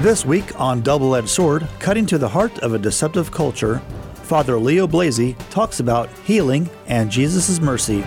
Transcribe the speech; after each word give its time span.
This 0.00 0.24
week 0.24 0.58
on 0.60 0.82
Double 0.82 1.16
Edged 1.16 1.28
Sword, 1.28 1.66
cutting 1.80 2.06
to 2.06 2.18
the 2.18 2.28
heart 2.28 2.56
of 2.60 2.72
a 2.72 2.78
deceptive 2.78 3.32
culture, 3.32 3.80
Father 4.14 4.56
Leo 4.56 4.86
Blasey 4.86 5.36
talks 5.50 5.80
about 5.80 6.08
healing 6.20 6.70
and 6.86 7.10
Jesus' 7.10 7.58
mercy. 7.58 8.02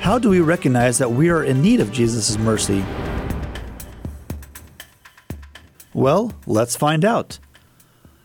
How 0.00 0.16
do 0.20 0.30
we 0.30 0.38
recognize 0.38 0.96
that 0.98 1.10
we 1.10 1.28
are 1.28 1.42
in 1.42 1.60
need 1.60 1.80
of 1.80 1.90
Jesus' 1.90 2.38
mercy? 2.38 2.84
Well, 5.92 6.32
let's 6.46 6.76
find 6.76 7.04
out. 7.04 7.40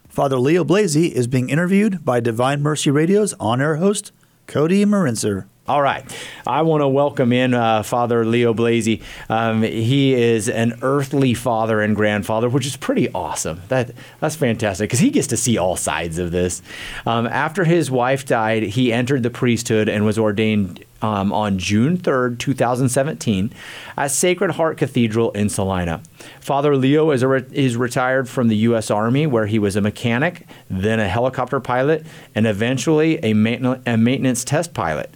Father 0.08 0.38
Leo 0.38 0.64
Blasey 0.64 1.12
is 1.12 1.26
being 1.26 1.50
interviewed 1.50 2.05
by 2.05 2.20
Divine 2.20 2.62
Mercy 2.62 2.91
Radio's 2.91 3.34
on 3.40 3.59
air 3.59 3.77
host, 3.77 4.12
Cody 4.45 4.86
Marinser. 4.86 5.48
All 5.66 5.81
right. 5.81 6.03
I 6.45 6.62
want 6.63 6.81
to 6.81 6.90
welcome 6.90 7.31
in 7.31 7.53
uh, 7.53 7.84
Father 7.84 8.26
Leo 8.26 8.54
Blasey. 8.54 9.02
Um, 9.30 9.63
he 9.63 10.13
is 10.13 10.49
an 10.49 10.77
earthly 10.81 11.34
father 11.34 11.80
and 11.80 11.95
grandfather, 11.95 12.49
which 12.49 12.66
is 12.66 12.76
pretty 12.76 13.09
awesome. 13.13 13.62
That 13.70 13.91
That's 14.20 14.35
fantastic 14.35 14.90
because 14.90 14.99
he 14.99 15.09
gets 15.09 15.27
to 15.27 15.38
see 15.38 15.57
all 15.57 15.77
sides 15.77 16.18
of 16.18 16.31
this. 16.31 16.62
Um, 17.05 17.27
after 17.27 17.63
his 17.63 17.90
wife 17.90 18.26
died, 18.26 18.63
he 18.63 18.91
entered 18.91 19.23
the 19.23 19.30
priesthood 19.30 19.88
and 19.88 20.04
was 20.04 20.20
ordained 20.20 20.84
um, 21.02 21.31
on 21.31 21.57
June 21.59 21.98
3rd, 21.98 22.40
2017, 22.40 23.54
at 23.98 24.12
Sacred 24.12 24.52
Heart 24.52 24.77
Cathedral 24.77 25.32
in 25.32 25.48
Salina. 25.48 26.02
Father 26.41 26.76
Leo 26.76 27.12
is, 27.12 27.23
re- 27.23 27.45
is 27.54 27.77
retired 27.77 28.27
from 28.27 28.49
the 28.49 28.57
U.S. 28.57 28.91
Army, 28.91 29.27
where 29.27 29.45
he 29.45 29.59
was 29.59 29.77
a 29.77 29.82
mechanic, 29.82 30.45
then 30.70 30.99
a 30.99 31.07
helicopter 31.07 31.62
pilot, 31.62 32.05
and 32.35 32.48
eventually 32.48 33.18
a, 33.23 33.32
a 33.32 33.98
maintenance 33.98 34.43
test 34.43 34.73
pilot. 34.73 35.13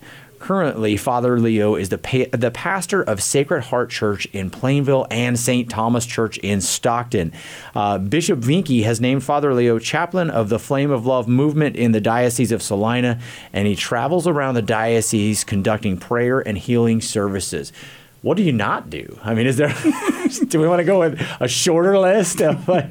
Currently, 0.47 0.95
Father 0.95 1.37
Leo 1.37 1.75
is 1.75 1.89
the 1.89 1.97
pa- 1.97 2.31
the 2.31 2.52
pastor 2.52 3.03
of 3.03 3.22
Sacred 3.22 3.63
Heart 3.63 3.89
Church 3.89 4.27
in 4.27 4.49
Plainville 4.49 5.05
and 5.11 5.38
St. 5.38 5.69
Thomas 5.69 6.05
Church 6.05 6.38
in 6.38 6.61
Stockton. 6.61 7.33
Uh, 7.75 7.97
Bishop 7.97 8.39
Vincke 8.39 8.83
has 8.83 9.02
named 9.02 9.25
Father 9.25 9.53
Leo 9.53 9.77
chaplain 9.77 10.30
of 10.30 10.47
the 10.47 10.57
Flame 10.57 10.89
of 10.89 11.05
Love 11.05 11.27
movement 11.27 11.75
in 11.75 11.91
the 11.91 11.99
Diocese 11.99 12.53
of 12.53 12.63
Salina, 12.63 13.19
and 13.52 13.67
he 13.67 13.75
travels 13.75 14.25
around 14.25 14.53
the 14.53 14.61
diocese 14.61 15.44
conducting 15.44 15.97
prayer 15.97 16.39
and 16.39 16.57
healing 16.57 17.02
services. 17.02 17.73
What 18.22 18.38
do 18.38 18.44
you 18.44 18.53
not 18.53 18.89
do? 18.89 19.19
I 19.25 19.33
mean, 19.33 19.47
is 19.47 19.57
there? 19.57 19.75
do 20.47 20.61
we 20.61 20.67
want 20.69 20.79
to 20.79 20.85
go 20.85 21.02
with 21.02 21.22
a 21.41 21.50
shorter 21.50 22.00
list 22.00 22.39
of 22.41 22.66
like? 22.69 22.89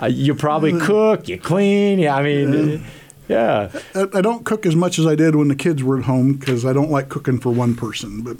Uh, 0.00 0.06
you 0.06 0.36
probably 0.36 0.78
cook, 0.78 1.26
you 1.26 1.36
clean. 1.36 1.98
Yeah, 1.98 2.14
I 2.14 2.22
mean. 2.22 2.84
Yeah. 3.28 3.70
I, 3.94 4.08
I 4.14 4.20
don't 4.20 4.44
cook 4.44 4.66
as 4.66 4.76
much 4.76 4.98
as 4.98 5.06
I 5.06 5.14
did 5.14 5.36
when 5.36 5.48
the 5.48 5.56
kids 5.56 5.82
were 5.82 5.98
at 5.98 6.04
home 6.04 6.34
because 6.34 6.64
I 6.64 6.72
don't 6.72 6.90
like 6.90 7.08
cooking 7.08 7.38
for 7.38 7.50
one 7.50 7.74
person. 7.74 8.22
But 8.22 8.36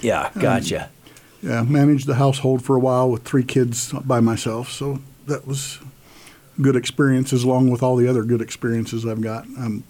yeah, 0.00 0.30
gotcha. 0.38 0.84
Um, 0.84 0.90
yeah, 1.42 1.62
managed 1.62 2.06
the 2.06 2.16
household 2.16 2.62
for 2.64 2.76
a 2.76 2.80
while 2.80 3.10
with 3.10 3.24
three 3.24 3.44
kids 3.44 3.92
by 3.92 4.20
myself, 4.20 4.70
so 4.70 4.98
that 5.26 5.46
was 5.46 5.78
good 6.60 6.76
experiences 6.76 7.44
along 7.44 7.70
with 7.70 7.82
all 7.82 7.96
the 7.96 8.06
other 8.06 8.24
good 8.24 8.42
experiences 8.42 9.06
I've 9.06 9.22
got. 9.22 9.44
Um, 9.56 9.84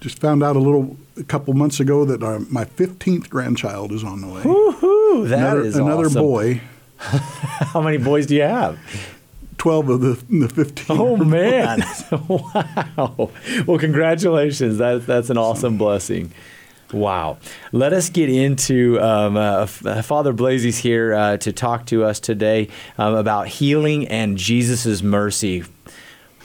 just 0.00 0.18
found 0.18 0.42
out 0.42 0.56
a 0.56 0.58
little 0.58 0.96
a 1.18 1.24
couple 1.24 1.52
months 1.52 1.80
ago 1.80 2.06
that 2.06 2.22
our, 2.22 2.38
my 2.50 2.64
15th 2.64 3.28
grandchild 3.28 3.92
is 3.92 4.02
on 4.02 4.22
the 4.22 4.26
way. 4.26 4.42
Woohoo! 4.42 5.28
That 5.28 5.38
another, 5.38 5.60
is 5.60 5.76
another 5.76 6.06
awesome. 6.06 6.22
boy. 6.22 6.60
How 6.98 7.82
many 7.82 7.98
boys 7.98 8.26
do 8.26 8.34
you 8.34 8.42
have? 8.42 8.78
12 9.60 9.88
of 9.90 10.00
the, 10.00 10.38
the 10.38 10.48
15. 10.48 10.86
Oh 10.88 11.16
man! 11.24 11.84
wow. 12.28 13.30
Well, 13.66 13.78
congratulations. 13.78 14.78
That 14.78 15.06
that's 15.06 15.28
an 15.28 15.36
awesome 15.36 15.76
blessing. 15.76 16.32
Wow. 16.94 17.36
Let 17.70 17.92
us 17.92 18.08
get 18.08 18.30
into 18.30 18.98
um, 19.02 19.36
uh, 19.36 19.66
Father 19.66 20.32
Blasey's 20.32 20.78
here 20.78 21.12
uh, 21.12 21.36
to 21.36 21.52
talk 21.52 21.84
to 21.86 22.04
us 22.04 22.18
today 22.18 22.68
um, 22.96 23.14
about 23.14 23.48
healing 23.48 24.08
and 24.08 24.38
Jesus' 24.38 25.02
mercy. 25.02 25.64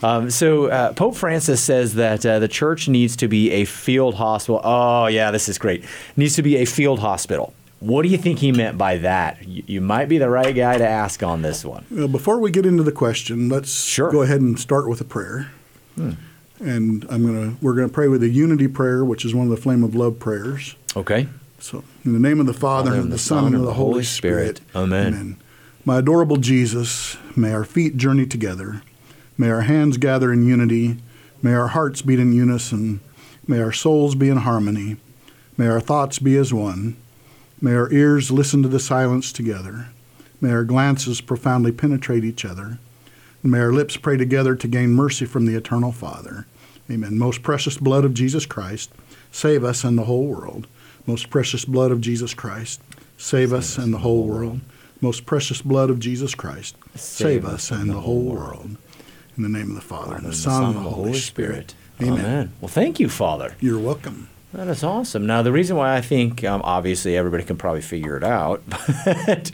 Um, 0.04 0.30
so 0.30 0.66
uh, 0.66 0.92
Pope 0.92 1.16
Francis 1.16 1.62
says 1.64 1.96
that 1.96 2.26
uh, 2.26 2.40
the 2.40 2.50
church 2.50 2.90
needs 2.90 3.16
to 3.16 3.30
be 3.30 3.50
a 3.52 3.64
field 3.64 4.16
hospital. 4.16 4.60
Oh 4.62 5.08
yeah, 5.08 5.32
this 5.32 5.48
is 5.48 5.58
great. 5.58 5.86
Needs 6.18 6.36
to 6.36 6.44
be 6.44 6.58
a 6.58 6.66
field 6.66 7.00
hospital. 7.00 7.54
What 7.86 8.02
do 8.02 8.10
you 8.10 8.18
think 8.18 8.40
he 8.40 8.52
meant 8.52 8.80
by 8.80 8.98
that? 8.98 9.48
You, 9.48 9.64
you 9.68 9.82
might 9.82 10.10
be 10.10 10.18
the 10.18 10.30
right 10.30 10.56
guy 10.56 10.80
to 10.80 10.88
ask 10.88 11.22
on 11.22 11.44
this 11.44 11.64
one. 11.64 11.86
Well, 11.92 12.08
before 12.08 12.40
we 12.40 12.50
get 12.50 12.66
into 12.66 12.82
the 12.82 12.92
question, 12.92 13.48
let's 13.48 13.72
Sure. 13.72 14.12
go 14.12 14.24
ahead 14.24 14.42
and 14.42 14.60
start 14.60 14.90
with 14.90 15.02
a 15.02 15.04
prayer. 15.04 15.52
Hmm. 15.94 16.12
And 16.60 17.06
I'm 17.12 17.24
gonna 17.24 17.58
we're 17.62 17.76
gonna 17.76 17.90
pray 17.90 18.08
with 18.08 18.24
a 18.24 18.30
unity 18.30 18.68
prayer, 18.68 19.06
which 19.06 19.24
is 19.24 19.36
one 19.36 19.46
of 19.46 19.52
the 19.52 19.62
flame 19.62 19.84
of 19.84 19.94
love 19.94 20.18
prayers. 20.18 20.76
Okay. 20.96 21.28
So, 21.60 21.84
in 22.04 22.14
the 22.14 22.20
name 22.20 22.40
of 22.40 22.48
the 22.48 22.54
Father, 22.54 22.92
and 22.94 23.02
of 23.02 23.10
the 23.12 23.20
Son, 23.20 23.46
and 23.48 23.56
of 23.56 23.62
the 23.62 23.74
Holy 23.74 24.04
Spirit. 24.04 24.62
Amen. 24.76 25.38
My 25.84 26.00
adorable 26.00 26.38
Jesus, 26.38 27.18
may 27.36 27.52
our 27.54 27.66
feet 27.66 27.98
journey 27.98 28.26
together. 28.26 28.82
May 29.38 29.52
our 29.52 29.62
hands 29.62 29.98
gather 29.98 30.34
in 30.34 30.48
unity. 30.48 30.98
May 31.44 31.54
our 31.54 31.68
hearts 31.68 32.02
beat 32.02 32.20
in 32.20 32.34
unison. 32.34 33.02
May 33.48 33.62
our 33.62 33.72
souls 33.72 34.16
be 34.16 34.30
in 34.30 34.38
harmony. 34.38 34.98
May 35.58 35.68
our 35.68 35.80
thoughts 35.80 36.18
be 36.18 36.36
as 36.38 36.52
one. 36.52 36.98
May 37.66 37.74
our 37.74 37.92
ears 37.92 38.30
listen 38.30 38.62
to 38.62 38.70
the 38.70 38.80
silence 38.80 39.32
together. 39.32 39.88
May 40.40 40.52
our 40.52 40.64
glances 40.64 41.20
profoundly 41.20 41.72
penetrate 41.72 42.24
each 42.24 42.46
other. 42.46 42.78
And 43.42 43.52
may 43.52 43.58
our 43.58 43.74
lips 43.74 43.98
pray 43.98 44.18
together 44.18 44.54
to 44.54 44.68
gain 44.68 44.92
mercy 44.92 45.26
from 45.26 45.48
the 45.48 45.56
eternal 45.56 45.92
Father. 45.92 46.46
Amen. 46.92 47.18
Most 47.18 47.42
precious 47.42 47.76
blood 47.80 48.06
of 48.06 48.14
Jesus 48.14 48.46
Christ, 48.46 48.92
save 49.32 49.64
us 49.64 49.84
and 49.84 49.98
the 49.98 50.04
whole 50.04 50.28
world. 50.28 50.68
Most 51.08 51.32
precious 51.32 51.66
blood 51.66 51.90
of 51.90 52.02
Jesus 52.02 52.36
Christ, 52.36 52.82
save 53.18 53.52
us 53.52 53.80
and 53.80 53.92
the 53.92 53.98
whole 53.98 54.28
world. 54.28 54.60
Most 55.02 55.26
precious 55.26 55.64
blood 55.64 55.90
of 55.90 56.00
Jesus 56.00 56.36
Christ, 56.36 56.76
save 56.94 57.46
us 57.46 57.72
and 57.72 57.90
the 57.90 58.02
whole 58.02 58.26
world. 58.26 58.78
In 59.38 59.42
the 59.42 59.50
name 59.50 59.70
of 59.70 59.76
the 59.76 59.82
Father, 59.82 60.18
and 60.18 60.26
the 60.28 60.34
Son, 60.34 60.66
and 60.66 60.86
the 60.86 60.90
Holy 60.92 61.14
Spirit. 61.14 61.74
Amen. 62.00 62.54
Well, 62.62 62.70
thank 62.70 63.00
you, 63.00 63.10
Father. 63.10 63.56
You're 63.60 63.80
welcome. 63.80 64.30
That 64.56 64.70
is 64.70 64.86
awesome. 64.86 65.26
Now, 65.26 65.42
the 65.42 65.52
reason 65.52 65.76
why 65.76 65.98
I 65.98 66.02
think, 66.02 66.46
um, 66.46 66.62
obviously, 66.64 67.18
everybody 67.18 67.44
can 67.44 67.58
probably 67.58 67.82
figure 67.82 68.16
it 68.16 68.24
out, 68.24 68.64
but 69.06 69.52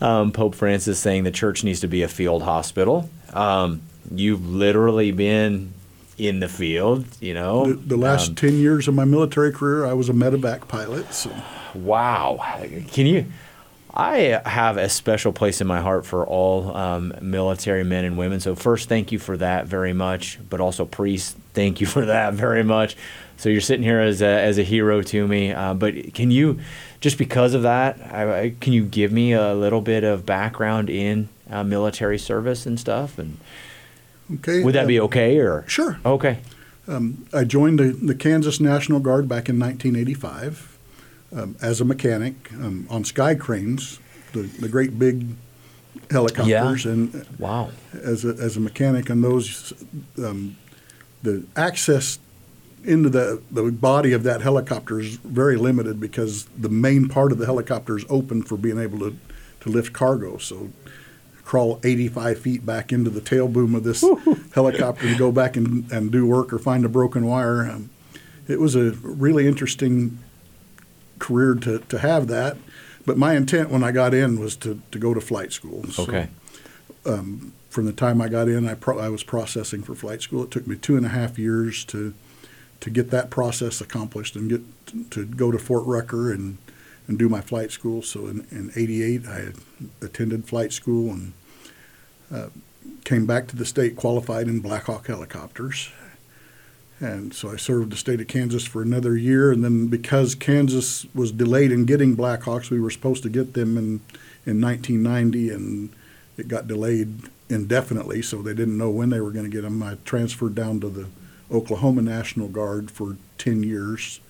um, 0.00 0.32
Pope 0.32 0.56
Francis 0.56 0.98
saying 0.98 1.22
the 1.22 1.30
church 1.30 1.62
needs 1.62 1.78
to 1.80 1.86
be 1.86 2.02
a 2.02 2.08
field 2.08 2.42
hospital. 2.42 3.08
Um, 3.34 3.82
you've 4.10 4.44
literally 4.48 5.12
been 5.12 5.72
in 6.18 6.40
the 6.40 6.48
field, 6.48 7.06
you 7.20 7.34
know. 7.34 7.66
The, 7.66 7.74
the 7.74 7.96
last 7.96 8.30
Um, 8.30 8.34
10 8.34 8.54
years 8.54 8.88
of 8.88 8.94
my 8.94 9.04
military 9.04 9.52
career, 9.52 9.86
I 9.86 9.92
was 9.92 10.08
a 10.08 10.12
medevac 10.12 10.66
pilot. 10.66 11.14
So 11.14 11.30
Wow. 11.74 12.40
Can 12.90 13.06
you? 13.06 13.26
I 13.94 14.40
have 14.46 14.76
a 14.76 14.88
special 14.88 15.32
place 15.32 15.60
in 15.60 15.66
my 15.66 15.80
heart 15.80 16.06
for 16.06 16.26
all 16.26 16.74
um, 16.76 17.14
military 17.20 17.84
men 17.84 18.04
and 18.04 18.16
women. 18.16 18.40
So, 18.40 18.54
first, 18.54 18.88
thank 18.88 19.12
you 19.12 19.18
for 19.18 19.36
that 19.36 19.66
very 19.66 19.92
much. 19.92 20.38
But 20.48 20.60
also, 20.60 20.84
priests, 20.84 21.36
thank 21.52 21.80
you 21.80 21.86
for 21.86 22.06
that 22.06 22.32
very 22.34 22.64
much. 22.64 22.96
So, 23.42 23.48
you're 23.48 23.60
sitting 23.60 23.82
here 23.82 23.98
as 23.98 24.22
a, 24.22 24.26
as 24.26 24.56
a 24.56 24.62
hero 24.62 25.02
to 25.02 25.26
me. 25.26 25.52
Uh, 25.52 25.74
but 25.74 26.14
can 26.14 26.30
you, 26.30 26.60
just 27.00 27.18
because 27.18 27.54
of 27.54 27.62
that, 27.62 27.98
I, 28.12 28.40
I, 28.40 28.54
can 28.60 28.72
you 28.72 28.84
give 28.84 29.10
me 29.10 29.32
a 29.32 29.52
little 29.52 29.80
bit 29.80 30.04
of 30.04 30.24
background 30.24 30.88
in 30.88 31.28
uh, 31.50 31.64
military 31.64 32.20
service 32.20 32.66
and 32.66 32.78
stuff? 32.78 33.18
And 33.18 33.38
okay, 34.34 34.62
would 34.62 34.76
that 34.76 34.86
be 34.86 35.00
um, 35.00 35.06
okay? 35.06 35.38
Or 35.38 35.64
Sure. 35.66 35.98
Okay. 36.06 36.38
Um, 36.86 37.26
I 37.32 37.42
joined 37.42 37.80
the, 37.80 37.90
the 37.90 38.14
Kansas 38.14 38.60
National 38.60 39.00
Guard 39.00 39.28
back 39.28 39.48
in 39.48 39.58
1985 39.58 40.78
um, 41.34 41.56
as 41.60 41.80
a 41.80 41.84
mechanic 41.84 42.52
um, 42.52 42.86
on 42.90 43.02
sky 43.02 43.34
cranes, 43.34 43.98
the, 44.34 44.42
the 44.42 44.68
great 44.68 45.00
big 45.00 45.26
helicopters, 46.12 46.84
yeah. 46.84 46.92
and 46.92 47.26
Wow. 47.40 47.70
as 47.92 48.24
a, 48.24 48.28
as 48.28 48.56
a 48.56 48.60
mechanic 48.60 49.10
on 49.10 49.20
those, 49.20 49.72
um, 50.18 50.56
the 51.24 51.44
access 51.56 52.20
into 52.84 53.08
the, 53.08 53.42
the 53.50 53.70
body 53.70 54.12
of 54.12 54.22
that 54.24 54.40
helicopter 54.42 55.00
is 55.00 55.16
very 55.16 55.56
limited 55.56 56.00
because 56.00 56.44
the 56.58 56.68
main 56.68 57.08
part 57.08 57.32
of 57.32 57.38
the 57.38 57.46
helicopter 57.46 57.96
is 57.96 58.04
open 58.08 58.42
for 58.42 58.56
being 58.56 58.78
able 58.78 58.98
to, 58.98 59.16
to 59.60 59.68
lift 59.68 59.92
cargo. 59.92 60.36
So 60.38 60.70
crawl 61.44 61.80
85 61.84 62.38
feet 62.40 62.66
back 62.66 62.92
into 62.92 63.10
the 63.10 63.20
tail 63.20 63.46
boom 63.48 63.74
of 63.74 63.84
this 63.84 64.04
helicopter 64.54 65.08
to 65.08 65.16
go 65.18 65.30
back 65.32 65.56
and, 65.56 65.90
and 65.92 66.10
do 66.10 66.26
work 66.26 66.52
or 66.52 66.58
find 66.58 66.84
a 66.84 66.88
broken 66.88 67.26
wire. 67.26 67.68
Um, 67.70 67.90
it 68.48 68.58
was 68.58 68.74
a 68.74 68.90
really 69.02 69.46
interesting 69.46 70.18
career 71.18 71.54
to, 71.54 71.78
to 71.78 71.98
have 71.98 72.26
that. 72.28 72.56
But 73.06 73.16
my 73.18 73.34
intent 73.34 73.70
when 73.70 73.82
I 73.84 73.92
got 73.92 74.14
in 74.14 74.38
was 74.40 74.56
to, 74.56 74.80
to 74.92 74.98
go 74.98 75.14
to 75.14 75.20
flight 75.20 75.52
school. 75.52 75.84
So, 75.84 76.04
Okay. 76.04 76.28
from 77.68 77.86
the 77.86 77.92
time 77.92 78.20
I 78.20 78.28
got 78.28 78.48
in, 78.48 78.68
I, 78.68 78.74
pro- 78.74 78.98
I 78.98 79.08
was 79.08 79.22
processing 79.22 79.82
for 79.82 79.94
flight 79.94 80.22
school. 80.22 80.44
It 80.44 80.50
took 80.50 80.66
me 80.66 80.76
two 80.76 80.96
and 80.96 81.06
a 81.06 81.08
half 81.08 81.38
years 81.38 81.84
to 81.86 82.14
to 82.82 82.90
get 82.90 83.10
that 83.10 83.30
process 83.30 83.80
accomplished 83.80 84.34
and 84.34 84.50
get 84.50 85.10
to 85.12 85.24
go 85.24 85.52
to 85.52 85.58
Fort 85.58 85.86
Rucker 85.86 86.32
and, 86.32 86.58
and 87.06 87.16
do 87.16 87.28
my 87.28 87.40
flight 87.40 87.70
school. 87.70 88.02
So 88.02 88.26
in, 88.26 88.44
in 88.50 88.72
88, 88.74 89.24
I 89.26 89.52
attended 90.04 90.46
flight 90.46 90.72
school 90.72 91.12
and 91.12 91.32
uh, 92.34 92.48
came 93.04 93.24
back 93.24 93.46
to 93.48 93.56
the 93.56 93.64
state 93.64 93.94
qualified 93.94 94.48
in 94.48 94.58
Black 94.58 94.84
Hawk 94.84 95.06
helicopters. 95.06 95.92
And 96.98 97.32
so 97.32 97.50
I 97.50 97.56
served 97.56 97.92
the 97.92 97.96
state 97.96 98.20
of 98.20 98.26
Kansas 98.26 98.66
for 98.66 98.82
another 98.82 99.16
year. 99.16 99.52
And 99.52 99.62
then 99.62 99.86
because 99.86 100.34
Kansas 100.34 101.06
was 101.14 101.30
delayed 101.30 101.70
in 101.70 101.84
getting 101.84 102.16
Blackhawks, 102.16 102.68
we 102.68 102.80
were 102.80 102.90
supposed 102.90 103.22
to 103.22 103.28
get 103.28 103.54
them 103.54 103.78
in, 103.78 104.00
in 104.44 104.60
1990, 104.60 105.50
and 105.50 105.90
it 106.36 106.48
got 106.48 106.66
delayed 106.66 107.30
indefinitely, 107.48 108.22
so 108.22 108.42
they 108.42 108.54
didn't 108.54 108.78
know 108.78 108.90
when 108.90 109.10
they 109.10 109.20
were 109.20 109.30
going 109.30 109.48
to 109.48 109.50
get 109.50 109.62
them. 109.62 109.84
I 109.84 109.98
transferred 110.04 110.56
down 110.56 110.80
to 110.80 110.88
the 110.88 111.06
Oklahoma 111.52 112.02
National 112.02 112.48
Guard 112.48 112.90
for 112.90 113.16
10 113.38 113.62
years 113.62 114.20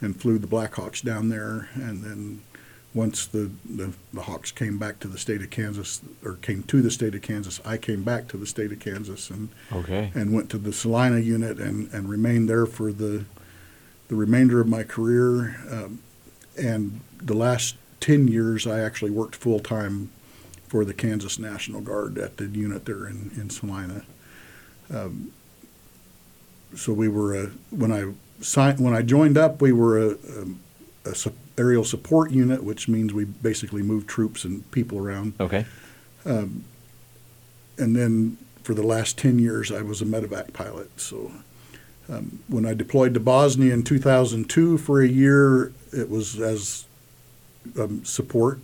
and 0.00 0.20
flew 0.20 0.38
the 0.38 0.46
Blackhawks 0.46 1.02
down 1.02 1.28
there. 1.28 1.68
And 1.74 2.02
then 2.04 2.42
once 2.94 3.26
the, 3.26 3.50
the, 3.68 3.92
the, 4.12 4.22
Hawks 4.22 4.50
came 4.50 4.78
back 4.78 5.00
to 5.00 5.08
the 5.08 5.18
state 5.18 5.42
of 5.42 5.50
Kansas, 5.50 6.00
or 6.24 6.34
came 6.34 6.62
to 6.64 6.80
the 6.80 6.90
state 6.90 7.14
of 7.14 7.22
Kansas, 7.22 7.60
I 7.64 7.76
came 7.76 8.02
back 8.02 8.28
to 8.28 8.36
the 8.36 8.46
state 8.46 8.72
of 8.72 8.80
Kansas 8.80 9.30
and 9.30 9.48
okay. 9.72 10.10
and 10.14 10.32
went 10.32 10.50
to 10.50 10.58
the 10.58 10.72
Salina 10.72 11.18
unit 11.18 11.58
and, 11.58 11.92
and 11.92 12.08
remained 12.08 12.48
there 12.48 12.66
for 12.66 12.92
the 12.92 13.24
the 14.08 14.16
remainder 14.16 14.60
of 14.60 14.66
my 14.66 14.82
career. 14.82 15.56
Um, 15.70 16.00
and 16.56 17.00
the 17.18 17.34
last 17.34 17.76
10 18.00 18.28
years, 18.28 18.66
I 18.66 18.80
actually 18.80 19.10
worked 19.10 19.36
full 19.36 19.60
time 19.60 20.10
for 20.66 20.84
the 20.84 20.94
Kansas 20.94 21.38
National 21.38 21.80
Guard 21.80 22.18
at 22.18 22.36
the 22.36 22.46
unit 22.46 22.84
there 22.84 23.06
in, 23.06 23.30
in 23.36 23.50
Salina. 23.50 24.02
Um, 24.92 25.32
so 26.76 26.92
we 26.92 27.08
were 27.08 27.34
a, 27.34 27.46
when 27.70 27.92
I 27.92 28.12
signed, 28.42 28.80
when 28.80 28.94
I 28.94 29.02
joined 29.02 29.38
up, 29.38 29.60
we 29.60 29.72
were 29.72 29.98
a, 29.98 30.10
a, 30.10 31.10
a 31.10 31.14
aerial 31.58 31.84
support 31.84 32.30
unit, 32.30 32.62
which 32.62 32.88
means 32.88 33.12
we 33.12 33.24
basically 33.24 33.82
move 33.82 34.06
troops 34.06 34.44
and 34.44 34.68
people 34.70 34.98
around. 34.98 35.34
Okay. 35.40 35.66
Um, 36.24 36.64
and 37.78 37.96
then 37.96 38.36
for 38.62 38.74
the 38.74 38.82
last 38.82 39.18
10 39.18 39.38
years, 39.38 39.72
I 39.72 39.82
was 39.82 40.02
a 40.02 40.04
medevac 40.04 40.52
pilot. 40.52 41.00
So 41.00 41.32
um, 42.08 42.40
when 42.48 42.64
I 42.64 42.74
deployed 42.74 43.14
to 43.14 43.20
Bosnia 43.20 43.72
in 43.72 43.82
2002 43.82 44.78
for 44.78 45.02
a 45.02 45.08
year, 45.08 45.72
it 45.92 46.08
was 46.08 46.38
as 46.40 46.86
um, 47.78 48.04
support, 48.04 48.60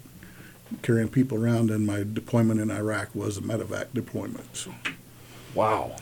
carrying 0.83 1.09
people 1.09 1.43
around, 1.43 1.71
and 1.71 1.87
my 1.87 1.99
deployment 1.99 2.61
in 2.61 2.71
Iraq 2.71 3.15
was 3.15 3.37
a 3.37 3.41
medevac 3.41 3.87
deployment. 3.93 4.57
So. 4.57 4.75
Wow. 5.55 5.97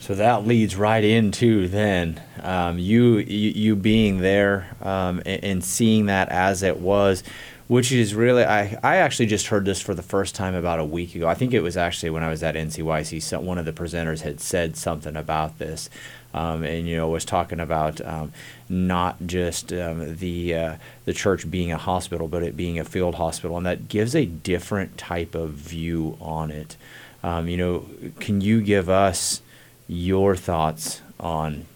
So 0.00 0.14
that 0.14 0.46
leads 0.46 0.76
right 0.76 1.04
into 1.04 1.68
then 1.68 2.22
um, 2.42 2.78
you, 2.78 3.18
you, 3.18 3.50
you 3.50 3.76
being 3.76 4.20
there 4.20 4.74
um, 4.80 5.18
and, 5.26 5.44
and, 5.44 5.64
seeing 5.64 6.06
that 6.06 6.30
as 6.30 6.62
it 6.62 6.78
was, 6.78 7.22
which 7.68 7.92
is 7.92 8.14
really 8.14 8.42
I, 8.42 8.78
I 8.82 8.96
actually 8.96 9.26
just 9.26 9.48
heard 9.48 9.66
this 9.66 9.78
for 9.78 9.92
the 9.92 10.02
first 10.02 10.34
time 10.34 10.54
about 10.54 10.80
a 10.80 10.86
week 10.86 11.14
ago. 11.14 11.28
I 11.28 11.34
think 11.34 11.52
it 11.52 11.60
was 11.60 11.76
actually 11.76 12.08
when 12.08 12.22
I 12.22 12.30
was 12.30 12.42
at 12.42 12.54
NCYC. 12.54 13.20
So 13.20 13.40
one 13.40 13.58
of 13.58 13.66
the 13.66 13.74
presenters 13.74 14.22
had 14.22 14.40
said 14.40 14.74
something 14.74 15.16
about 15.16 15.58
this, 15.58 15.90
um, 16.32 16.64
and 16.64 16.88
you 16.88 16.96
know 16.96 17.10
was 17.10 17.26
talking 17.26 17.60
about 17.60 18.00
um, 18.00 18.32
not 18.70 19.26
just 19.26 19.70
um, 19.70 20.16
the 20.16 20.54
uh, 20.54 20.76
the 21.04 21.12
church 21.12 21.50
being 21.50 21.72
a 21.72 21.76
hospital, 21.76 22.26
but 22.26 22.42
it 22.42 22.56
being 22.56 22.78
a 22.78 22.84
field 22.86 23.16
hospital, 23.16 23.58
and 23.58 23.66
that 23.66 23.88
gives 23.88 24.16
a 24.16 24.24
different 24.24 24.96
type 24.96 25.34
of 25.34 25.50
view 25.50 26.16
on 26.22 26.50
it. 26.50 26.78
Um, 27.22 27.48
you 27.48 27.58
know, 27.58 27.84
can 28.18 28.40
you 28.40 28.62
give 28.62 28.88
us 28.88 29.42
your 29.90 30.36
thoughts 30.36 31.02
on 31.18 31.66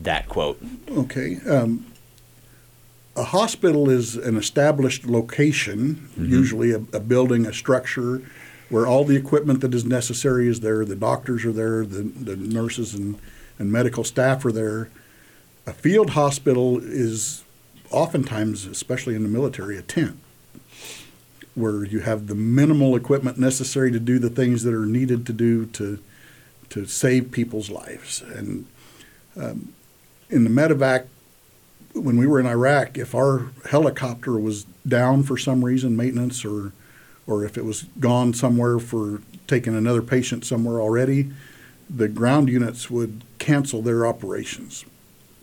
that 0.00 0.28
quote. 0.28 0.62
Okay. 0.88 1.38
Um, 1.48 1.86
a 3.16 3.24
hospital 3.24 3.90
is 3.90 4.14
an 4.14 4.36
established 4.36 5.04
location, 5.04 6.08
mm-hmm. 6.12 6.26
usually 6.26 6.70
a, 6.70 6.76
a, 6.92 7.00
building, 7.00 7.46
a 7.46 7.52
structure, 7.52 8.22
where 8.68 8.86
all 8.86 9.04
the 9.04 9.16
equipment 9.16 9.60
that 9.62 9.74
is 9.74 9.84
necessary 9.84 10.46
is 10.46 10.60
there. 10.60 10.84
The 10.84 10.94
doctors 10.94 11.44
are 11.44 11.50
there, 11.50 11.84
the, 11.84 12.02
the 12.02 12.36
nurses 12.36 12.94
and, 12.94 13.18
and 13.58 13.72
medical 13.72 14.04
staff 14.04 14.44
are 14.44 14.52
there. 14.52 14.88
A 15.66 15.72
field 15.72 16.10
hospital 16.10 16.78
is 16.78 17.42
oftentimes, 17.90 18.66
especially 18.66 19.16
in 19.16 19.24
the 19.24 19.28
military, 19.28 19.76
a 19.76 19.82
tent 19.82 20.16
where 21.56 21.82
you 21.82 22.00
have 22.00 22.28
the 22.28 22.36
minimal 22.36 22.94
equipment 22.94 23.36
necessary 23.36 23.90
to 23.90 23.98
do 23.98 24.20
the 24.20 24.30
things 24.30 24.62
that 24.62 24.72
are 24.72 24.86
needed 24.86 25.26
to 25.26 25.32
do 25.32 25.66
to 25.66 25.98
to 26.70 26.86
save 26.86 27.30
people's 27.30 27.70
lives. 27.70 28.22
And 28.22 28.66
um, 29.36 29.72
in 30.30 30.44
the 30.44 30.50
medevac, 30.50 31.06
when 31.94 32.16
we 32.16 32.26
were 32.26 32.38
in 32.38 32.46
Iraq, 32.46 32.98
if 32.98 33.14
our 33.14 33.50
helicopter 33.70 34.38
was 34.38 34.64
down 34.86 35.22
for 35.22 35.36
some 35.36 35.64
reason, 35.64 35.96
maintenance, 35.96 36.44
or 36.44 36.72
or 37.26 37.44
if 37.44 37.58
it 37.58 37.64
was 37.64 37.82
gone 38.00 38.32
somewhere 38.32 38.78
for 38.78 39.20
taking 39.46 39.76
another 39.76 40.00
patient 40.00 40.46
somewhere 40.46 40.80
already, 40.80 41.30
the 41.90 42.08
ground 42.08 42.48
units 42.48 42.90
would 42.90 43.22
cancel 43.38 43.82
their 43.82 44.06
operations 44.06 44.86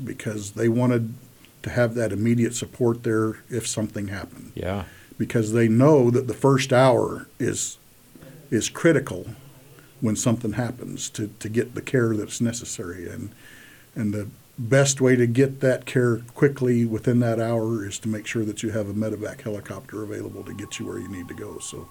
because 0.04 0.52
they 0.52 0.68
wanted 0.68 1.14
to 1.62 1.70
have 1.70 1.94
that 1.96 2.12
immediate 2.12 2.56
support 2.56 3.04
there 3.04 3.38
if 3.50 3.68
something 3.68 4.08
happened. 4.08 4.52
Yeah. 4.56 4.86
Because 5.18 5.54
they 5.54 5.68
know 5.68 6.10
that 6.10 6.28
the 6.28 6.34
first 6.34 6.74
hour 6.74 7.28
is 7.40 7.78
is 8.52 8.70
critical 8.70 9.28
when 10.06 10.16
something 10.16 10.54
happens 10.54 11.10
to, 11.10 11.28
to 11.40 11.50
get 11.50 11.76
the 11.76 11.82
care 11.82 12.16
that's 12.16 12.40
necessary. 12.40 13.10
And, 13.10 13.32
and 13.96 14.14
the 14.14 14.30
best 14.58 15.02
way 15.02 15.16
to 15.16 15.28
get 15.28 15.60
that 15.60 15.86
care 15.86 16.18
quickly 16.34 16.86
within 16.86 17.20
that 17.20 17.40
hour 17.40 17.86
is 17.86 18.00
to 18.00 18.08
make 18.08 18.26
sure 18.26 18.46
that 18.46 18.64
you 18.64 18.70
have 18.70 18.88
a 18.88 18.94
medevac 18.94 19.42
helicopter 19.42 20.04
available 20.04 20.44
to 20.44 20.54
get 20.54 20.80
you 20.80 20.86
where 20.86 21.00
you 21.00 21.10
need 21.10 21.28
to 21.28 21.34
go. 21.34 21.60
So, 21.60 21.90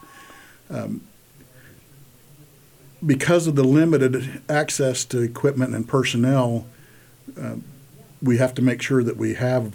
um, 0.71 1.03
because 3.05 3.47
of 3.47 3.55
the 3.55 3.65
limited 3.65 4.43
access 4.49 5.05
to 5.07 5.21
equipment 5.21 5.75
and 5.75 5.87
personnel, 5.87 6.67
uh, 7.39 7.57
we 8.23 8.39
have 8.39 8.55
to 8.55 8.63
make 8.63 8.81
sure 8.81 9.03
that 9.03 9.19
we 9.19 9.35
have 9.35 9.75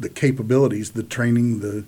the 0.00 0.08
capabilities, 0.08 0.92
the 0.92 1.04
training, 1.04 1.60
the 1.60 1.84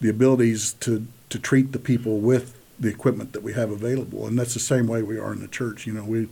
the 0.00 0.08
abilities 0.08 0.72
to 0.80 1.06
to 1.28 1.38
treat 1.38 1.70
the 1.70 1.78
people 1.78 2.18
with 2.18 2.58
the 2.82 2.88
equipment 2.88 3.32
that 3.32 3.42
we 3.42 3.52
have 3.52 3.70
available, 3.70 4.26
and 4.26 4.38
that's 4.38 4.54
the 4.54 4.60
same 4.60 4.86
way 4.86 5.02
we 5.02 5.18
are 5.18 5.32
in 5.32 5.40
the 5.40 5.48
church. 5.48 5.86
You 5.86 5.92
know, 5.92 6.04
we 6.04 6.28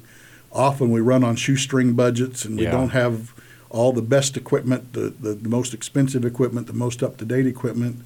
often 0.52 0.91
we 0.91 1.00
run 1.00 1.23
on 1.23 1.37
shoestring 1.37 1.94
budgets, 1.94 2.44
and 2.44 2.56
we 2.58 2.64
yeah. 2.64 2.73
don't 2.73 2.91
have 2.91 3.32
all 3.70 3.93
the 3.93 4.02
best 4.02 4.37
equipment, 4.37 4.93
the, 4.93 5.11
the, 5.11 5.32
the 5.32 5.49
most 5.49 5.73
expensive 5.73 6.25
equipment, 6.25 6.67
the 6.67 6.73
most 6.73 7.05
up 7.05 7.17
to 7.19 7.25
date 7.25 7.47
equipment, 7.47 8.05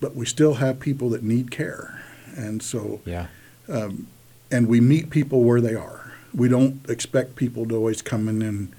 but 0.00 0.14
we 0.14 0.26
still 0.26 0.54
have 0.54 0.78
people 0.80 1.08
that 1.10 1.22
need 1.22 1.50
care, 1.50 2.04
and 2.36 2.62
so 2.62 3.00
yeah, 3.06 3.28
um, 3.68 4.06
and 4.50 4.68
we 4.68 4.80
meet 4.80 5.08
people 5.10 5.42
where 5.42 5.62
they 5.62 5.74
are. 5.74 6.12
We 6.34 6.48
don't 6.48 6.88
expect 6.88 7.36
people 7.36 7.66
to 7.68 7.74
always 7.74 8.02
come 8.02 8.28
in 8.28 8.42
and 8.42 8.72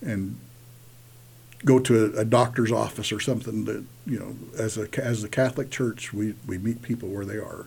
and 0.00 0.40
go 1.64 1.78
to 1.78 2.04
a, 2.14 2.20
a, 2.20 2.24
doctor's 2.24 2.70
office 2.70 3.10
or 3.10 3.18
something 3.18 3.64
that 3.64 3.84
you 4.06 4.18
know 4.18 4.36
as 4.58 4.78
a 4.78 4.88
as 4.98 5.24
a 5.24 5.28
Catholic 5.28 5.70
church 5.70 6.12
we, 6.12 6.34
we 6.46 6.56
meet 6.56 6.82
people 6.82 7.08
where 7.08 7.24
they 7.24 7.36
are 7.36 7.66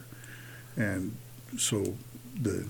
and 0.75 1.16
so 1.58 1.96
the 2.40 2.66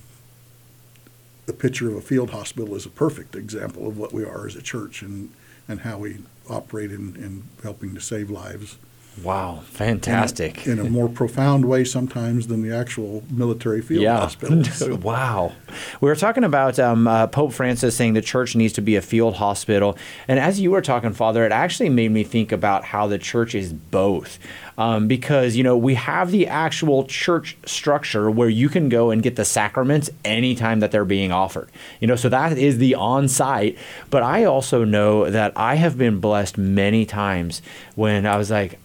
the 1.45 1.53
picture 1.53 1.89
of 1.89 1.95
a 1.95 2.01
field 2.01 2.29
hospital 2.29 2.75
is 2.75 2.85
a 2.85 2.89
perfect 2.89 3.35
example 3.35 3.87
of 3.87 3.97
what 3.97 4.13
we 4.13 4.23
are 4.23 4.47
as 4.47 4.55
a 4.55 4.61
church 4.61 5.01
and, 5.01 5.31
and 5.67 5.81
how 5.81 5.97
we 5.97 6.19
operate 6.49 6.91
in, 6.91 7.15
in 7.15 7.43
helping 7.63 7.93
to 7.95 7.99
save 7.99 8.29
lives. 8.29 8.77
Wow, 9.21 9.59
fantastic! 9.65 10.65
In 10.65 10.79
a, 10.79 10.81
in 10.81 10.87
a, 10.87 10.89
more 10.89 11.09
profound 11.09 11.65
way 11.65 11.83
sometimes 11.83 12.47
than 12.47 12.61
the 12.61 12.73
actual 12.73 13.23
military 13.29 13.81
field 13.81 14.03
yeah. 14.03 14.17
hospitals. 14.17 14.81
wow. 15.03 15.51
We 15.99 16.07
were 16.07 16.15
talking 16.15 16.45
about 16.45 16.79
um, 16.79 17.07
uh, 17.07 17.27
Pope 17.27 17.51
Francis 17.51 17.95
saying 17.95 18.13
the 18.13 18.21
church 18.21 18.55
needs 18.55 18.73
to 18.73 18.81
be 18.81 18.95
a 18.95 19.01
field 19.01 19.35
hospital, 19.35 19.97
and 20.29 20.39
as 20.39 20.61
you 20.61 20.71
were 20.71 20.81
talking, 20.81 21.11
Father, 21.11 21.45
it 21.45 21.51
actually 21.51 21.89
made 21.89 22.11
me 22.11 22.23
think 22.23 22.53
about 22.53 22.85
how 22.85 23.05
the 23.05 23.17
church 23.17 23.53
is 23.53 23.73
both. 23.73 24.39
Um, 24.77 25.07
because 25.07 25.57
you 25.57 25.63
know 25.63 25.77
we 25.77 25.95
have 25.95 26.31
the 26.31 26.47
actual 26.47 27.03
church 27.03 27.57
structure 27.65 28.31
where 28.31 28.49
you 28.49 28.69
can 28.69 28.87
go 28.87 29.11
and 29.11 29.21
get 29.21 29.35
the 29.35 29.45
sacraments 29.45 30.09
anytime 30.23 30.79
that 30.79 30.91
they're 30.91 31.05
being 31.05 31.33
offered. 31.33 31.69
You 31.99 32.07
know, 32.07 32.15
so 32.15 32.29
that 32.29 32.57
is 32.57 32.77
the 32.77 32.95
on-site. 32.95 33.77
But 34.09 34.23
I 34.23 34.45
also 34.45 34.85
know 34.85 35.29
that 35.29 35.51
I 35.57 35.75
have 35.75 35.97
been 35.97 36.19
blessed 36.19 36.57
many 36.57 37.05
times 37.05 37.61
when 37.95 38.25
I 38.25 38.37
was 38.37 38.49
like, 38.49 38.79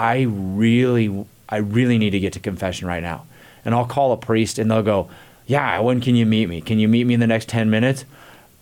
I 0.00 0.22
really, 0.22 1.26
I 1.46 1.58
really 1.58 1.98
need 1.98 2.10
to 2.10 2.20
get 2.20 2.32
to 2.32 2.40
confession 2.40 2.88
right 2.88 3.02
now. 3.02 3.26
And 3.66 3.74
I'll 3.74 3.84
call 3.84 4.12
a 4.12 4.16
priest 4.16 4.58
and 4.58 4.70
they'll 4.70 4.82
go, 4.82 5.10
Yeah, 5.46 5.78
when 5.80 6.00
can 6.00 6.16
you 6.16 6.24
meet 6.24 6.48
me? 6.48 6.62
Can 6.62 6.78
you 6.78 6.88
meet 6.88 7.04
me 7.04 7.12
in 7.12 7.20
the 7.20 7.26
next 7.26 7.50
10 7.50 7.68
minutes? 7.68 8.06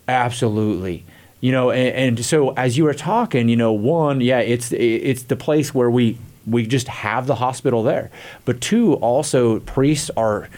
Absolutely. 0.08 1.04
You 1.40 1.52
know, 1.52 1.70
and, 1.70 2.18
and 2.18 2.24
so 2.24 2.50
as 2.54 2.76
you 2.76 2.82
were 2.82 2.94
talking, 2.94 3.48
you 3.48 3.54
know, 3.54 3.72
one, 3.72 4.20
yeah, 4.20 4.40
it's 4.40 4.72
it's 4.72 5.22
the 5.22 5.36
place 5.36 5.72
where 5.72 5.88
we 5.88 6.18
we 6.44 6.66
just 6.66 6.88
have 6.88 7.28
the 7.28 7.36
hospital 7.36 7.84
there. 7.84 8.10
But 8.44 8.60
two, 8.60 8.94
also 8.94 9.60
priests 9.60 10.10
are 10.16 10.48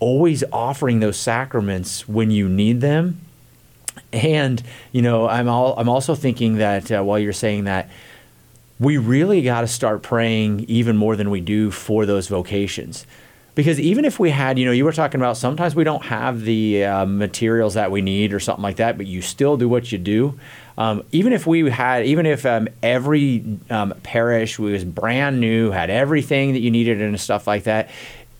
always 0.00 0.42
offering 0.52 0.98
those 0.98 1.16
sacraments 1.16 2.08
when 2.08 2.32
you 2.32 2.48
need 2.48 2.80
them. 2.80 3.20
And 4.12 4.60
you 4.90 5.02
know, 5.02 5.28
I'm 5.28 5.48
all, 5.48 5.78
I'm 5.78 5.88
also 5.88 6.16
thinking 6.16 6.56
that 6.56 6.90
uh, 6.90 7.04
while 7.04 7.20
you're 7.20 7.32
saying 7.32 7.64
that, 7.64 7.88
we 8.78 8.98
really 8.98 9.42
got 9.42 9.62
to 9.62 9.66
start 9.66 10.02
praying 10.02 10.60
even 10.68 10.96
more 10.96 11.16
than 11.16 11.30
we 11.30 11.40
do 11.40 11.70
for 11.70 12.04
those 12.06 12.28
vocations. 12.28 13.06
because 13.56 13.80
even 13.80 14.04
if 14.04 14.20
we 14.20 14.30
had, 14.30 14.58
you 14.58 14.66
know, 14.66 14.70
you 14.70 14.84
were 14.84 14.92
talking 14.92 15.18
about 15.18 15.36
sometimes 15.38 15.74
we 15.74 15.82
don't 15.82 16.04
have 16.04 16.42
the 16.42 16.84
uh, 16.84 17.06
materials 17.06 17.72
that 17.72 17.90
we 17.90 18.02
need 18.02 18.34
or 18.34 18.38
something 18.38 18.62
like 18.62 18.76
that, 18.76 18.98
but 18.98 19.06
you 19.06 19.22
still 19.22 19.56
do 19.56 19.66
what 19.66 19.90
you 19.90 19.96
do. 19.96 20.38
Um, 20.76 21.02
even 21.10 21.32
if 21.32 21.46
we 21.46 21.68
had, 21.70 22.04
even 22.04 22.26
if 22.26 22.44
um, 22.44 22.68
every 22.82 23.58
um, 23.70 23.94
parish 24.02 24.58
was 24.58 24.84
brand 24.84 25.40
new, 25.40 25.70
had 25.70 25.88
everything 25.88 26.52
that 26.52 26.60
you 26.60 26.70
needed 26.70 27.00
and 27.00 27.18
stuff 27.18 27.46
like 27.46 27.64
that, 27.64 27.88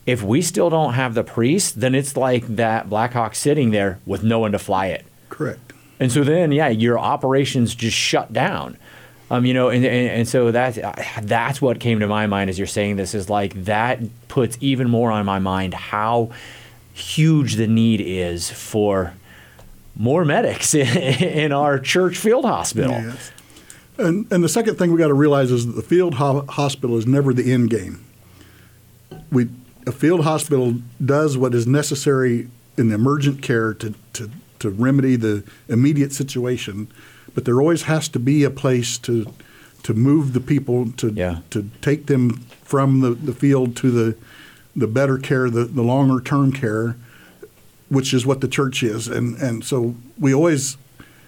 if 0.04 0.22
we 0.22 0.42
still 0.42 0.68
don't 0.68 0.92
have 0.92 1.14
the 1.14 1.24
priest, 1.24 1.80
then 1.80 1.94
it's 1.94 2.14
like 2.14 2.46
that 2.56 2.90
Black 2.90 3.14
Hawk 3.14 3.34
sitting 3.34 3.70
there 3.70 3.98
with 4.04 4.22
no 4.22 4.38
one 4.40 4.52
to 4.52 4.58
fly 4.58 4.88
it. 4.88 5.06
Correct. 5.30 5.72
And 5.98 6.12
so 6.12 6.24
then, 6.24 6.52
yeah, 6.52 6.68
your 6.68 6.98
operations 6.98 7.74
just 7.74 7.96
shut 7.96 8.34
down. 8.34 8.76
Um, 9.30 9.44
you 9.44 9.54
know, 9.54 9.70
and, 9.70 9.84
and, 9.84 10.10
and 10.10 10.28
so 10.28 10.52
that's 10.52 10.78
that's 11.22 11.60
what 11.60 11.80
came 11.80 12.00
to 12.00 12.06
my 12.06 12.26
mind 12.26 12.48
as 12.48 12.58
you're 12.58 12.66
saying 12.66 12.96
this 12.96 13.14
is 13.14 13.28
like 13.28 13.64
that 13.64 14.00
puts 14.28 14.56
even 14.60 14.88
more 14.88 15.10
on 15.10 15.26
my 15.26 15.40
mind 15.40 15.74
how 15.74 16.30
huge 16.92 17.56
the 17.56 17.66
need 17.66 18.00
is 18.00 18.50
for 18.50 19.14
more 19.96 20.24
medics 20.24 20.74
in, 20.74 20.86
in 21.22 21.52
our 21.52 21.78
church 21.78 22.16
field 22.16 22.44
hospital. 22.44 22.92
Yes. 22.92 23.32
And, 23.98 24.30
and 24.30 24.44
the 24.44 24.48
second 24.48 24.76
thing 24.76 24.92
we 24.92 24.98
got 24.98 25.08
to 25.08 25.14
realize 25.14 25.50
is 25.50 25.66
that 25.66 25.72
the 25.72 25.82
field 25.82 26.14
ho- 26.14 26.44
hospital 26.48 26.96
is 26.96 27.06
never 27.06 27.32
the 27.32 27.52
end 27.52 27.70
game. 27.70 28.04
We 29.32 29.48
a 29.86 29.92
field 29.92 30.24
hospital 30.24 30.74
does 31.04 31.38
what 31.38 31.54
is 31.54 31.66
necessary 31.66 32.48
in 32.76 32.88
the 32.88 32.94
emergent 32.96 33.40
care 33.40 33.72
to, 33.74 33.94
to, 34.14 34.30
to 34.58 34.70
remedy 34.70 35.16
the 35.16 35.44
immediate 35.68 36.12
situation, 36.12 36.88
but 37.36 37.44
there 37.44 37.60
always 37.60 37.82
has 37.82 38.08
to 38.08 38.18
be 38.18 38.44
a 38.44 38.50
place 38.50 38.96
to 38.96 39.32
to 39.82 39.94
move 39.94 40.32
the 40.32 40.40
people 40.40 40.90
to 40.92 41.12
Yeah. 41.14 41.40
to 41.50 41.70
take 41.82 42.06
them 42.06 42.40
from 42.64 43.02
the, 43.02 43.10
the 43.10 43.34
field 43.34 43.76
to 43.76 43.90
the 43.90 44.16
the 44.74 44.86
better 44.86 45.16
care, 45.16 45.48
the, 45.48 45.64
the 45.64 45.82
longer 45.82 46.20
term 46.20 46.50
care, 46.50 46.96
which 47.88 48.12
is 48.12 48.26
what 48.26 48.40
the 48.40 48.48
church 48.48 48.82
is. 48.82 49.06
And 49.06 49.36
and 49.36 49.62
so 49.64 49.94
we 50.18 50.32
always 50.32 50.78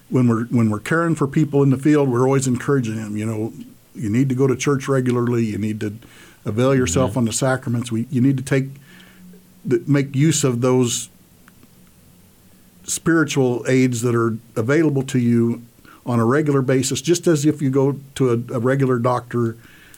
when 0.09 0.27
we're 0.27 0.45
when 0.45 0.71
we're 0.71 0.79
caring 0.79 1.13
for 1.13 1.27
people 1.27 1.61
in 1.61 1.69
the 1.69 1.77
field, 1.77 2.09
we're 2.09 2.25
always 2.25 2.47
encouraging 2.47 2.95
them. 2.95 3.15
You 3.15 3.27
know, 3.27 3.53
you 3.93 4.09
need 4.09 4.29
to 4.29 4.35
go 4.35 4.47
to 4.47 4.55
church 4.55 4.87
regularly. 4.87 5.45
You 5.45 5.59
need 5.59 5.79
to 5.81 5.93
avail 6.43 6.71
mm-hmm. 6.71 6.79
yourself 6.79 7.17
on 7.17 7.25
the 7.25 7.33
sacraments. 7.33 7.91
We 7.91 8.07
you 8.09 8.19
need 8.19 8.37
to 8.37 8.43
take 8.43 8.65
make 9.63 10.15
use 10.15 10.43
of 10.43 10.61
those 10.61 11.09
spiritual 12.83 13.63
aids 13.67 14.01
that 14.01 14.15
are 14.15 14.37
available 14.55 15.03
to 15.03 15.19
you 15.19 15.61
on 16.05 16.19
a 16.19 16.25
regular 16.25 16.61
basis, 16.61 17.01
just 17.01 17.27
as 17.27 17.45
if 17.45 17.61
you 17.61 17.69
go 17.69 17.99
to 18.15 18.29
a, 18.31 18.55
a 18.55 18.59
regular 18.59 18.99
doctor. 18.99 19.57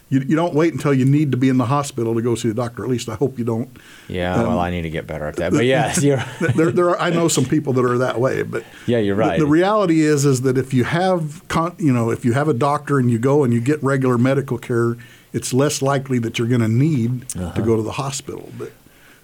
You, 0.10 0.20
you 0.20 0.36
don't 0.36 0.54
wait 0.54 0.74
until 0.74 0.94
you 0.94 1.06
need 1.06 1.32
to 1.32 1.38
be 1.38 1.48
in 1.48 1.58
the 1.58 1.68
hospital 1.68 2.14
to 2.16 2.22
go 2.22 2.36
see 2.36 2.50
the 2.50 2.54
doctor. 2.54 2.84
At 2.84 2.90
least 2.90 3.08
I 3.08 3.16
hope 3.16 3.40
you 3.40 3.46
don't. 3.46 3.70
Yeah, 4.10 4.36
Um, 4.36 4.48
well, 4.48 4.60
I 4.60 4.70
need 4.70 4.82
to 4.82 4.90
get 4.90 5.08
better 5.08 5.26
at 5.26 5.38
that. 5.38 5.54
But 5.54 5.64
yes, 5.66 6.04
you're, 6.04 6.22
there, 6.54 6.70
there 6.70 6.90
are, 6.90 7.00
I 7.00 7.12
know 7.12 7.30
some 7.30 7.46
people 7.46 7.72
that 7.74 7.86
are 7.86 7.98
that 8.00 8.20
way, 8.20 8.44
but 8.44 8.66
Yeah, 8.88 8.98
you're 8.98 9.16
the- 9.16 9.22
right. 9.22 9.40
The, 9.40 9.46
reality 9.46 10.02
is, 10.02 10.26
is 10.26 10.42
that 10.42 10.58
if 10.58 10.74
you 10.74 10.84
have, 10.84 11.48
con, 11.48 11.76
you 11.80 11.94
know, 11.94 12.10
if 12.10 12.26
you 12.26 12.34
have 12.34 12.50
a 12.50 12.54
doctor 12.54 13.00
and 13.00 13.10
you 13.10 13.20
go 13.20 13.46
and 13.46 13.54
you 13.54 13.62
get 13.62 13.82
regular 13.82 14.18
medical 14.18 14.58
care, 14.58 14.98
it's 15.32 15.54
less 15.54 15.82
likely 15.82 16.20
that 16.20 16.38
you're 16.38 16.50
going 16.50 16.60
to 16.60 16.68
need 16.68 17.24
Uh-huh. 17.38 17.54
to 17.54 17.62
go 17.62 17.78
to 17.78 17.82
the 17.82 17.94
hospital. 17.94 18.52
But, 18.58 18.74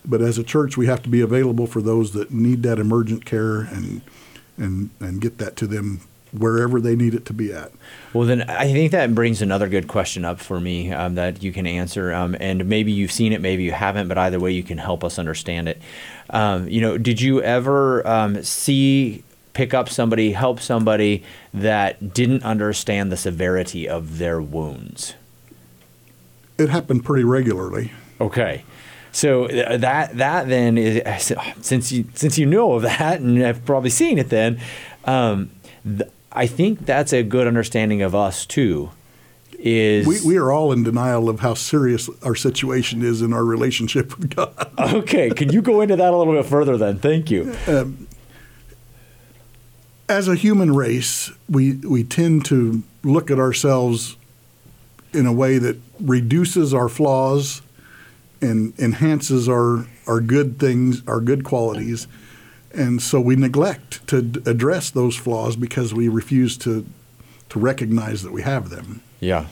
but 0.06 0.22
as 0.22 0.38
a 0.38 0.44
church, 0.44 0.78
we 0.78 0.86
have 0.86 1.04
to 1.04 1.10
be 1.10 1.20
available 1.20 1.68
for 1.68 1.82
those 1.82 2.14
that 2.14 2.32
need 2.32 2.64
that 2.64 2.80
emergent 2.80 3.26
care 3.26 3.60
and 3.60 4.00
and 4.58 4.90
and 5.02 5.20
get 5.20 5.38
that 5.40 5.58
to 5.58 5.68
them 5.68 6.00
wherever 6.32 6.80
they 6.82 6.96
need 6.96 7.14
it 7.14 7.26
to 7.26 7.34
be 7.34 7.54
at. 7.54 7.72
Well, 8.14 8.28
then 8.28 8.44
I 8.50 8.72
think 8.72 8.92
that 8.92 9.14
brings 9.14 9.42
another 9.42 9.68
good 9.68 9.88
question 9.88 10.26
up 10.26 10.40
for 10.40 10.60
me 10.60 10.92
um, 10.92 11.16
that 11.16 11.44
you 11.44 11.52
can 11.52 11.68
answer. 11.68 12.14
Um, 12.14 12.36
and 12.40 12.66
maybe 12.66 12.92
you've 12.92 13.12
seen 13.12 13.34
it, 13.34 13.42
maybe 13.42 13.64
you 13.64 13.72
haven't, 13.72 14.08
but 14.08 14.18
either 14.18 14.40
way, 14.40 14.52
you 14.52 14.64
can 14.64 14.78
help 14.78 15.04
us 15.04 15.20
understand 15.20 15.70
it. 15.70 15.82
Um, 16.30 16.68
you 16.68 16.82
know, 16.82 16.98
did 16.98 17.22
you 17.22 17.42
ever 17.42 18.06
um, 18.08 18.44
see, 18.44 19.24
pick 19.54 19.74
up 19.74 19.90
somebody, 19.90 20.32
help 20.32 20.60
somebody 20.60 21.24
that 21.54 22.14
didn't 22.14 22.44
understand 22.44 23.12
the 23.12 23.18
severity 23.18 23.88
of 23.88 24.18
their 24.18 24.42
wounds? 24.42 25.14
It 26.58 26.70
happened 26.70 27.06
pretty 27.06 27.24
regularly. 27.24 27.92
Okay. 28.20 28.64
So 29.12 29.48
that 29.48 30.18
that 30.18 30.48
then 30.48 30.78
is 30.78 31.34
since 31.62 31.92
you 31.92 32.06
since 32.14 32.38
you 32.38 32.46
know 32.46 32.74
of 32.74 32.84
that 32.84 33.20
and 33.20 33.38
have 33.40 33.66
probably 33.66 33.90
seen 33.90 34.20
it 34.20 34.30
then, 34.30 34.60
um, 35.06 35.50
th- 35.84 36.10
I 36.38 36.46
think 36.46 36.86
that's 36.86 37.14
a 37.14 37.24
good 37.24 37.48
understanding 37.48 38.04
of 38.04 38.14
us 38.14 38.46
too. 38.46 38.92
Is 39.58 40.06
We, 40.06 40.34
we 40.34 40.38
are 40.38 40.52
all 40.52 40.72
in 40.72 40.84
denial 40.84 41.30
of 41.30 41.40
how 41.40 41.56
serious 41.56 42.12
our 42.22 42.36
situation 42.36 43.02
is 43.02 43.24
in 43.24 43.34
our 43.34 43.44
relationship 43.44 44.16
with 44.20 44.36
God. 44.36 44.72
okay? 44.80 45.32
Can 45.32 45.52
you 45.52 45.64
go 45.64 45.82
into 45.82 45.96
that 45.96 46.14
a 46.14 46.16
little 46.16 46.34
bit 46.34 46.46
further 46.46 46.78
then? 46.78 47.00
Thank 47.00 47.32
you. 47.32 47.56
Um, 47.68 48.08
as 50.08 50.28
a 50.28 50.36
human 50.36 50.76
race, 50.76 51.32
we 51.50 51.74
we 51.78 52.04
tend 52.04 52.46
to 52.46 52.84
look 53.04 53.32
at 53.32 53.40
ourselves 53.40 54.16
in 55.14 55.26
a 55.26 55.34
way 55.34 55.58
that 55.58 55.78
reduces 56.00 56.72
our 56.72 56.88
flaws 56.88 57.64
and 58.42 58.78
enhances 58.78 59.50
our 59.50 59.88
our 60.06 60.22
good 60.22 60.60
things, 60.60 61.02
our 61.08 61.20
good 61.20 61.44
qualities, 61.44 62.08
and 62.78 63.02
so 63.02 63.20
we 63.20 63.36
neglect 63.36 64.06
to 64.08 64.22
d- 64.22 64.50
address 64.50 64.92
those 64.92 65.16
flaws 65.16 65.56
because 65.56 65.94
we 65.94 66.08
refuse 66.08 66.58
to 66.60 66.86
to 67.50 67.60
recognize 67.60 68.24
that 68.24 68.32
we 68.32 68.42
have 68.42 68.70
them. 68.70 69.02
Yeah. 69.20 69.48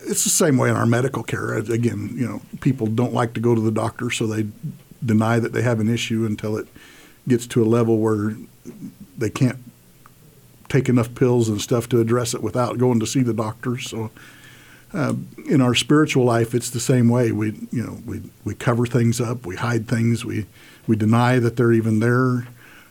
It's 0.00 0.22
the 0.22 0.30
same 0.30 0.56
way 0.56 0.68
in 0.70 0.76
our 0.76 0.86
medical 0.86 1.22
care. 1.22 1.54
Again, 1.54 2.10
you 2.14 2.28
know, 2.28 2.42
people 2.60 2.86
don't 2.86 3.12
like 3.12 3.32
to 3.34 3.40
go 3.40 3.54
to 3.54 3.60
the 3.60 3.72
doctor, 3.72 4.10
so 4.10 4.26
they 4.26 4.46
deny 5.04 5.40
that 5.40 5.52
they 5.52 5.62
have 5.62 5.80
an 5.80 5.88
issue 5.88 6.24
until 6.24 6.56
it 6.56 6.68
gets 7.26 7.46
to 7.48 7.62
a 7.62 7.66
level 7.66 7.98
where 7.98 8.36
they 9.18 9.30
can't 9.30 9.58
take 10.68 10.88
enough 10.88 11.14
pills 11.14 11.48
and 11.48 11.60
stuff 11.60 11.88
to 11.88 12.00
address 12.00 12.34
it 12.34 12.42
without 12.42 12.78
going 12.78 13.00
to 13.00 13.06
see 13.06 13.22
the 13.22 13.34
doctor. 13.34 13.78
So, 13.78 14.10
uh, 14.92 15.14
in 15.46 15.60
our 15.60 15.74
spiritual 15.74 16.24
life, 16.24 16.54
it's 16.54 16.70
the 16.70 16.80
same 16.80 17.08
way. 17.08 17.32
We, 17.32 17.52
you 17.72 17.82
know, 17.82 17.98
we 18.06 18.22
we 18.44 18.54
cover 18.54 18.86
things 18.86 19.20
up, 19.20 19.44
we 19.44 19.56
hide 19.56 19.88
things, 19.88 20.24
we 20.24 20.46
we 20.86 20.96
deny 20.96 21.38
that 21.38 21.56
they're 21.56 21.72
even 21.72 22.00
there. 22.00 22.46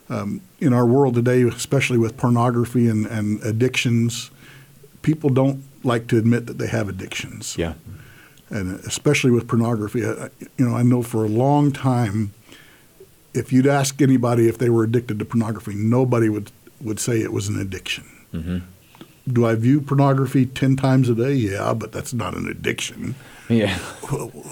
Um, 0.08 0.42
in 0.60 0.72
our 0.72 0.86
world 0.86 1.16
today, 1.16 1.42
especially 1.44 1.98
with 1.98 2.16
pornography 2.16 2.88
and, 2.88 3.08
and 3.08 3.42
addictions, 3.44 4.30
people 5.02 5.32
don't 5.32 5.64
like 5.84 6.08
to 6.08 6.18
admit 6.18 6.46
that 6.46 6.58
they 6.60 6.68
have 6.68 6.88
addictions 6.90 7.56
Yeah. 7.58 7.74
and 8.52 8.80
especially 8.86 9.32
with 9.32 9.48
pornography. 9.48 10.06
I, 10.06 10.30
you 10.58 10.68
know, 10.70 10.76
I 10.76 10.84
know 10.84 11.02
for 11.02 11.24
a 11.26 11.28
long 11.28 11.72
time, 11.72 12.34
if 13.34 13.52
you'd 13.52 13.66
ask 13.68 14.00
anybody 14.02 14.48
if 14.48 14.60
they 14.60 14.70
were 14.70 14.84
addicted 14.84 15.18
to 15.20 15.26
pornography, 15.26 15.74
nobody 15.76 16.30
would 16.30 16.52
would 16.82 17.00
say 17.00 17.22
it 17.22 17.32
was 17.34 17.48
an 17.48 17.60
addiction. 17.60 18.04
Mm-hmm. 18.34 18.58
Do 19.34 19.46
I 19.46 19.56
view 19.56 19.82
pornography 19.82 20.46
ten 20.46 20.76
times 20.76 21.10
a 21.10 21.16
day? 21.16 21.34
Yeah, 21.34 21.74
but 21.74 21.92
that's 21.92 22.14
not 22.14 22.36
an 22.36 22.48
addiction. 22.48 23.16
Yeah. 23.50 23.78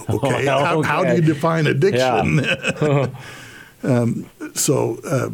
Okay, 0.10 0.46
Well, 0.46 0.66
How, 0.66 0.82
how 0.82 1.04
do 1.04 1.16
you 1.16 1.22
define 1.22 1.68
addiction? 1.68 2.40
um, 3.84 4.30
so. 4.54 5.00
Uh, 5.06 5.30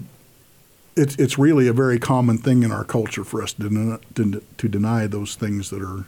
it's, 0.96 1.16
it's 1.16 1.39
really 1.39 1.70
a 1.70 1.74
very 1.74 1.98
common 1.98 2.38
thing 2.38 2.63
in 2.63 2.74
our 2.74 2.84
culture 2.84 3.24
for 3.24 3.42
us 3.42 3.54
to, 3.54 3.70
den- 3.70 4.00
to, 4.16 4.44
to 4.58 4.68
deny 4.68 5.08
those 5.08 5.36
things 5.36 5.70
that 5.70 5.82
are 5.82 6.06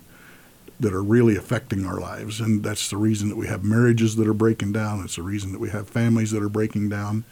that 0.82 0.94
are 0.94 1.04
really 1.04 1.36
affecting 1.38 1.86
our 1.86 2.00
lives. 2.00 2.42
And 2.42 2.64
that's 2.64 2.90
the 2.90 2.98
reason 2.98 3.30
that 3.30 3.36
we 3.38 3.48
have 3.48 3.64
marriages 3.64 4.16
that 4.16 4.28
are 4.28 4.34
breaking 4.34 4.72
down. 4.72 5.04
It's 5.04 5.16
the 5.16 5.22
reason 5.22 5.52
that 5.52 5.60
we 5.60 5.70
have 5.70 5.88
families 5.88 6.32
that 6.32 6.42
are 6.42 6.50
breaking 6.50 6.90
down 6.90 7.24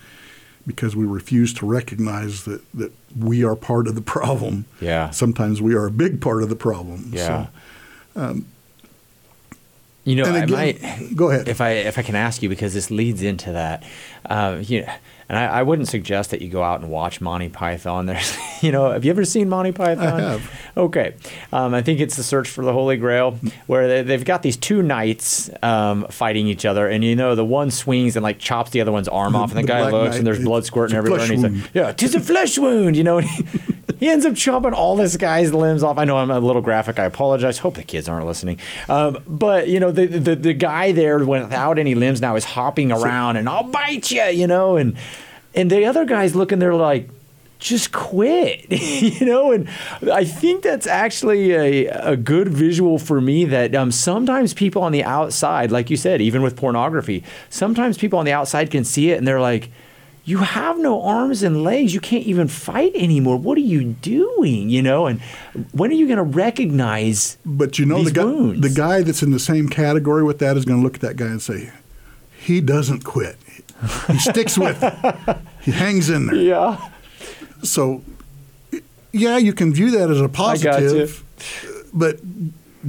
because 0.67 0.95
we 0.95 1.03
refuse 1.05 1.51
to 1.55 1.65
recognize 1.65 2.43
that, 2.45 2.61
that 2.75 2.91
we 3.17 3.43
are 3.43 3.55
part 3.55 3.88
of 3.88 3.95
the 3.95 4.01
problem. 4.01 4.65
Yeah. 4.79 5.09
Sometimes 5.09 5.63
we 5.63 5.73
are 5.73 5.88
a 5.88 5.91
big 5.91 6.21
part 6.21 6.43
of 6.43 6.49
the 6.49 6.55
problem. 6.55 7.09
Yeah. 7.11 7.47
So, 8.15 8.43
You 10.09 10.15
know, 10.15 10.25
and 10.25 10.37
I 10.37 10.45
might 10.47 11.15
go 11.15 11.29
ahead. 11.29 11.47
if 11.47 11.61
I 11.61 11.71
if 11.71 11.99
I 11.99 12.01
can 12.01 12.15
ask 12.15 12.41
you 12.41 12.49
because 12.49 12.73
this 12.73 12.89
leads 12.89 13.21
into 13.21 13.51
that. 13.51 13.83
Uh, 14.25 14.57
you 14.61 14.81
know, 14.81 14.91
and 15.29 15.37
I, 15.37 15.45
I 15.45 15.63
wouldn't 15.63 15.87
suggest 15.87 16.31
that 16.31 16.41
you 16.41 16.49
go 16.49 16.63
out 16.63 16.81
and 16.81 16.89
watch 16.89 17.21
Monty 17.21 17.49
Python. 17.49 18.05
There's, 18.07 18.35
you 18.63 18.71
know, 18.71 18.91
have 18.91 19.05
you 19.05 19.11
ever 19.11 19.23
seen 19.23 19.49
Monty 19.49 19.71
Python? 19.71 20.07
I 20.07 20.19
have. 20.31 20.51
Okay, 20.75 21.13
um, 21.53 21.75
I 21.75 21.83
think 21.83 21.99
it's 21.99 22.15
the 22.15 22.23
Search 22.23 22.49
for 22.49 22.65
the 22.65 22.73
Holy 22.73 22.97
Grail, 22.97 23.37
where 23.67 23.87
they, 23.87 24.01
they've 24.01 24.25
got 24.25 24.41
these 24.41 24.57
two 24.57 24.81
knights 24.81 25.49
um, 25.61 26.07
fighting 26.09 26.47
each 26.47 26.65
other, 26.65 26.87
and 26.87 27.03
you 27.03 27.15
know 27.15 27.35
the 27.35 27.45
one 27.45 27.69
swings 27.69 28.15
and 28.15 28.23
like 28.23 28.39
chops 28.39 28.71
the 28.71 28.81
other 28.81 28.91
one's 28.91 29.07
arm 29.07 29.35
off, 29.35 29.51
and 29.51 29.59
the, 29.59 29.61
the 29.63 29.67
guy 29.67 29.91
looks, 29.91 30.11
Knight, 30.11 30.17
and 30.17 30.25
there's 30.27 30.43
blood 30.43 30.65
squirting 30.65 30.97
everywhere, 30.97 31.21
and 31.21 31.31
he's 31.31 31.43
like, 31.43 31.73
"Yeah, 31.75 31.91
tis 31.91 32.15
a 32.15 32.19
flesh 32.19 32.57
wound," 32.57 32.97
you 32.97 33.03
know. 33.03 33.21
He 33.99 34.09
ends 34.09 34.25
up 34.25 34.35
chopping 34.35 34.73
all 34.73 34.95
this 34.95 35.17
guy's 35.17 35.53
limbs 35.53 35.83
off. 35.83 35.97
I 35.97 36.05
know 36.05 36.17
I'm 36.17 36.31
a 36.31 36.39
little 36.39 36.61
graphic. 36.61 36.99
I 36.99 37.05
apologize. 37.05 37.59
Hope 37.59 37.75
the 37.75 37.83
kids 37.83 38.07
aren't 38.07 38.25
listening. 38.25 38.59
Um, 38.87 39.23
but 39.27 39.67
you 39.67 39.79
know, 39.79 39.91
the, 39.91 40.05
the 40.05 40.35
the 40.35 40.53
guy 40.53 40.91
there 40.91 41.23
without 41.23 41.77
any 41.77 41.95
limbs 41.95 42.21
now 42.21 42.35
is 42.35 42.45
hopping 42.45 42.91
around 42.91 43.35
and 43.35 43.49
I'll 43.49 43.63
bite 43.63 44.09
you, 44.11 44.23
you 44.23 44.47
know, 44.47 44.77
and 44.77 44.95
and 45.53 45.69
the 45.69 45.85
other 45.85 46.05
guy's 46.05 46.35
looking 46.35 46.59
there 46.59 46.73
like, 46.75 47.09
just 47.59 47.91
quit, 47.91 48.71
you 48.71 49.25
know? 49.25 49.51
And 49.51 49.69
I 50.11 50.23
think 50.23 50.63
that's 50.63 50.87
actually 50.87 51.51
a, 51.51 51.87
a 51.87 52.17
good 52.17 52.49
visual 52.49 52.97
for 52.97 53.19
me 53.21 53.45
that 53.45 53.75
um, 53.75 53.91
sometimes 53.91 54.53
people 54.53 54.81
on 54.81 54.91
the 54.91 55.03
outside, 55.03 55.71
like 55.71 55.89
you 55.89 55.97
said, 55.97 56.21
even 56.21 56.41
with 56.41 56.55
pornography, 56.55 57.23
sometimes 57.49 57.97
people 57.97 58.17
on 58.17 58.25
the 58.25 58.31
outside 58.31 58.71
can 58.71 58.85
see 58.85 59.11
it 59.11 59.17
and 59.17 59.27
they're 59.27 59.41
like, 59.41 59.69
you 60.25 60.39
have 60.39 60.77
no 60.77 61.01
arms 61.01 61.41
and 61.43 61.63
legs. 61.63 61.93
You 61.93 61.99
can't 61.99 62.25
even 62.25 62.47
fight 62.47 62.91
anymore. 62.95 63.38
What 63.38 63.57
are 63.57 63.61
you 63.61 63.83
doing? 63.83 64.69
You 64.69 64.81
know, 64.81 65.07
and 65.07 65.21
when 65.71 65.89
are 65.91 65.95
you 65.95 66.05
going 66.07 66.17
to 66.17 66.23
recognize? 66.23 67.38
But 67.45 67.79
you 67.79 67.85
know, 67.85 68.03
the 68.03 68.11
guy, 68.11 68.23
wounds? 68.23 68.61
the 68.61 68.69
guy 68.69 69.01
that's 69.01 69.23
in 69.23 69.31
the 69.31 69.39
same 69.39 69.69
category 69.69 70.23
with 70.23 70.39
that 70.39 70.55
is 70.57 70.65
going 70.65 70.79
to 70.79 70.83
look 70.83 70.95
at 70.95 71.01
that 71.01 71.15
guy 71.17 71.27
and 71.27 71.41
say, 71.41 71.71
he 72.39 72.61
doesn't 72.61 73.03
quit. 73.03 73.38
He 74.07 74.19
sticks 74.19 74.57
with 74.57 74.77
it. 74.83 75.38
He 75.61 75.71
hangs 75.71 76.09
in 76.09 76.25
there. 76.27 76.35
Yeah. 76.35 76.89
So, 77.63 78.01
yeah, 79.11 79.38
you 79.38 79.53
can 79.53 79.73
view 79.73 79.91
that 79.91 80.09
as 80.09 80.19
a 80.21 80.27
got 80.27 80.59
you. 80.61 80.69
positive, 80.69 81.23
but 81.93 82.19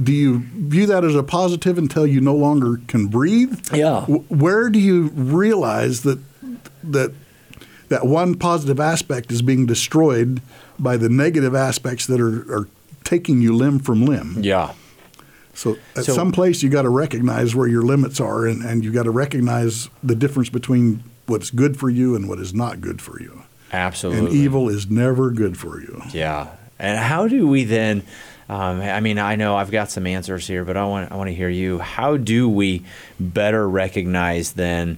do 0.01 0.11
you 0.13 0.39
view 0.39 0.85
that 0.87 1.03
as 1.03 1.15
a 1.15 1.23
positive 1.23 1.77
until 1.77 2.05
you 2.07 2.21
no 2.21 2.35
longer 2.35 2.79
can 2.87 3.07
breathe? 3.07 3.59
Yeah. 3.73 4.01
W- 4.07 4.23
Where 4.29 4.69
do 4.69 4.79
you 4.79 5.07
realize 5.09 6.01
that 6.03 6.19
that 6.83 7.11
that 7.89 8.05
one 8.05 8.35
positive 8.35 8.79
aspect 8.79 9.31
is 9.31 9.41
being 9.41 9.65
destroyed 9.65 10.41
by 10.79 10.95
the 10.97 11.09
negative 11.09 11.53
aspects 11.53 12.05
that 12.07 12.21
are, 12.21 12.41
are 12.53 12.67
taking 13.03 13.41
you 13.41 13.55
limb 13.55 13.79
from 13.79 14.05
limb? 14.05 14.37
Yeah. 14.41 14.73
So 15.53 15.77
at 15.97 16.05
So- 16.05 16.13
some 16.13 16.31
place 16.31 16.63
you 16.63 16.69
got 16.69 16.83
to 16.83 16.89
recognize 16.89 17.53
where 17.53 17.67
your 17.67 17.81
limits 17.81 18.19
are, 18.21 18.45
and, 18.47 18.63
and 18.63 18.83
you 18.85 18.91
got 18.93 19.03
to 19.03 19.11
recognize 19.11 19.89
the 20.01 20.15
difference 20.15 20.49
between 20.49 21.03
what's 21.27 21.49
good 21.51 21.77
for 21.77 21.89
you 21.89 22.15
and 22.15 22.29
what 22.29 22.39
is 22.39 22.53
not 22.53 22.79
good 22.81 23.01
for 23.01 23.21
you. 23.21 23.43
Absolutely. 23.73 24.25
And 24.27 24.35
evil 24.35 24.69
is 24.69 24.89
never 24.89 25.29
good 25.31 25.57
for 25.57 25.79
you. 25.81 26.01
Yeah. 26.11 26.47
And 26.79 26.97
how 26.97 27.27
do 27.27 27.47
we 27.47 27.63
then? 27.65 28.03
Um, 28.49 28.81
I 28.81 28.99
mean, 29.01 29.17
I 29.17 29.35
know 29.35 29.55
I've 29.55 29.71
got 29.71 29.91
some 29.91 30.07
answers 30.07 30.45
here, 30.47 30.65
but 30.65 30.75
I 30.75 30.83
want 30.85 31.11
I 31.11 31.15
want 31.15 31.29
to 31.29 31.33
hear 31.33 31.47
you. 31.49 31.79
How 31.79 32.17
do 32.17 32.49
we 32.49 32.83
better 33.19 33.69
recognize 33.69 34.53
then 34.53 34.97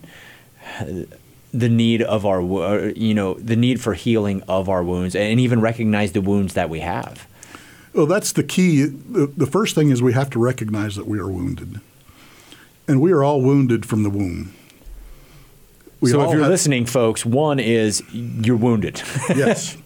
the 1.54 1.70
need 1.70 2.02
of 2.02 2.26
our, 2.26 2.42
uh, 2.42 2.92
you 2.96 3.14
know, 3.14 3.36
the 3.36 3.56
need 3.56 3.80
for 3.80 3.94
healing 3.94 4.42
of 4.48 4.68
our 4.70 4.84
wounds, 4.84 5.16
and 5.16 5.40
even 5.40 5.62
recognize 5.62 6.12
the 6.14 6.22
wounds 6.22 6.54
that 6.56 6.70
we 6.70 6.80
have? 6.80 7.28
Well, 7.94 8.08
that's 8.08 8.32
the 8.32 8.44
key. 8.44 8.86
The, 8.86 9.46
first 9.46 9.76
thing 9.76 9.90
is 9.92 10.02
we 10.02 10.14
have 10.14 10.30
to 10.32 10.40
recognize 10.40 10.96
that 10.96 11.06
we 11.06 11.20
are 11.20 11.30
wounded, 11.30 11.80
and 12.88 13.00
we 13.02 13.12
are 13.12 13.24
all 13.24 13.40
wounded 13.42 13.86
from 13.86 14.02
the 14.04 14.10
womb. 14.10 14.54
We 16.02 16.10
so 16.10 16.22
if 16.24 16.32
you're 16.32 16.42
have- 16.42 16.50
listening, 16.50 16.86
folks, 16.86 17.24
one 17.26 17.60
is 17.60 18.02
you're 18.12 18.58
wounded, 18.58 19.02
yes, 19.30 19.78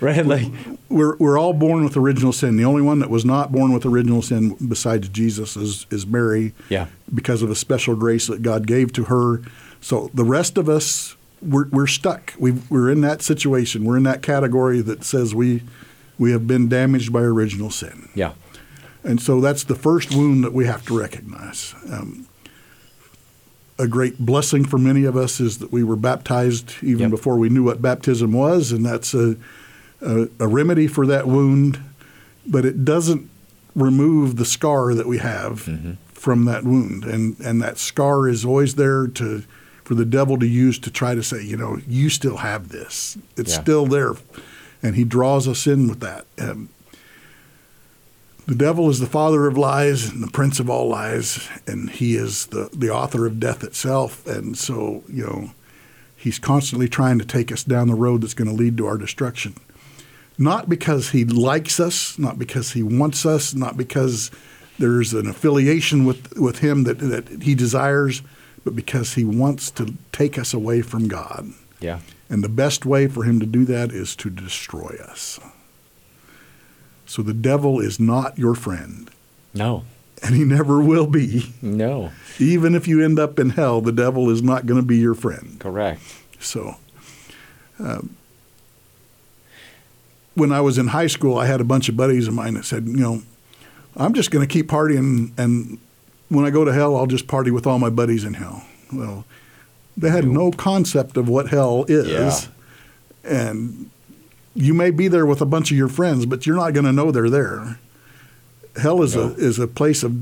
right? 0.00 0.24
Like, 0.24 0.46
we're 0.90 1.16
we're 1.16 1.38
all 1.38 1.54
born 1.54 1.82
with 1.82 1.96
original 1.96 2.32
sin. 2.32 2.56
The 2.56 2.64
only 2.66 2.82
one 2.82 2.98
that 3.00 3.08
was 3.10 3.24
not 3.24 3.50
born 3.52 3.72
with 3.72 3.86
original 3.86 4.20
sin 4.22 4.54
besides 4.68 5.08
Jesus 5.08 5.56
is 5.56 5.86
is 5.90 6.06
Mary. 6.06 6.52
Yeah. 6.68 6.86
because 7.14 7.40
of 7.42 7.50
a 7.50 7.54
special 7.56 7.96
grace 7.96 8.26
that 8.26 8.42
God 8.42 8.66
gave 8.66 8.92
to 8.92 9.04
her. 9.04 9.40
So 9.86 10.10
the 10.12 10.24
rest 10.24 10.58
of 10.58 10.68
us, 10.68 11.14
we're, 11.40 11.68
we're 11.68 11.86
stuck. 11.86 12.34
we 12.40 12.50
we're 12.68 12.90
in 12.90 13.02
that 13.02 13.22
situation. 13.22 13.84
We're 13.84 13.96
in 13.98 14.02
that 14.02 14.20
category 14.20 14.80
that 14.80 15.04
says 15.04 15.32
we 15.32 15.62
we 16.18 16.32
have 16.32 16.44
been 16.48 16.68
damaged 16.68 17.12
by 17.12 17.20
original 17.20 17.70
sin. 17.70 18.08
yeah, 18.16 18.32
And 19.04 19.20
so 19.22 19.40
that's 19.40 19.62
the 19.62 19.76
first 19.76 20.12
wound 20.12 20.42
that 20.42 20.52
we 20.52 20.66
have 20.66 20.84
to 20.86 20.98
recognize. 20.98 21.72
Um, 21.88 22.26
a 23.78 23.86
great 23.86 24.18
blessing 24.18 24.64
for 24.64 24.76
many 24.78 25.04
of 25.04 25.16
us 25.16 25.38
is 25.38 25.58
that 25.58 25.70
we 25.70 25.84
were 25.84 25.94
baptized 25.94 26.74
even 26.82 27.02
Yep. 27.02 27.10
before 27.10 27.36
we 27.38 27.48
knew 27.48 27.62
what 27.62 27.80
baptism 27.80 28.32
was, 28.32 28.72
and 28.72 28.84
that's 28.84 29.14
a, 29.14 29.36
a, 30.00 30.28
a 30.40 30.48
remedy 30.48 30.88
for 30.88 31.06
that 31.06 31.28
wound, 31.28 31.78
but 32.44 32.64
it 32.64 32.84
doesn't 32.84 33.30
remove 33.76 34.34
the 34.36 34.46
scar 34.46 34.94
that 34.94 35.06
we 35.06 35.18
have 35.18 35.60
from 36.12 36.44
that 36.46 36.64
wound. 36.64 37.04
And, 37.04 37.38
and 37.38 37.62
that 37.62 37.78
scar 37.78 38.26
is 38.26 38.44
always 38.44 38.74
there 38.74 39.06
to 39.06 39.44
for 39.86 39.94
the 39.94 40.04
devil 40.04 40.36
to 40.36 40.46
use 40.46 40.80
to 40.80 40.90
try 40.90 41.14
to 41.14 41.22
say, 41.22 41.40
you 41.44 41.56
know, 41.56 41.78
you 41.86 42.10
still 42.10 42.38
have 42.38 42.70
this. 42.70 43.16
It's 43.36 43.52
Yeah. 43.52 43.62
still 43.62 43.86
there. 43.86 44.14
And 44.82 44.96
he 44.96 45.04
draws 45.04 45.46
us 45.46 45.64
in 45.68 45.86
with 45.86 46.00
that. 46.00 46.26
The 46.36 46.66
devil 48.54 48.90
is 48.90 48.98
the 48.98 49.06
father 49.06 49.46
of 49.46 49.56
lies 49.56 50.08
and 50.08 50.22
the 50.24 50.30
prince 50.30 50.58
of 50.60 50.68
all 50.68 50.88
lies, 50.88 51.48
and 51.68 51.88
he 51.90 52.16
is 52.16 52.46
the, 52.46 52.68
the 52.72 52.90
author 52.90 53.26
of 53.26 53.38
death 53.40 53.62
itself. 53.62 54.26
And 54.26 54.58
so, 54.58 55.04
you 55.08 55.24
know, 55.24 55.50
he's 56.16 56.40
constantly 56.40 56.88
trying 56.88 57.18
to 57.20 57.24
take 57.24 57.52
us 57.52 57.62
down 57.62 57.86
the 57.86 57.94
road 57.94 58.22
that's 58.22 58.34
going 58.34 58.48
to 58.50 58.54
lead 58.54 58.76
to 58.78 58.86
our 58.86 58.98
destruction. 58.98 59.54
Not 60.36 60.68
because 60.68 61.10
he 61.10 61.24
likes 61.24 61.78
us, 61.80 62.18
not 62.18 62.38
because 62.40 62.72
he 62.72 62.82
wants 62.82 63.24
us, 63.24 63.54
not 63.54 63.76
because 63.76 64.32
there's 64.80 65.14
an 65.14 65.28
affiliation 65.28 66.04
with, 66.04 66.36
with 66.36 66.58
him 66.58 66.82
that, 66.84 66.98
that 66.98 67.42
he 67.42 67.54
desires, 67.54 68.22
but 68.66 68.74
because 68.74 69.14
he 69.14 69.24
wants 69.24 69.70
to 69.70 69.94
take 70.10 70.36
us 70.36 70.52
away 70.52 70.82
from 70.82 71.06
God. 71.06 71.52
yeah, 71.78 72.00
And 72.28 72.42
the 72.42 72.48
best 72.48 72.84
way 72.84 73.06
for 73.06 73.22
him 73.22 73.38
to 73.38 73.46
do 73.46 73.64
that 73.66 73.92
is 73.92 74.16
to 74.16 74.28
destroy 74.28 74.96
us. 75.08 75.38
So 77.06 77.22
the 77.22 77.32
devil 77.32 77.78
is 77.78 78.00
not 78.00 78.36
your 78.36 78.56
friend, 78.56 79.08
no, 79.54 79.84
and 80.20 80.34
he 80.34 80.42
never 80.44 80.80
will 80.80 81.06
be. 81.06 81.54
no, 81.62 82.10
Even 82.40 82.74
if 82.74 82.88
you 82.88 83.04
end 83.04 83.20
up 83.20 83.38
in 83.38 83.50
hell, 83.50 83.80
the 83.80 83.92
devil 83.92 84.28
is 84.30 84.42
not 84.42 84.66
going 84.66 84.80
to 84.80 84.86
be 84.86 84.96
your 84.96 85.14
friend. 85.14 85.60
correct. 85.60 86.00
So, 86.40 86.74
um, 87.78 88.16
when 90.34 90.50
I 90.50 90.60
was 90.60 90.76
in 90.76 90.88
high 90.88 91.06
school, 91.06 91.38
I 91.38 91.46
had 91.46 91.60
a 91.60 91.64
bunch 91.64 91.88
of 91.88 91.96
buddies 91.96 92.26
of 92.26 92.34
mine 92.34 92.54
that 92.54 92.64
said, 92.64 92.86
you 92.86 92.96
know, 92.96 93.22
I'm 93.96 94.12
just 94.12 94.32
going 94.32 94.44
to 94.46 94.52
keep 94.52 94.66
partying, 94.68 95.30
and 95.38 95.78
when 96.28 96.44
I 96.44 96.50
go 96.50 96.64
to 96.64 96.72
hell, 96.72 96.96
I'll 96.96 97.06
just 97.06 97.26
party 97.26 97.50
with 97.50 97.66
all 97.66 97.78
my 97.78 97.90
buddies 97.90 98.24
in 98.24 98.34
hell. 98.34 98.64
Well, 98.92 99.24
they 99.96 100.10
had 100.10 100.26
no 100.26 100.50
concept 100.50 101.16
of 101.16 101.28
what 101.28 101.48
hell 101.48 101.84
is, 101.88 102.08
Yeah. 102.08 102.40
and 103.24 103.90
you 104.54 104.74
may 104.74 104.90
be 104.90 105.08
there 105.08 105.26
with 105.26 105.40
a 105.40 105.46
bunch 105.46 105.70
of 105.70 105.76
your 105.76 105.88
friends, 105.88 106.26
but 106.26 106.46
you're 106.46 106.56
not 106.56 106.72
going 106.72 106.84
to 106.86 106.92
know 106.92 107.10
they're 107.10 107.30
there. 107.30 107.78
Hell 108.80 109.02
is 109.02 109.14
No. 109.16 109.22
a 109.22 109.26
is 109.34 109.58
a 109.58 109.66
place 109.66 110.02
of 110.02 110.16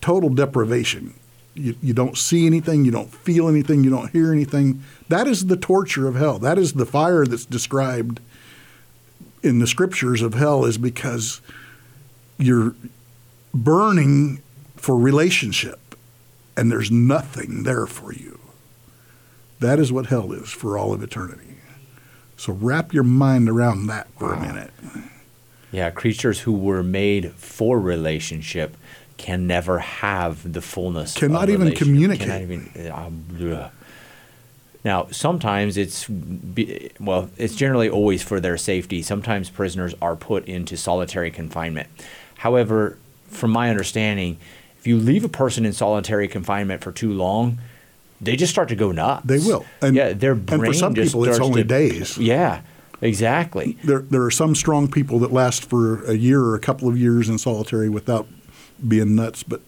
total 0.00 0.28
deprivation. 0.30 1.14
You, 1.54 1.74
you 1.82 1.94
don't 1.94 2.16
see 2.18 2.46
anything, 2.46 2.84
you 2.84 2.90
don't 2.90 3.12
feel 3.12 3.48
anything, 3.48 3.82
you 3.82 3.90
don't 3.90 4.10
hear 4.10 4.30
anything. 4.32 4.82
That 5.08 5.26
is 5.26 5.46
the 5.46 5.56
torture 5.56 6.06
of 6.06 6.14
hell. 6.14 6.38
That 6.38 6.58
is 6.58 6.74
the 6.74 6.84
fire 6.86 7.24
that's 7.26 7.46
described 7.46 8.20
in 9.42 9.58
the 9.58 9.66
scriptures 9.66 10.20
of 10.22 10.34
hell 10.34 10.64
is 10.66 10.76
because 10.76 11.40
you're 12.38 12.74
burning 13.54 14.42
for 14.86 14.96
relationship 14.96 15.96
and 16.56 16.70
there's 16.70 16.92
nothing 16.92 17.64
there 17.64 17.86
for 17.86 18.12
you. 18.12 18.38
That 19.58 19.80
is 19.80 19.90
what 19.90 20.06
hell 20.06 20.32
is 20.32 20.48
for 20.48 20.78
all 20.78 20.92
of 20.92 21.02
eternity. 21.02 21.56
So 22.36 22.52
wrap 22.52 22.92
your 22.92 23.02
mind 23.02 23.48
around 23.48 23.88
that 23.88 24.06
for 24.16 24.32
a 24.32 24.40
minute. 24.40 24.70
Yeah, 25.72 25.90
creatures 25.90 26.38
who 26.38 26.52
were 26.52 26.84
made 26.84 27.32
for 27.32 27.80
relationship 27.80 28.76
can 29.16 29.48
never 29.48 29.80
have 29.80 30.52
the 30.52 30.60
fullness. 30.60 31.14
Cannot 31.14 31.48
of 31.48 31.50
even 31.50 31.74
communicate. 31.74 32.28
Cannot 32.28 32.42
even. 32.42 33.52
uh, 33.52 33.70
now, 34.84 35.08
sometimes 35.10 35.76
it's 35.76 36.08
well, 37.00 37.28
it's 37.36 37.56
generally 37.56 37.88
always 37.88 38.22
for 38.22 38.38
their 38.38 38.56
safety. 38.56 39.02
Sometimes 39.02 39.50
prisoners 39.50 39.96
are 40.00 40.14
put 40.14 40.46
into 40.46 40.76
solitary 40.76 41.32
confinement. 41.32 41.88
However, 42.36 42.96
from 43.26 43.50
my 43.50 43.68
understanding, 43.68 44.38
if 44.86 44.90
you 44.90 44.98
leave 44.98 45.24
a 45.24 45.28
person 45.28 45.66
in 45.66 45.72
solitary 45.72 46.28
confinement 46.28 46.80
for 46.80 46.92
too 46.92 47.12
long, 47.12 47.58
they 48.20 48.36
just 48.36 48.52
start 48.52 48.68
to 48.68 48.76
go 48.76 48.92
nuts. 48.92 49.26
They 49.26 49.38
will. 49.38 49.66
And- 49.82 49.96
yeah, 49.96 50.12
their 50.12 50.32
and 50.32 50.48
for 50.48 50.58
brain 50.58 50.74
some 50.74 50.94
just 50.94 51.08
people, 51.08 51.24
it's 51.24 51.40
only 51.40 51.62
to- 51.62 51.68
days. 51.68 52.16
Yeah, 52.16 52.60
exactly. 53.00 53.76
There, 53.82 53.98
there 54.02 54.22
are 54.22 54.30
some 54.30 54.54
strong 54.54 54.88
people 54.88 55.18
that 55.18 55.32
last 55.32 55.68
for 55.68 56.04
a 56.04 56.14
year 56.14 56.40
or 56.40 56.54
a 56.54 56.60
couple 56.60 56.88
of 56.88 56.96
years 56.96 57.28
in 57.28 57.36
solitary 57.38 57.88
without 57.88 58.28
being 58.86 59.16
nuts, 59.16 59.42
but 59.42 59.60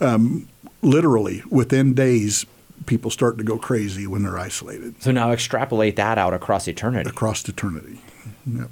um, 0.00 0.48
literally 0.82 1.44
within 1.48 1.94
days, 1.94 2.44
people 2.86 3.12
start 3.12 3.38
to 3.38 3.44
go 3.44 3.58
crazy 3.58 4.04
when 4.08 4.24
they're 4.24 4.38
isolated 4.38 5.00
So 5.00 5.12
now 5.12 5.30
extrapolate 5.30 5.94
that 5.94 6.18
out 6.18 6.34
across 6.34 6.66
eternity. 6.66 7.08
across 7.08 7.48
eternity. 7.48 8.00
Yep. 8.44 8.68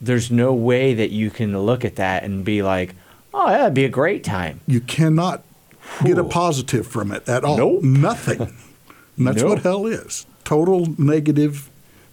There's 0.00 0.30
no 0.30 0.54
way 0.54 0.94
that 0.94 1.10
you 1.10 1.30
can 1.30 1.58
look 1.60 1.84
at 1.84 1.96
that 1.96 2.22
and 2.22 2.44
be 2.44 2.62
like, 2.62 2.94
"Oh, 3.34 3.48
that'd 3.50 3.74
be 3.74 3.84
a 3.84 3.88
great 3.88 4.24
time." 4.24 4.60
You 4.66 4.80
cannot 4.80 5.42
get 6.04 6.18
a 6.18 6.24
positive 6.24 6.86
from 6.86 7.12
it 7.12 7.28
at 7.28 7.44
all. 7.44 7.56
Nope. 7.56 7.82
Nothing. 7.82 8.40
And 9.18 9.26
that's 9.26 9.42
what 9.42 9.60
hell 9.62 9.86
is 9.86 10.26
total 10.44 10.86
negative, 10.98 11.70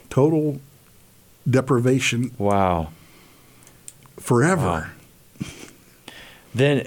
total 0.10 0.60
deprivation 1.50 2.32
Wow. 2.38 2.90
forever. 4.20 4.92
Wow. 5.42 5.48
Then, 6.54 6.86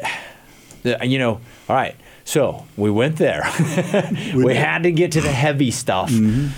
you 1.03 1.19
know, 1.19 1.41
all 1.69 1.77
right. 1.77 1.95
So 2.25 2.67
we 2.77 2.91
went 2.91 3.17
there. 3.17 3.43
we 4.35 4.45
did. 4.53 4.57
had 4.57 4.83
to 4.85 4.93
get 4.93 5.13
to 5.13 5.21
the 5.21 5.31
heavy 5.33 5.71
stuff 5.71 6.11
Mm-hmm. 6.11 6.49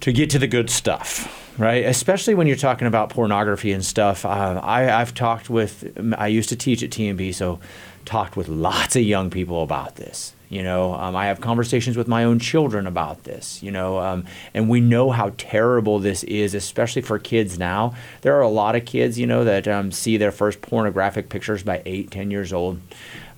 to 0.00 0.12
get 0.12 0.30
to 0.30 0.38
the 0.38 0.46
good 0.46 0.68
stuff. 0.70 1.39
Right? 1.60 1.84
Especially 1.84 2.34
when 2.34 2.46
you're 2.46 2.56
talking 2.56 2.86
about 2.86 3.10
pornography 3.10 3.72
and 3.72 3.84
stuff. 3.84 4.24
Uh, 4.24 4.60
I, 4.62 4.90
I've 4.98 5.12
talked 5.12 5.50
with, 5.50 5.92
I 6.16 6.28
used 6.28 6.48
to 6.48 6.56
teach 6.56 6.82
at 6.82 6.88
TMP, 6.88 7.34
so 7.34 7.60
talked 8.06 8.34
with 8.34 8.48
lots 8.48 8.96
of 8.96 9.02
young 9.02 9.28
people 9.28 9.62
about 9.62 9.96
this. 9.96 10.34
You 10.48 10.62
know, 10.64 10.94
um, 10.94 11.14
I 11.14 11.26
have 11.26 11.40
conversations 11.40 11.96
with 11.96 12.08
my 12.08 12.24
own 12.24 12.38
children 12.38 12.86
about 12.86 13.24
this, 13.24 13.62
you 13.62 13.70
know, 13.70 14.00
um, 14.00 14.24
and 14.52 14.68
we 14.70 14.80
know 14.80 15.10
how 15.10 15.32
terrible 15.36 16.00
this 16.00 16.24
is, 16.24 16.54
especially 16.54 17.02
for 17.02 17.20
kids 17.20 17.58
now. 17.58 17.94
There 18.22 18.34
are 18.36 18.40
a 18.40 18.48
lot 18.48 18.74
of 18.74 18.84
kids, 18.84 19.16
you 19.16 19.28
know, 19.28 19.44
that 19.44 19.68
um, 19.68 19.92
see 19.92 20.16
their 20.16 20.32
first 20.32 20.60
pornographic 20.60 21.28
pictures 21.28 21.62
by 21.62 21.82
eight, 21.86 22.10
ten 22.10 22.32
years 22.32 22.52
old. 22.52 22.80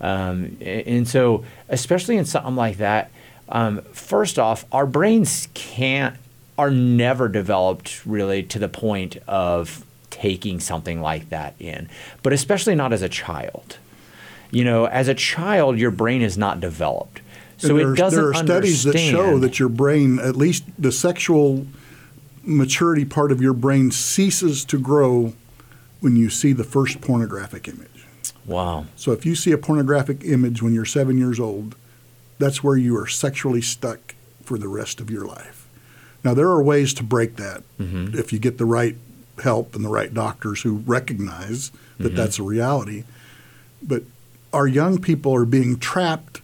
Um, 0.00 0.56
and 0.62 1.06
so, 1.06 1.44
especially 1.68 2.16
in 2.16 2.24
something 2.24 2.56
like 2.56 2.78
that, 2.78 3.10
um, 3.50 3.82
first 3.92 4.38
off, 4.38 4.64
our 4.72 4.86
brains 4.86 5.48
can't, 5.52 6.16
are 6.58 6.70
never 6.70 7.28
developed 7.28 8.04
really 8.04 8.42
to 8.42 8.58
the 8.58 8.68
point 8.68 9.16
of 9.26 9.84
taking 10.10 10.60
something 10.60 11.00
like 11.00 11.30
that 11.30 11.54
in, 11.58 11.88
but 12.22 12.32
especially 12.32 12.74
not 12.74 12.92
as 12.92 13.02
a 13.02 13.08
child 13.08 13.78
you 14.52 14.64
know, 14.64 14.84
as 14.84 15.08
a 15.08 15.14
child, 15.14 15.78
your 15.78 15.90
brain 15.90 16.22
is 16.22 16.38
not 16.38 16.60
developed. 16.60 17.22
So 17.56 17.78
it 17.78 17.96
doesn't 17.96 18.20
There 18.20 18.30
are 18.30 18.34
studies 18.34 18.84
that 18.84 18.98
show 18.98 19.38
that 19.38 19.58
your 19.58 19.68
brain, 19.68 20.18
at 20.18 20.36
least 20.36 20.64
the 20.78 20.92
sexual 20.92 21.66
maturity 22.44 23.04
part 23.04 23.32
of 23.32 23.40
your 23.40 23.54
brain, 23.54 23.90
ceases 23.90 24.64
to 24.66 24.78
grow 24.78 25.32
when 26.00 26.16
you 26.16 26.28
see 26.28 26.52
the 26.52 26.64
first 26.64 27.00
pornographic 27.00 27.66
image. 27.66 28.06
Wow. 28.44 28.86
So 28.96 29.12
if 29.12 29.24
you 29.24 29.34
see 29.34 29.52
a 29.52 29.58
pornographic 29.58 30.24
image 30.24 30.62
when 30.62 30.74
you're 30.74 30.84
seven 30.84 31.16
years 31.16 31.40
old, 31.40 31.76
that's 32.38 32.62
where 32.62 32.76
you 32.76 32.96
are 32.98 33.06
sexually 33.06 33.62
stuck 33.62 34.14
for 34.42 34.58
the 34.58 34.68
rest 34.68 35.00
of 35.00 35.08
your 35.08 35.24
life. 35.24 35.61
Now, 36.24 36.34
there 36.34 36.48
are 36.48 36.62
ways 36.62 36.94
to 36.94 37.02
break 37.02 37.36
that 37.36 37.62
Mm-hmm. 37.80 38.16
if 38.18 38.32
you 38.32 38.38
get 38.38 38.58
the 38.58 38.64
right 38.64 38.96
help 39.42 39.74
and 39.74 39.84
the 39.84 39.88
right 39.88 40.12
doctors 40.14 40.62
who 40.62 40.76
recognize 40.86 41.70
that 41.98 42.08
Mm-hmm. 42.08 42.16
that's 42.16 42.38
a 42.38 42.42
reality. 42.42 43.04
But 43.82 44.04
our 44.52 44.66
young 44.66 45.00
people 45.00 45.34
are 45.34 45.44
being 45.44 45.78
trapped 45.78 46.40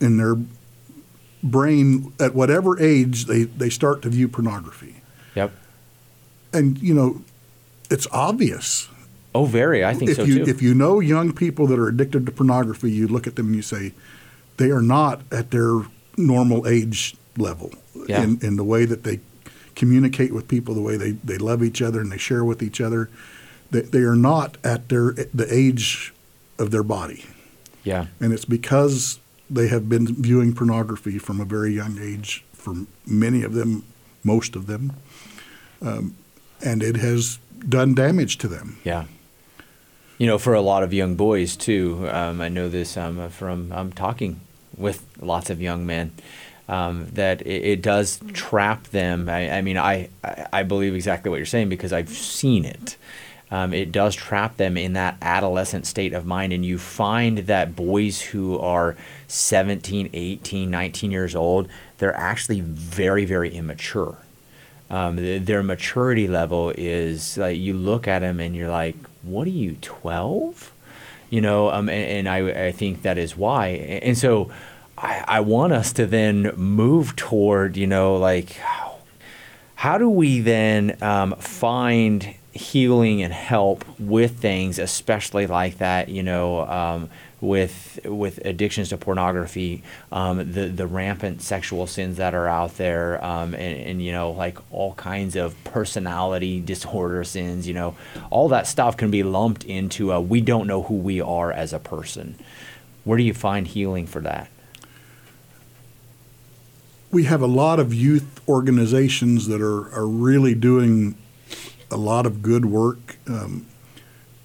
in 0.00 0.16
their 0.16 0.36
brain 1.42 2.12
at 2.18 2.34
whatever 2.34 2.80
age 2.80 3.26
they, 3.26 3.44
they 3.44 3.68
start 3.70 4.02
to 4.02 4.08
view 4.08 4.28
pornography. 4.28 4.96
Yep. 5.34 5.52
And, 6.52 6.78
you 6.78 6.94
know, 6.94 7.22
it's 7.90 8.06
obvious 8.12 8.88
Oh, 9.36 9.46
very. 9.46 9.84
I 9.84 9.94
think 9.94 10.10
if 10.12 10.16
so 10.18 10.22
you 10.22 10.44
too. 10.44 10.50
if 10.50 10.62
you 10.62 10.74
know 10.74 11.00
young 11.00 11.32
people 11.32 11.66
that 11.66 11.76
are 11.78 11.88
addicted 11.88 12.24
to 12.26 12.30
pornography, 12.32 12.92
you 12.92 13.08
look 13.08 13.26
at 13.26 13.34
them 13.34 13.46
and 13.46 13.56
you 13.56 13.62
say 13.62 13.92
they 14.58 14.70
are 14.70 14.80
not 14.80 15.22
at 15.32 15.50
their 15.50 15.80
normal 16.16 16.68
age 16.68 17.16
level 17.36 17.72
Yeah. 18.06 18.22
in, 18.22 18.38
in 18.42 18.56
the 18.56 18.64
way 18.64 18.84
that 18.84 19.04
they 19.04 19.20
communicate 19.74 20.32
with 20.32 20.48
people, 20.48 20.74
the 20.74 20.80
way 20.80 20.96
they, 20.96 21.12
they 21.12 21.38
love 21.38 21.62
each 21.62 21.82
other 21.82 22.00
and 22.00 22.10
they 22.10 22.18
share 22.18 22.44
with 22.44 22.62
each 22.62 22.80
other. 22.80 23.08
They, 23.70 23.82
they 23.82 24.00
are 24.00 24.16
not 24.16 24.56
at 24.64 24.88
their 24.88 25.12
the 25.12 25.46
age 25.50 26.12
of 26.58 26.70
their 26.70 26.82
body, 26.82 27.24
yeah. 27.82 28.06
and 28.20 28.32
it's 28.32 28.44
because 28.44 29.18
they 29.50 29.68
have 29.68 29.88
been 29.88 30.06
viewing 30.06 30.54
pornography 30.54 31.18
from 31.18 31.40
a 31.40 31.44
very 31.44 31.72
young 31.72 31.98
age. 32.00 32.44
For 32.52 32.74
many 33.06 33.42
of 33.42 33.54
them, 33.54 33.84
most 34.22 34.56
of 34.56 34.66
them, 34.66 34.92
um, 35.82 36.14
and 36.64 36.82
it 36.82 36.96
has 36.96 37.38
done 37.68 37.94
damage 37.94 38.38
to 38.38 38.48
them. 38.48 38.78
Yeah. 38.84 39.04
You 40.18 40.26
know, 40.26 40.38
for 40.38 40.54
a 40.54 40.60
lot 40.60 40.82
of 40.82 40.94
young 40.94 41.16
boys 41.16 41.56
too. 41.56 42.08
Um, 42.10 42.40
I 42.40 42.48
know 42.48 42.68
this 42.68 42.96
um, 42.96 43.28
from 43.30 43.72
um, 43.72 43.92
talking 43.92 44.40
with 44.76 45.04
lots 45.20 45.50
of 45.50 45.60
young 45.60 45.84
men. 45.86 46.12
Um, 46.66 47.08
that 47.12 47.42
it, 47.42 47.62
it 47.64 47.82
does 47.82 48.20
trap 48.32 48.84
them. 48.88 49.28
I, 49.28 49.58
I 49.58 49.60
mean, 49.60 49.76
I, 49.76 50.08
I 50.50 50.62
believe 50.62 50.94
exactly 50.94 51.28
what 51.28 51.36
you're 51.36 51.44
saying 51.44 51.68
because 51.68 51.92
I've 51.92 52.08
seen 52.08 52.64
it. 52.64 52.96
Um, 53.50 53.74
it 53.74 53.92
does 53.92 54.14
trap 54.14 54.56
them 54.56 54.78
in 54.78 54.94
that 54.94 55.18
adolescent 55.20 55.86
state 55.86 56.14
of 56.14 56.24
mind, 56.24 56.54
and 56.54 56.64
you 56.64 56.78
find 56.78 57.38
that 57.38 57.76
boys 57.76 58.20
who 58.22 58.58
are 58.58 58.96
17, 59.28 60.08
18, 60.14 60.70
19 60.70 61.10
years 61.10 61.34
old, 61.36 61.68
they're 61.98 62.16
actually 62.16 62.60
very, 62.60 63.26
very 63.26 63.54
immature 63.54 64.16
um, 64.90 65.16
th- 65.16 65.42
their 65.42 65.62
maturity 65.62 66.28
level 66.28 66.72
is 66.76 67.36
like 67.38 67.58
you 67.58 67.74
look 67.74 68.06
at 68.06 68.20
them 68.20 68.40
and 68.40 68.54
you're 68.54 68.70
like, 68.70 68.96
what 69.22 69.46
are 69.46 69.50
you, 69.50 69.76
12? 69.80 70.72
You 71.30 71.40
know, 71.40 71.70
um, 71.70 71.88
and, 71.88 72.28
and 72.28 72.28
I, 72.28 72.66
I 72.66 72.72
think 72.72 73.02
that 73.02 73.18
is 73.18 73.36
why. 73.36 73.68
And 73.68 74.16
so 74.16 74.50
I, 75.04 75.24
I 75.28 75.40
want 75.40 75.74
us 75.74 75.92
to 75.94 76.06
then 76.06 76.54
move 76.56 77.14
toward, 77.14 77.76
you 77.76 77.86
know, 77.86 78.16
like, 78.16 78.56
how, 79.74 79.98
do 79.98 80.08
we 80.08 80.40
then 80.40 80.96
um, 81.02 81.34
find 81.36 82.34
healing 82.52 83.22
and 83.22 83.32
help 83.32 83.84
with 83.98 84.38
things, 84.38 84.78
especially 84.78 85.46
like 85.46 85.78
that, 85.78 86.08
you 86.08 86.22
know, 86.22 86.66
um, 86.66 87.10
with 87.42 88.00
with 88.06 88.38
addictions 88.46 88.88
to 88.88 88.96
pornography, 88.96 89.82
um, 90.10 90.38
the 90.38 90.68
the 90.68 90.86
rampant 90.86 91.42
sexual 91.42 91.86
sins 91.86 92.16
that 92.16 92.34
are 92.34 92.48
out 92.48 92.78
there, 92.78 93.22
um, 93.22 93.52
and, 93.52 93.80
and 93.86 94.02
you 94.02 94.12
know, 94.12 94.30
like 94.30 94.56
all 94.72 94.94
kinds 94.94 95.36
of 95.36 95.62
personality 95.64 96.60
disorder 96.64 97.22
sins, 97.24 97.68
you 97.68 97.74
know, 97.74 97.94
all 98.30 98.48
that 98.48 98.66
stuff 98.66 98.96
can 98.96 99.10
be 99.10 99.22
lumped 99.22 99.64
into 99.64 100.12
a 100.12 100.20
we 100.20 100.40
don't 100.40 100.66
know 100.66 100.84
who 100.84 100.94
we 100.94 101.20
are 101.20 101.52
as 101.52 101.74
a 101.74 101.78
person. 101.78 102.36
Where 103.04 103.18
do 103.18 103.24
you 103.24 103.34
find 103.34 103.66
healing 103.66 104.06
for 104.06 104.22
that? 104.22 104.48
We 107.14 107.24
have 107.24 107.40
a 107.40 107.46
lot 107.46 107.78
of 107.78 107.94
youth 107.94 108.40
organizations 108.48 109.46
that 109.46 109.62
are, 109.62 109.88
are 109.94 110.08
really 110.08 110.52
doing 110.52 111.14
a 111.88 111.96
lot 111.96 112.26
of 112.26 112.42
good 112.42 112.64
work, 112.64 113.16
um, 113.28 113.66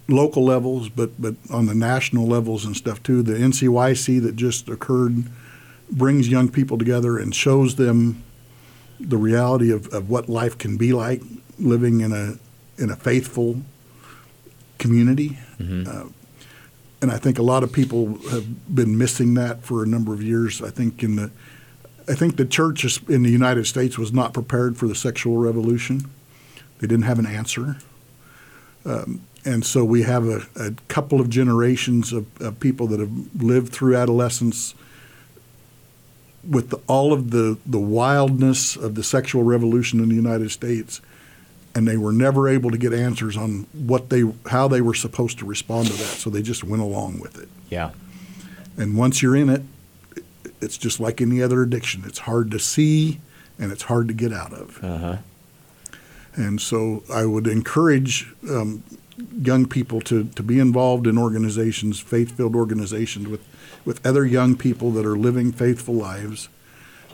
local 0.06 0.44
levels, 0.44 0.88
but, 0.88 1.20
but 1.20 1.34
on 1.50 1.66
the 1.66 1.74
national 1.74 2.28
levels 2.28 2.64
and 2.64 2.76
stuff 2.76 3.02
too. 3.02 3.22
The 3.22 3.32
NCYC 3.32 4.22
that 4.22 4.36
just 4.36 4.68
occurred 4.68 5.24
brings 5.90 6.28
young 6.28 6.48
people 6.48 6.78
together 6.78 7.18
and 7.18 7.34
shows 7.34 7.74
them 7.74 8.22
the 9.00 9.16
reality 9.16 9.72
of, 9.72 9.88
of 9.88 10.08
what 10.08 10.28
life 10.28 10.56
can 10.56 10.76
be 10.76 10.92
like 10.92 11.22
living 11.58 12.00
in 12.00 12.12
a 12.12 12.38
in 12.80 12.88
a 12.88 12.96
faithful 12.96 13.60
community. 14.78 15.38
Uh, 15.88 16.04
and 17.02 17.10
I 17.10 17.18
think 17.18 17.38
a 17.38 17.42
lot 17.42 17.62
of 17.62 17.72
people 17.72 18.18
have 18.30 18.74
been 18.74 18.96
missing 18.96 19.34
that 19.34 19.62
for 19.62 19.82
a 19.82 19.86
number 19.86 20.14
of 20.14 20.22
years. 20.22 20.62
I 20.62 20.70
think 20.70 21.02
in 21.02 21.16
the 21.16 21.30
I 22.10 22.14
think 22.14 22.36
the 22.36 22.44
church 22.44 22.84
in 23.08 23.22
the 23.22 23.30
United 23.30 23.66
States 23.66 23.96
was 23.96 24.12
not 24.12 24.34
prepared 24.34 24.76
for 24.76 24.88
the 24.88 24.96
sexual 24.96 25.36
revolution. 25.36 26.10
They 26.80 26.88
didn't 26.88 27.04
have 27.04 27.20
an 27.20 27.26
answer. 27.26 27.76
Um, 28.84 29.20
and 29.44 29.64
so 29.64 29.84
we 29.84 30.02
have 30.02 30.26
a, 30.26 30.42
a 30.56 30.72
couple 30.88 31.20
of 31.20 31.30
generations 31.30 32.12
of, 32.12 32.26
of 32.40 32.58
people 32.58 32.88
that 32.88 33.00
have 33.00 33.42
lived 33.42 33.72
through 33.72 33.96
adolescence 33.96 34.74
with 36.48 36.70
the, 36.70 36.80
all 36.88 37.12
of 37.12 37.30
the, 37.30 37.58
the 37.64 37.78
wildness 37.78 38.74
of 38.76 38.96
the 38.96 39.04
sexual 39.04 39.44
revolution 39.44 40.00
in 40.00 40.08
the 40.08 40.14
United 40.14 40.50
States, 40.50 41.00
and 41.74 41.86
they 41.86 41.96
were 41.96 42.12
never 42.12 42.48
able 42.48 42.70
to 42.70 42.78
get 42.78 42.92
answers 42.92 43.36
on 43.36 43.66
what 43.72 44.10
they 44.10 44.24
how 44.46 44.66
they 44.66 44.80
were 44.80 44.94
supposed 44.94 45.38
to 45.38 45.44
respond 45.44 45.86
to 45.86 45.92
that. 45.92 46.16
So 46.18 46.30
they 46.30 46.42
just 46.42 46.64
went 46.64 46.82
along 46.82 47.20
with 47.20 47.38
it. 47.38 47.48
Yeah. 47.68 47.90
And 48.76 48.96
once 48.96 49.22
you're 49.22 49.36
in 49.36 49.48
it, 49.48 49.62
it's 50.60 50.78
just 50.78 51.00
like 51.00 51.20
any 51.20 51.42
other 51.42 51.62
addiction. 51.62 52.02
It's 52.06 52.20
hard 52.20 52.50
to 52.50 52.58
see 52.58 53.20
and 53.58 53.72
it's 53.72 53.82
hard 53.84 54.08
to 54.08 54.14
get 54.14 54.32
out 54.32 54.52
of. 54.52 54.82
Uh 54.82 54.98
huh. 54.98 55.16
And 56.34 56.60
so 56.60 57.02
I 57.12 57.26
would 57.26 57.46
encourage 57.46 58.32
um, 58.48 58.82
young 59.42 59.66
people 59.66 60.00
to, 60.02 60.24
to 60.24 60.42
be 60.42 60.58
involved 60.58 61.06
in 61.06 61.18
organizations, 61.18 62.00
faith 62.00 62.36
filled 62.36 62.54
organizations 62.54 63.28
with, 63.28 63.46
with 63.84 64.04
other 64.06 64.24
young 64.24 64.56
people 64.56 64.90
that 64.92 65.04
are 65.04 65.16
living 65.16 65.52
faithful 65.52 65.94
lives 65.94 66.48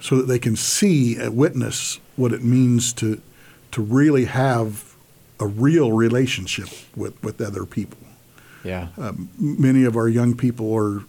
so 0.00 0.16
that 0.16 0.26
they 0.26 0.38
can 0.38 0.56
see 0.56 1.16
and 1.16 1.36
witness 1.36 1.98
what 2.16 2.32
it 2.32 2.44
means 2.44 2.92
to, 2.92 3.20
to 3.72 3.82
really 3.82 4.26
have 4.26 4.94
a 5.40 5.46
real 5.46 5.92
relationship 5.92 6.68
with, 6.94 7.20
with 7.22 7.40
other 7.40 7.64
people. 7.64 7.98
Yeah. 8.64 8.88
Um, 8.98 9.30
many 9.38 9.84
of 9.84 9.96
our 9.96 10.08
young 10.08 10.36
people 10.36 10.74
are 10.74 11.02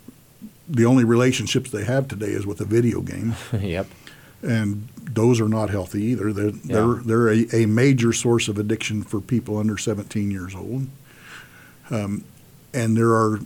the 0.70 0.86
only 0.86 1.04
relationships 1.04 1.72
they 1.72 1.84
have 1.84 2.08
today 2.08 2.28
is 2.28 2.46
with 2.46 2.62
a 2.62 2.66
video 2.66 3.02
game, 3.02 3.36
yep. 3.60 3.88
and 4.42 4.88
those 5.00 5.40
are 5.40 5.48
not 5.50 5.70
healthy 5.70 6.04
either. 6.04 6.34
They're 6.34 6.52
they're, 6.52 6.96
they're 6.96 7.30
a, 7.30 7.64
a 7.64 7.66
major 7.66 8.14
source 8.14 8.48
of 8.48 8.58
addiction 8.58 9.04
for 9.04 9.22
people 9.22 9.58
under 9.58 9.78
17 9.78 10.32
years 10.32 10.54
old. 10.56 10.88
Um, 11.90 12.26
and 12.74 12.98
there 12.98 13.12
are 13.12 13.40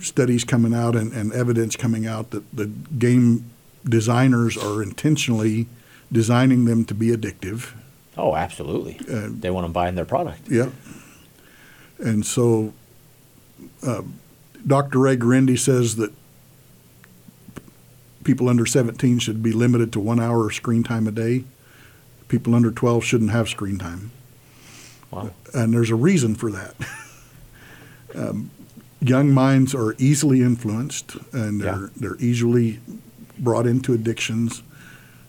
studies 0.00 0.44
coming 0.44 0.74
out 0.74 0.96
and, 0.96 1.12
and 1.12 1.32
evidence 1.32 1.76
coming 1.76 2.06
out 2.06 2.30
that 2.30 2.44
the 2.54 2.66
game 2.66 3.50
designers 3.84 4.56
are 4.56 4.82
intentionally 4.82 5.66
designing 6.12 6.64
them 6.64 6.84
to 6.84 6.94
be 6.94 7.08
addictive. 7.08 7.72
Oh, 8.16 8.36
absolutely. 8.36 9.00
Uh, 9.10 9.28
they 9.30 9.50
want 9.50 9.66
to 9.66 9.72
buy 9.72 9.88
in 9.88 9.94
their 9.94 10.04
product. 10.04 10.48
Yeah. 10.48 10.70
And 11.98 12.24
so 12.24 12.72
uh, 13.82 14.02
Dr. 14.66 14.98
Ray 14.98 15.16
Guarendi 15.16 15.58
says 15.58 15.96
that 15.96 16.12
people 18.30 18.48
under 18.48 18.64
17 18.64 19.18
should 19.18 19.42
be 19.42 19.50
limited 19.50 19.92
to 19.92 19.98
one 19.98 20.20
hour 20.20 20.46
of 20.46 20.54
screen 20.54 20.84
time 20.84 21.08
a 21.08 21.10
day. 21.10 21.42
People 22.28 22.54
under 22.54 22.70
12 22.70 23.02
shouldn't 23.04 23.32
have 23.32 23.48
screen 23.48 23.76
time. 23.76 24.12
Wow. 25.10 25.32
and 25.52 25.74
there's 25.74 25.90
a 25.90 25.96
reason 25.96 26.36
for 26.36 26.52
that. 26.52 26.74
um, 28.14 28.52
young 29.00 29.32
minds 29.32 29.74
are 29.74 29.96
easily 29.98 30.42
influenced, 30.42 31.16
and 31.32 31.60
they're 31.60 31.80
Yeah. 31.80 31.86
they're 31.96 32.16
easily 32.20 32.78
brought 33.36 33.66
into 33.66 33.92
addictions, 33.94 34.62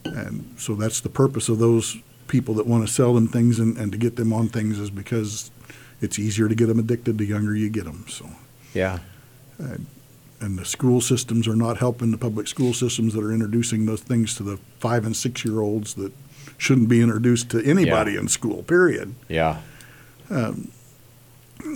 and 0.06 0.54
so 0.60 0.76
that's 0.76 1.02
the 1.02 1.10
purpose 1.10 1.50
of 1.50 1.58
those 1.58 1.98
people 2.28 2.54
that 2.54 2.68
want 2.68 2.86
to 2.88 2.94
sell 2.94 3.16
them 3.16 3.28
things 3.28 3.58
and, 3.58 3.76
and 3.78 3.92
to 3.94 3.98
get 3.98 4.16
them 4.16 4.32
on 4.32 4.48
things 4.48 4.78
is 4.78 4.92
because 4.92 5.50
it's 6.02 6.20
easier 6.20 6.48
to 6.48 6.54
get 6.54 6.68
them 6.68 6.78
addicted 6.78 7.18
the 7.18 7.26
younger 7.26 7.56
you 7.56 7.68
get 7.70 7.86
them. 7.86 8.06
So, 8.08 8.30
Yeah. 8.76 9.00
And 10.42 10.58
the 10.58 10.66
school 10.66 11.00
systems 11.02 11.48
are 11.48 11.56
not 11.56 11.78
helping 11.78 12.12
the 12.12 12.18
public 12.18 12.48
school 12.48 12.74
systems 12.74 13.14
that 13.14 13.24
are 13.24 13.32
introducing 13.32 13.86
those 13.86 14.02
things 14.02 14.36
to 14.36 14.44
the 14.44 14.58
five 14.80 15.06
and 15.06 15.16
six 15.16 15.46
year 15.46 15.62
olds 15.62 15.94
that 15.94 16.12
shouldn't 16.58 16.90
be 16.90 17.00
introduced 17.02 17.50
to 17.52 17.64
anybody 17.64 18.16
in 18.18 18.28
school. 18.28 18.64
Period. 18.64 19.14
Yeah. 19.30 19.62
Um, 20.30 20.72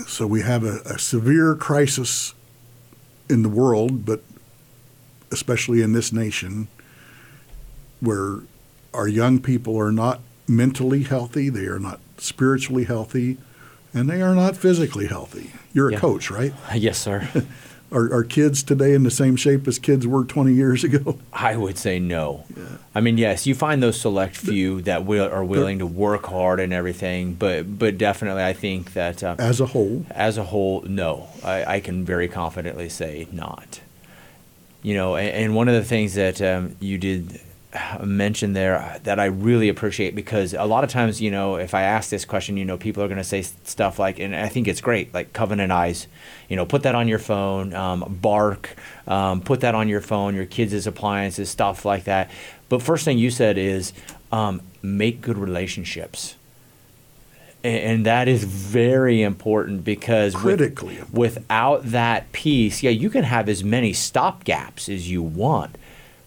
so 0.07 0.25
we 0.25 0.41
have 0.41 0.63
a, 0.63 0.79
a 0.85 0.97
severe 0.99 1.53
crisis 1.55 2.33
in 3.29 3.43
the 3.43 3.49
world, 3.49 4.05
but 4.05 4.21
especially 5.31 5.81
in 5.81 5.93
this 5.93 6.11
nation, 6.11 6.67
where 7.99 8.39
our 8.93 9.07
young 9.07 9.39
people 9.39 9.77
are 9.77 9.91
not 9.91 10.21
mentally 10.47 11.03
healthy, 11.03 11.49
they 11.49 11.65
are 11.65 11.79
not 11.79 11.99
spiritually 12.17 12.85
healthy, 12.85 13.37
and 13.93 14.09
they 14.09 14.21
are 14.21 14.33
not 14.35 14.55
physically 14.57 15.07
healthy. 15.07 15.51
You're 15.73 15.89
a 15.89 15.93
Yeah. 15.93 15.99
coach, 15.99 16.31
right? 16.31 16.53
Yes, 16.75 16.97
sir. 16.97 17.27
Are, 17.95 18.13
are 18.13 18.23
kids 18.25 18.61
today 18.61 18.93
in 18.93 19.03
the 19.03 19.09
same 19.09 19.37
shape 19.37 19.65
as 19.69 19.79
kids 19.79 20.05
were 20.05 20.25
20 20.25 20.51
years 20.51 20.83
ago? 20.83 21.17
I 21.31 21.55
would 21.55 21.77
say 21.77 21.97
no. 21.97 22.43
I 22.93 22.99
mean, 22.99 23.17
yes, 23.17 23.47
you 23.47 23.55
find 23.55 23.81
those 23.81 23.97
select 23.99 24.35
few 24.35 24.81
that 24.81 25.05
will, 25.05 25.31
are 25.31 25.45
willing 25.45 25.79
to 25.79 25.85
work 25.85 26.25
hard 26.25 26.59
and 26.59 26.73
everything, 26.73 27.35
but 27.35 27.79
but 27.79 27.97
definitely, 27.97 28.43
I 28.43 28.51
think 28.51 28.93
that 28.93 29.23
uh, 29.23 29.35
As 29.39 29.61
a 29.61 29.67
whole, 29.67 30.05
as 30.11 30.37
a 30.37 30.43
whole, 30.43 30.81
no. 30.81 31.29
I, 31.41 31.75
I 31.75 31.79
can 31.79 32.03
very 32.03 32.27
confidently 32.27 32.89
say 32.89 33.27
not. 33.31 33.79
You 34.81 34.95
know, 34.95 35.15
and, 35.15 35.29
and 35.29 35.55
one 35.55 35.69
of 35.69 35.75
the 35.75 35.83
things 35.85 36.15
that 36.15 36.41
um, 36.41 36.75
you 36.81 36.97
did 36.97 37.39
mention 38.03 38.53
there 38.53 38.99
that 39.03 39.19
I 39.19 39.25
really 39.25 39.69
appreciate 39.69 40.15
because 40.15 40.53
a 40.53 40.63
lot 40.65 40.83
of 40.83 40.89
times, 40.89 41.21
you 41.21 41.31
know, 41.31 41.55
if 41.55 41.73
I 41.73 41.81
ask 41.83 42.09
this 42.09 42.25
question, 42.25 42.57
you 42.57 42.65
know, 42.65 42.77
people 42.77 43.03
are 43.03 43.07
going 43.07 43.17
to 43.17 43.23
say 43.23 43.41
stuff 43.41 43.99
like, 43.99 44.19
and 44.19 44.35
I 44.35 44.47
think 44.47 44.67
it's 44.67 44.81
great, 44.81 45.13
like 45.13 45.33
covenant 45.33 45.71
eyes, 45.71 46.07
you 46.49 46.55
know, 46.55 46.65
put 46.65 46.83
that 46.83 46.95
on 46.95 47.07
your 47.07 47.19
phone, 47.19 47.73
um, 47.73 48.17
bark, 48.21 48.75
um, 49.07 49.41
put 49.41 49.61
that 49.61 49.75
on 49.75 49.87
your 49.87 50.01
phone, 50.01 50.35
your 50.35 50.45
kids' 50.45 50.85
appliances, 50.87 51.49
stuff 51.49 51.85
like 51.85 52.05
that. 52.05 52.29
But 52.69 52.81
first 52.81 53.05
thing 53.05 53.17
you 53.17 53.29
said 53.31 53.57
is 53.57 53.93
um, 54.31 54.61
make 54.81 55.21
good 55.21 55.37
relationships. 55.37 56.35
A- 57.63 57.67
And 57.67 58.05
that 58.05 58.27
is 58.27 58.43
very 58.43 59.21
important 59.21 59.83
because 59.83 60.35
Critically 60.35 60.95
important. 60.97 61.17
without 61.17 61.83
that 61.85 62.31
piece, 62.31 62.83
yeah, 62.83 62.91
you 62.91 63.09
can 63.09 63.23
have 63.23 63.49
as 63.49 63.63
many 63.63 63.93
stop 63.93 64.43
gaps 64.43 64.87
as 64.89 65.09
you 65.09 65.21
want. 65.23 65.77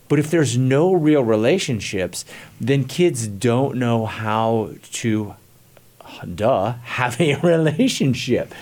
But 0.09 0.18
if 0.18 0.31
there's 0.31 0.57
no 0.57 0.92
real 0.92 1.23
relationships, 1.23 2.25
then 2.61 2.85
kids 2.85 3.27
don't 3.27 3.77
know 3.77 4.07
how 4.07 4.71
to, 4.92 5.35
duh, 6.35 6.73
have 6.83 7.21
a 7.21 7.37
relationship. 7.37 8.55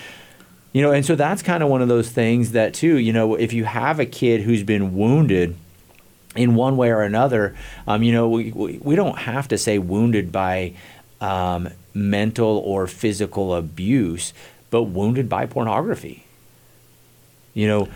You 0.72 0.82
know, 0.82 0.92
and 0.92 1.06
so 1.06 1.14
that's 1.14 1.42
kind 1.42 1.62
of 1.62 1.70
one 1.70 1.80
of 1.80 1.88
those 1.88 2.10
things 2.10 2.52
that, 2.52 2.74
too, 2.74 2.98
you 2.98 3.12
know, 3.12 3.34
if 3.34 3.52
you 3.52 3.64
have 3.64 3.98
a 3.98 4.06
kid 4.06 4.42
who's 4.42 4.62
been 4.62 4.94
wounded 4.94 5.56
in 6.34 6.54
one 6.54 6.76
way 6.76 6.90
or 6.90 7.00
another, 7.00 7.56
um, 7.86 8.02
you 8.02 8.12
know, 8.12 8.28
we, 8.28 8.52
we, 8.52 8.78
we 8.82 8.94
don't 8.94 9.18
have 9.18 9.48
to 9.48 9.56
say 9.56 9.78
wounded 9.78 10.30
by 10.30 10.74
um, 11.20 11.70
mental 11.94 12.58
or 12.58 12.86
physical 12.86 13.54
abuse, 13.54 14.34
but 14.70 14.82
wounded 14.82 15.28
by 15.28 15.46
pornography. 15.46 16.24
You 17.54 17.68
know, 17.68 17.88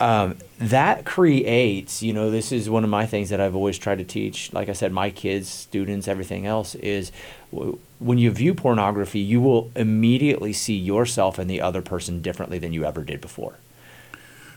um, 0.00 0.36
that 0.58 1.04
creates, 1.04 2.02
you 2.02 2.12
know, 2.12 2.30
this 2.30 2.52
is 2.52 2.70
one 2.70 2.84
of 2.84 2.90
my 2.90 3.04
things 3.06 3.30
that 3.30 3.40
I've 3.40 3.54
always 3.56 3.78
tried 3.78 3.98
to 3.98 4.04
teach. 4.04 4.52
Like 4.52 4.68
I 4.68 4.72
said, 4.72 4.92
my 4.92 5.10
kids, 5.10 5.48
students, 5.48 6.06
everything 6.08 6.46
else 6.46 6.74
is 6.76 7.10
w- 7.52 7.78
when 7.98 8.18
you 8.18 8.30
view 8.30 8.54
pornography, 8.54 9.18
you 9.18 9.40
will 9.40 9.70
immediately 9.74 10.52
see 10.52 10.76
yourself 10.76 11.38
and 11.38 11.50
the 11.50 11.60
other 11.60 11.82
person 11.82 12.22
differently 12.22 12.58
than 12.58 12.72
you 12.72 12.84
ever 12.84 13.02
did 13.02 13.20
before. 13.20 13.54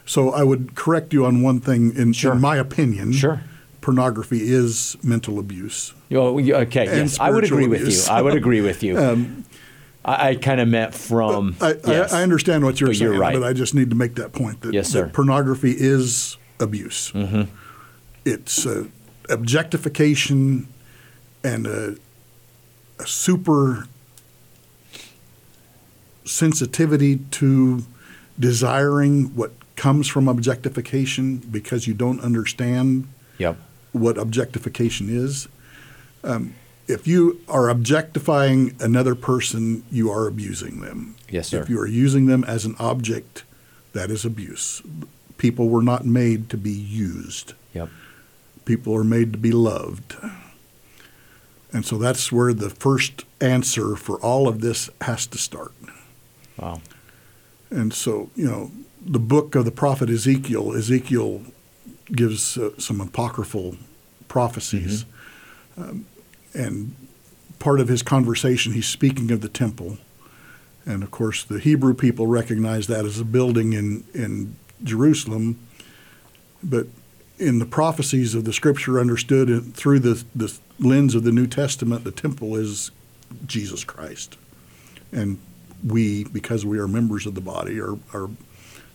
so 0.05 0.31
I 0.31 0.43
would 0.43 0.75
correct 0.75 1.13
you 1.13 1.25
on 1.25 1.41
one 1.43 1.59
thing. 1.59 1.93
In, 1.95 2.11
Sure. 2.13 2.33
in 2.33 2.41
my 2.41 2.57
opinion, 2.57 3.13
Sure. 3.13 3.41
pornography 3.81 4.39
is 4.41 4.97
mental 5.03 5.39
abuse. 5.39 5.93
Oh, 6.11 6.39
okay, 6.39 6.85
yes, 6.85 7.19
I 7.19 7.29
would 7.31 7.43
agree 7.45 7.65
spiritual 7.65 7.87
with 7.87 8.07
you. 8.07 8.13
I 8.13 8.21
would 8.21 8.35
agree 8.35 8.61
with 8.61 8.83
you. 8.83 8.95
I, 10.03 10.29
I 10.29 10.35
kind 10.35 10.59
of 10.59 10.67
meant 10.67 10.93
from. 10.95 11.55
I, 11.61 11.75
yes. 11.85 12.11
I, 12.13 12.19
I 12.19 12.23
understand 12.23 12.63
what 12.63 12.79
you're 12.79 12.89
But 12.89 12.97
saying, 12.97 13.11
you're 13.11 13.19
right. 13.21 13.33
but 13.39 13.43
I 13.43 13.53
just 13.53 13.75
need 13.75 13.89
to 13.91 13.95
make 13.95 14.15
that 14.15 14.33
point 14.33 14.61
that, 14.61 14.73
Yes, 14.73 14.89
sir. 14.89 15.03
Mm-hmm. 15.03 15.11
pornography 15.13 15.75
is 15.77 16.37
abuse. 16.59 17.11
It's 18.25 18.65
uh, 18.65 18.85
objectification 19.29 20.67
and 21.43 21.65
a, 21.67 21.95
a 22.99 23.07
super 23.07 23.87
sensitivity 26.25 27.17
to 27.31 27.83
desiring 28.39 29.35
what 29.35 29.51
comes 29.75 30.07
from 30.07 30.27
objectification 30.27 31.37
because 31.37 31.87
you 31.87 31.93
don't 31.93 32.19
understand 32.21 33.07
Yep. 33.39 33.57
what 33.91 34.17
objectification 34.19 35.09
is. 35.09 35.47
Um, 36.23 36.53
if 36.87 37.07
you 37.07 37.39
are 37.47 37.69
objectifying 37.69 38.75
another 38.79 39.15
person, 39.15 39.83
you 39.91 40.09
are 40.09 40.27
abusing 40.27 40.81
them. 40.81 41.15
Yes, 41.29 41.49
sir. 41.49 41.61
If 41.61 41.69
you 41.69 41.79
are 41.79 41.87
using 41.87 42.25
them 42.25 42.43
as 42.43 42.65
an 42.65 42.75
object, 42.79 43.43
that 43.93 44.09
is 44.09 44.25
abuse. 44.25 44.81
People 45.37 45.69
were 45.69 45.81
not 45.81 46.05
made 46.05 46.49
to 46.49 46.57
be 46.57 46.71
used. 46.71 47.53
Yep. 47.73 47.89
People 48.65 48.95
are 48.95 49.03
made 49.03 49.31
to 49.33 49.39
be 49.39 49.51
loved. 49.51 50.15
And 51.73 51.85
so 51.85 51.97
that's 51.97 52.31
where 52.31 52.53
the 52.53 52.69
first 52.69 53.25
answer 53.39 53.95
for 53.95 54.19
all 54.19 54.47
of 54.47 54.61
this 54.61 54.89
has 55.01 55.25
to 55.27 55.37
start. 55.37 55.73
Wow. 56.57 56.81
And 57.69 57.93
so, 57.93 58.29
you 58.35 58.45
know, 58.45 58.71
the 59.03 59.19
book 59.19 59.55
of 59.55 59.65
the 59.65 59.71
prophet 59.71 60.09
Ezekiel, 60.09 60.75
Ezekiel 60.75 61.41
gives 62.11 62.57
uh, 62.57 62.77
some 62.77 62.99
apocryphal 62.99 63.77
prophecies. 64.27 65.05
Um, 65.77 66.05
and 66.53 66.95
part 67.59 67.79
of 67.79 67.87
his 67.87 68.01
conversation, 68.01 68.73
he's 68.73 68.87
speaking 68.87 69.31
of 69.31 69.41
the 69.41 69.49
temple. 69.49 69.97
And 70.85 71.03
of 71.03 71.11
course, 71.11 71.43
the 71.43 71.59
Hebrew 71.59 71.93
people 71.93 72.27
recognize 72.27 72.87
that 72.87 73.05
as 73.05 73.19
a 73.19 73.25
building 73.25 73.73
in, 73.73 74.03
in 74.13 74.55
Jerusalem. 74.83 75.59
But 76.63 76.87
in 77.37 77.59
the 77.59 77.65
prophecies 77.65 78.35
of 78.35 78.45
the 78.45 78.53
scripture 78.53 78.99
understood 78.99 79.73
through 79.75 79.99
the, 79.99 80.23
the 80.35 80.57
lens 80.79 81.15
of 81.15 81.23
the 81.23 81.31
New 81.31 81.47
Testament, 81.47 82.03
the 82.03 82.11
temple 82.11 82.55
is 82.55 82.91
Jesus 83.45 83.83
Christ. 83.83 84.37
And 85.11 85.39
we, 85.85 86.23
because 86.25 86.65
we 86.65 86.79
are 86.79 86.87
members 86.87 87.25
of 87.25 87.35
the 87.35 87.41
body, 87.41 87.79
are, 87.79 87.97
are 88.13 88.29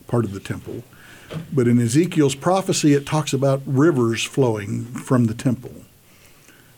part 0.07 0.25
of 0.25 0.33
the 0.33 0.41
temple. 0.41 0.83
But 1.53 1.67
in 1.67 1.81
Ezekiel's 1.81 2.37
prophecy, 2.37 2.95
it 2.95 3.07
talks 3.07 3.33
about 3.33 3.63
rivers 3.67 4.23
flowing 4.23 4.85
from 4.85 5.27
the 5.27 5.35
temple. 5.35 5.73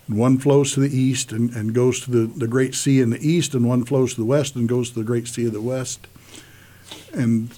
One 0.09 0.38
flows 0.38 0.73
to 0.73 0.81
the 0.81 0.97
east 0.97 1.33
and, 1.33 1.51
and 1.51 1.75
goes 1.75 2.01
to 2.01 2.11
the, 2.11 2.27
the 2.27 2.49
Great 2.49 2.75
Sea 2.75 3.01
in 3.01 3.11
the 3.11 3.21
east, 3.21 3.55
and 3.55 3.68
one 3.68 3.85
flows 3.85 4.14
to 4.14 4.21
the 4.21 4.27
west 4.27 4.57
and 4.57 4.68
goes 4.68 4.90
to 4.90 4.99
the 4.99 5.05
Great 5.05 5.29
Sea 5.29 5.47
of 5.47 5.53
the 5.53 5.61
west. 5.61 6.07
And 7.12 7.51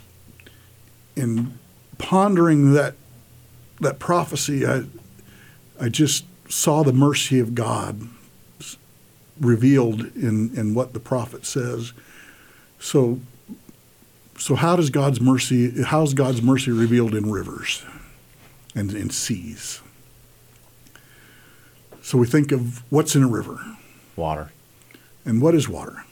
in 1.14 1.58
pondering 1.98 2.72
that 2.72 2.94
that 3.80 3.98
prophecy, 3.98 4.66
I 4.66 4.82
I 5.80 5.88
just 5.88 6.24
saw 6.48 6.82
the 6.82 6.92
mercy 6.92 7.38
of 7.38 7.54
God 7.54 8.08
revealed 9.40 10.14
in, 10.16 10.54
in 10.54 10.74
what 10.74 10.92
the 10.92 11.00
prophet 11.00 11.46
says. 11.46 11.92
So 12.78 13.20
so 14.38 14.56
how 14.56 14.74
does 14.74 14.90
God's 14.90 15.20
mercy 15.20 15.82
how 15.84 16.02
is 16.02 16.14
God's 16.14 16.42
mercy 16.42 16.72
revealed 16.72 17.14
in 17.14 17.30
rivers 17.30 17.84
and 18.74 18.92
in 18.92 19.10
seas? 19.10 19.80
So 22.11 22.18
we 22.18 22.27
think 22.27 22.51
of 22.51 22.83
what's 22.90 23.14
in 23.14 23.23
a 23.23 23.29
river. 23.29 23.61
Water. 24.16 24.51
And 25.25 25.40
what 25.40 25.55
is 25.55 25.68
water? 25.68 26.05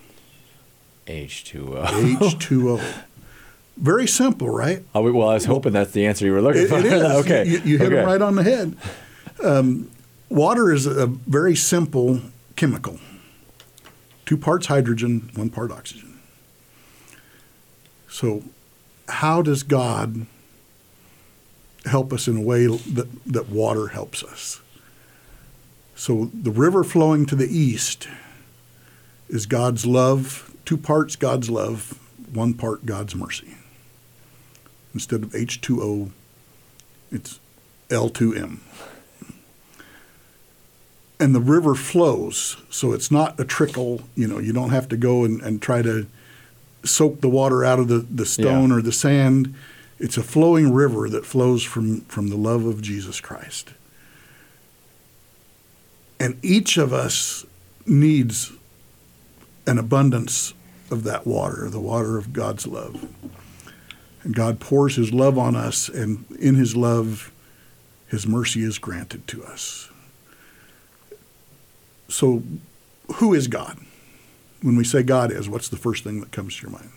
H2O. 1.08 1.86
H2O. 2.18 2.80
Very 3.76 4.06
simple, 4.06 4.48
right? 4.48 4.84
Oh, 4.94 5.10
well, 5.10 5.28
I 5.28 5.34
was 5.34 5.46
hoping 5.46 5.72
that's 5.72 5.90
the 5.90 6.06
answer 6.06 6.24
you 6.24 6.30
were 6.30 6.40
looking 6.40 6.62
It, 6.62 6.68
for. 6.68 6.78
it 6.78 6.84
is. 6.84 7.02
okay. 7.24 7.48
You, 7.48 7.58
you 7.64 7.78
hit 7.78 7.88
okay. 7.88 8.00
it 8.00 8.04
right 8.04 8.22
on 8.22 8.36
the 8.36 8.44
head. 8.44 8.76
Um, 9.42 9.90
water 10.28 10.72
is 10.72 10.86
a 10.86 11.06
very 11.08 11.56
simple 11.56 12.20
chemical. 12.54 13.00
Two 14.24 14.36
parts 14.36 14.66
hydrogen, 14.66 15.32
one 15.34 15.50
part 15.50 15.72
oxygen. 15.72 16.20
So, 18.08 18.44
how 19.08 19.42
does 19.42 19.64
God 19.64 20.26
help 21.86 22.12
us 22.12 22.28
in 22.28 22.36
a 22.36 22.40
way 22.40 22.68
that, 22.68 23.08
that 23.26 23.48
water 23.48 23.88
helps 23.88 24.22
us? 24.22 24.60
So, 25.98 26.30
the 26.32 26.52
river 26.52 26.84
flowing 26.84 27.26
to 27.26 27.34
the 27.34 27.48
east 27.48 28.06
is 29.28 29.46
God's 29.46 29.84
love 29.84 30.54
two 30.64 30.76
parts 30.76 31.16
God's 31.16 31.50
love, 31.50 31.98
one 32.32 32.54
part 32.54 32.86
God's 32.86 33.16
mercy. 33.16 33.56
Instead 34.94 35.22
of 35.22 35.30
H2O, 35.30 36.10
it's 37.10 37.40
L2M. 37.88 38.58
And 41.18 41.34
the 41.34 41.40
river 41.40 41.74
flows, 41.74 42.58
so 42.70 42.92
it's 42.92 43.10
not 43.10 43.40
a 43.40 43.44
trickle. 43.44 44.02
You 44.14 44.28
know, 44.28 44.38
you 44.38 44.52
don't 44.52 44.70
have 44.70 44.88
to 44.90 44.96
go 44.96 45.24
and, 45.24 45.40
and 45.40 45.60
try 45.60 45.82
to 45.82 46.06
soak 46.84 47.22
the 47.22 47.28
water 47.28 47.64
out 47.64 47.78
of 47.80 47.88
the, 47.88 47.98
the 47.98 48.26
stone 48.26 48.68
Yeah. 48.68 48.76
or 48.76 48.82
the 48.82 48.92
sand. 48.92 49.52
It's 49.98 50.16
a 50.16 50.22
flowing 50.22 50.72
river 50.72 51.08
that 51.08 51.26
flows 51.26 51.64
from, 51.64 52.02
from 52.02 52.28
the 52.28 52.36
love 52.36 52.66
of 52.66 52.82
Jesus 52.82 53.20
Christ. 53.20 53.72
And 56.20 56.38
each 56.42 56.76
of 56.76 56.92
us 56.92 57.44
needs 57.86 58.52
an 59.66 59.78
abundance 59.78 60.54
of 60.90 61.04
that 61.04 61.26
water, 61.26 61.68
the 61.68 61.80
water 61.80 62.16
of 62.16 62.32
God's 62.32 62.66
love. 62.66 63.06
And 64.22 64.34
God 64.34 64.58
pours 64.58 64.96
his 64.96 65.12
love 65.12 65.38
on 65.38 65.54
us, 65.54 65.88
and 65.88 66.24
in 66.38 66.54
his 66.54 66.74
love, 66.74 67.30
his 68.08 68.26
mercy 68.26 68.62
is 68.62 68.78
granted 68.78 69.26
to 69.28 69.44
us. 69.44 69.90
So, 72.08 72.42
who 73.16 73.34
is 73.34 73.48
God? 73.48 73.78
When 74.62 74.76
we 74.76 74.84
say 74.84 75.02
God 75.02 75.30
is, 75.30 75.48
what's 75.48 75.68
the 75.68 75.76
first 75.76 76.04
thing 76.04 76.20
that 76.20 76.32
comes 76.32 76.56
to 76.56 76.62
your 76.62 76.72
mind? 76.72 76.90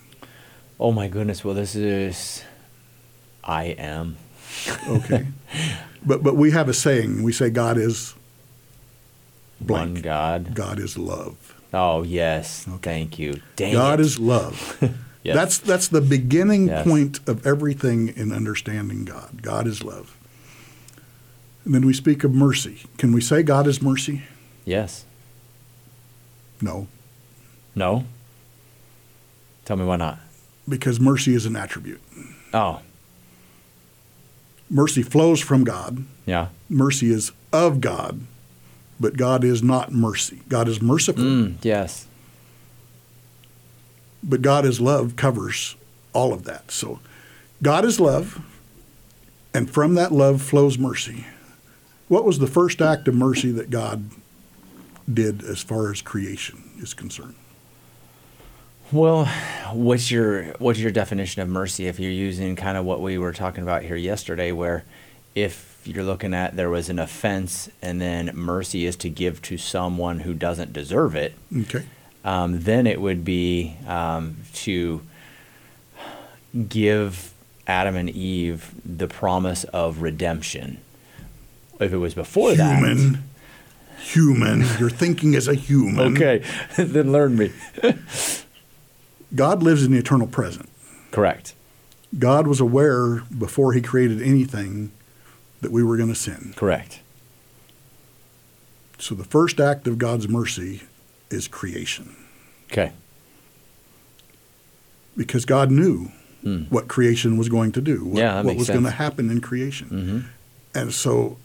Oh 0.80 0.90
my 0.90 1.06
goodness. 1.06 1.44
Well, 1.44 1.54
this 1.54 1.76
is 1.76 2.42
I 3.44 3.66
am. 3.66 4.16
Okay. 4.88 5.26
but 6.04 6.22
but 6.22 6.34
we 6.34 6.50
have 6.50 6.68
a 6.68 6.74
saying. 6.74 7.22
We 7.22 7.32
say 7.32 7.50
God 7.50 7.78
is 7.78 8.14
blank. 9.66 9.94
One 9.94 10.02
God. 10.02 10.54
God 10.54 10.78
is 10.78 10.96
love. 10.98 11.54
Oh 11.72 12.02
yes. 12.02 12.66
Thank 12.82 13.18
you. 13.18 13.40
Dang 13.56 13.72
God 13.72 14.00
it. 14.00 14.06
is 14.06 14.18
love. 14.18 14.78
Yes. 15.24 15.36
That's 15.36 15.58
that's 15.58 15.86
the 15.86 16.00
beginning 16.00 16.66
Yes. 16.66 16.84
point 16.84 17.20
of 17.28 17.46
everything 17.46 18.08
in 18.08 18.32
understanding 18.32 19.04
God. 19.04 19.40
God 19.40 19.68
is 19.68 19.84
love. 19.84 20.16
And 21.64 21.72
then 21.72 21.86
we 21.86 21.92
speak 21.92 22.24
of 22.24 22.32
mercy. 22.34 22.80
Can 22.98 23.12
we 23.12 23.20
say 23.20 23.44
God 23.44 23.68
is 23.68 23.80
mercy? 23.80 24.24
Yes. 24.64 25.04
No, 26.60 26.88
No. 27.76 28.04
Tell 29.64 29.76
me 29.76 29.84
why 29.84 29.94
not. 29.96 30.18
because 30.68 30.98
mercy 30.98 31.34
is 31.36 31.46
an 31.46 31.54
attribute. 31.54 32.00
Oh. 32.52 32.80
Mercy 34.68 35.02
flows 35.04 35.40
from 35.40 35.62
God. 35.62 36.04
Yeah. 36.26 36.48
Mercy 36.68 37.12
is 37.12 37.30
of 37.52 37.80
God, 37.80 38.22
but 39.02 39.16
God 39.18 39.44
is 39.44 39.62
not 39.62 39.92
mercy. 39.92 40.40
God 40.48 40.68
is 40.68 40.80
merciful, 40.80 41.22
Mm, 41.24 41.54
yes. 41.62 42.06
but 44.22 44.40
God 44.40 44.64
is 44.64 44.80
love 44.80 45.16
covers 45.16 45.76
all 46.12 46.32
of 46.32 46.44
that. 46.44 46.70
So 46.70 47.00
God 47.62 47.84
is 47.84 47.98
love, 48.00 48.40
and 49.52 49.68
from 49.70 49.94
that 49.94 50.12
love 50.12 50.40
flows 50.40 50.78
mercy. 50.78 51.26
What 52.08 52.24
was 52.24 52.38
the 52.38 52.46
first 52.46 52.80
act 52.80 53.08
of 53.08 53.14
mercy 53.14 53.50
that 53.52 53.70
God 53.70 54.10
did 55.12 55.42
as 55.44 55.62
far 55.62 55.90
as 55.90 56.00
creation 56.02 56.62
is 56.80 56.94
concerned? 56.94 57.34
Well, 58.92 59.24
what's 59.72 60.10
your 60.10 60.44
what's 60.58 60.78
your 60.78 60.90
definition 60.90 61.40
of 61.42 61.48
mercy 61.48 61.86
if 61.86 61.98
you're 61.98 62.10
using 62.10 62.56
kind 62.56 62.76
of 62.76 62.84
what 62.84 63.00
we 63.00 63.16
were 63.18 63.32
talking 63.32 63.62
about 63.62 63.82
here 63.82 63.96
yesterday 63.96 64.52
where 64.52 64.84
if 65.34 65.71
you're 65.84 66.04
looking 66.04 66.32
at 66.34 66.56
there 66.56 66.70
was 66.70 66.88
an 66.88 66.98
offense 66.98 67.68
and 67.80 68.00
then 68.00 68.30
mercy 68.34 68.86
is 68.86 68.96
to 68.96 69.08
give 69.08 69.42
to 69.42 69.56
someone 69.58 70.20
who 70.20 70.34
doesn't 70.34 70.72
deserve 70.72 71.14
it, 71.16 71.34
Okay. 71.56 71.84
um, 72.24 72.60
then 72.62 72.86
it 72.86 73.00
would 73.00 73.24
be 73.24 73.76
um, 73.86 74.36
to 74.54 75.02
give 76.68 77.32
Adam 77.66 77.96
and 77.96 78.10
Eve 78.10 78.72
the 78.84 79.08
promise 79.08 79.64
of 79.64 80.02
redemption. 80.02 80.78
If 81.80 81.92
it 81.92 81.96
was 81.98 82.14
before 82.14 82.54
that, 82.54 82.78
Human. 82.78 83.24
Human. 83.98 84.64
You're 84.78 84.90
thinking 84.90 85.34
as 85.34 85.46
a 85.48 85.54
human. 85.54 86.16
okay, 86.16 86.44
then 86.76 87.12
learn 87.12 87.36
me. 87.36 87.52
God 89.34 89.62
lives 89.62 89.84
in 89.84 89.92
the 89.92 89.98
eternal 89.98 90.26
present. 90.26 90.68
Correct. 91.10 91.54
God 92.18 92.46
was 92.46 92.60
aware 92.60 93.20
before 93.36 93.72
he 93.72 93.80
created 93.80 94.20
anything 94.20 94.90
that 95.62 95.72
we 95.72 95.82
were 95.82 95.96
going 95.96 96.08
to 96.10 96.14
sin. 96.14 96.52
Correct. 96.56 97.00
So 98.98 99.14
the 99.14 99.24
first 99.24 99.58
act 99.60 99.86
of 99.88 99.98
God's 99.98 100.28
mercy 100.28 100.82
is 101.30 101.48
creation 101.48 102.14
Okay. 102.70 102.92
because 105.16 105.44
God 105.44 105.70
knew 105.70 106.10
Hmm. 106.42 106.62
what 106.70 106.88
creation 106.88 107.36
was 107.36 107.48
going 107.48 107.70
to 107.72 107.80
do, 107.80 108.04
what, 108.04 108.18
Yeah, 108.18 108.42
what 108.42 108.56
was 108.56 108.68
going 108.68 108.82
to 108.84 108.90
happen 108.90 109.30
in 109.30 109.40
creation. 109.40 109.88
hmm 109.88 110.78
And 110.78 110.92
so 110.92 111.38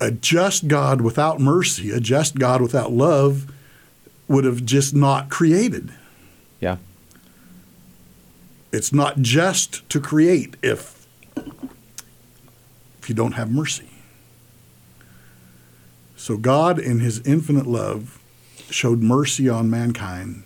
a 0.00 0.10
just 0.10 0.68
God 0.68 1.00
without 1.00 1.40
mercy, 1.40 1.90
a 1.90 1.98
just 2.00 2.38
God 2.38 2.60
without 2.60 2.92
love 2.92 3.50
would 4.28 4.44
have 4.44 4.64
just 4.66 4.94
not 4.94 5.30
created. 5.30 5.90
Yeah. 6.60 6.76
It's 8.72 8.92
not 8.92 9.20
just 9.22 9.88
to 9.88 9.98
create 9.98 10.56
if 10.62 11.06
if 13.08 13.10
you 13.10 13.16
don't 13.16 13.32
have 13.32 13.50
mercy. 13.50 13.88
So 16.14 16.36
God 16.36 16.78
in 16.78 17.00
his 17.00 17.26
infinite 17.26 17.66
love 17.66 18.22
showed 18.68 19.00
mercy 19.00 19.48
on 19.48 19.70
mankind 19.70 20.42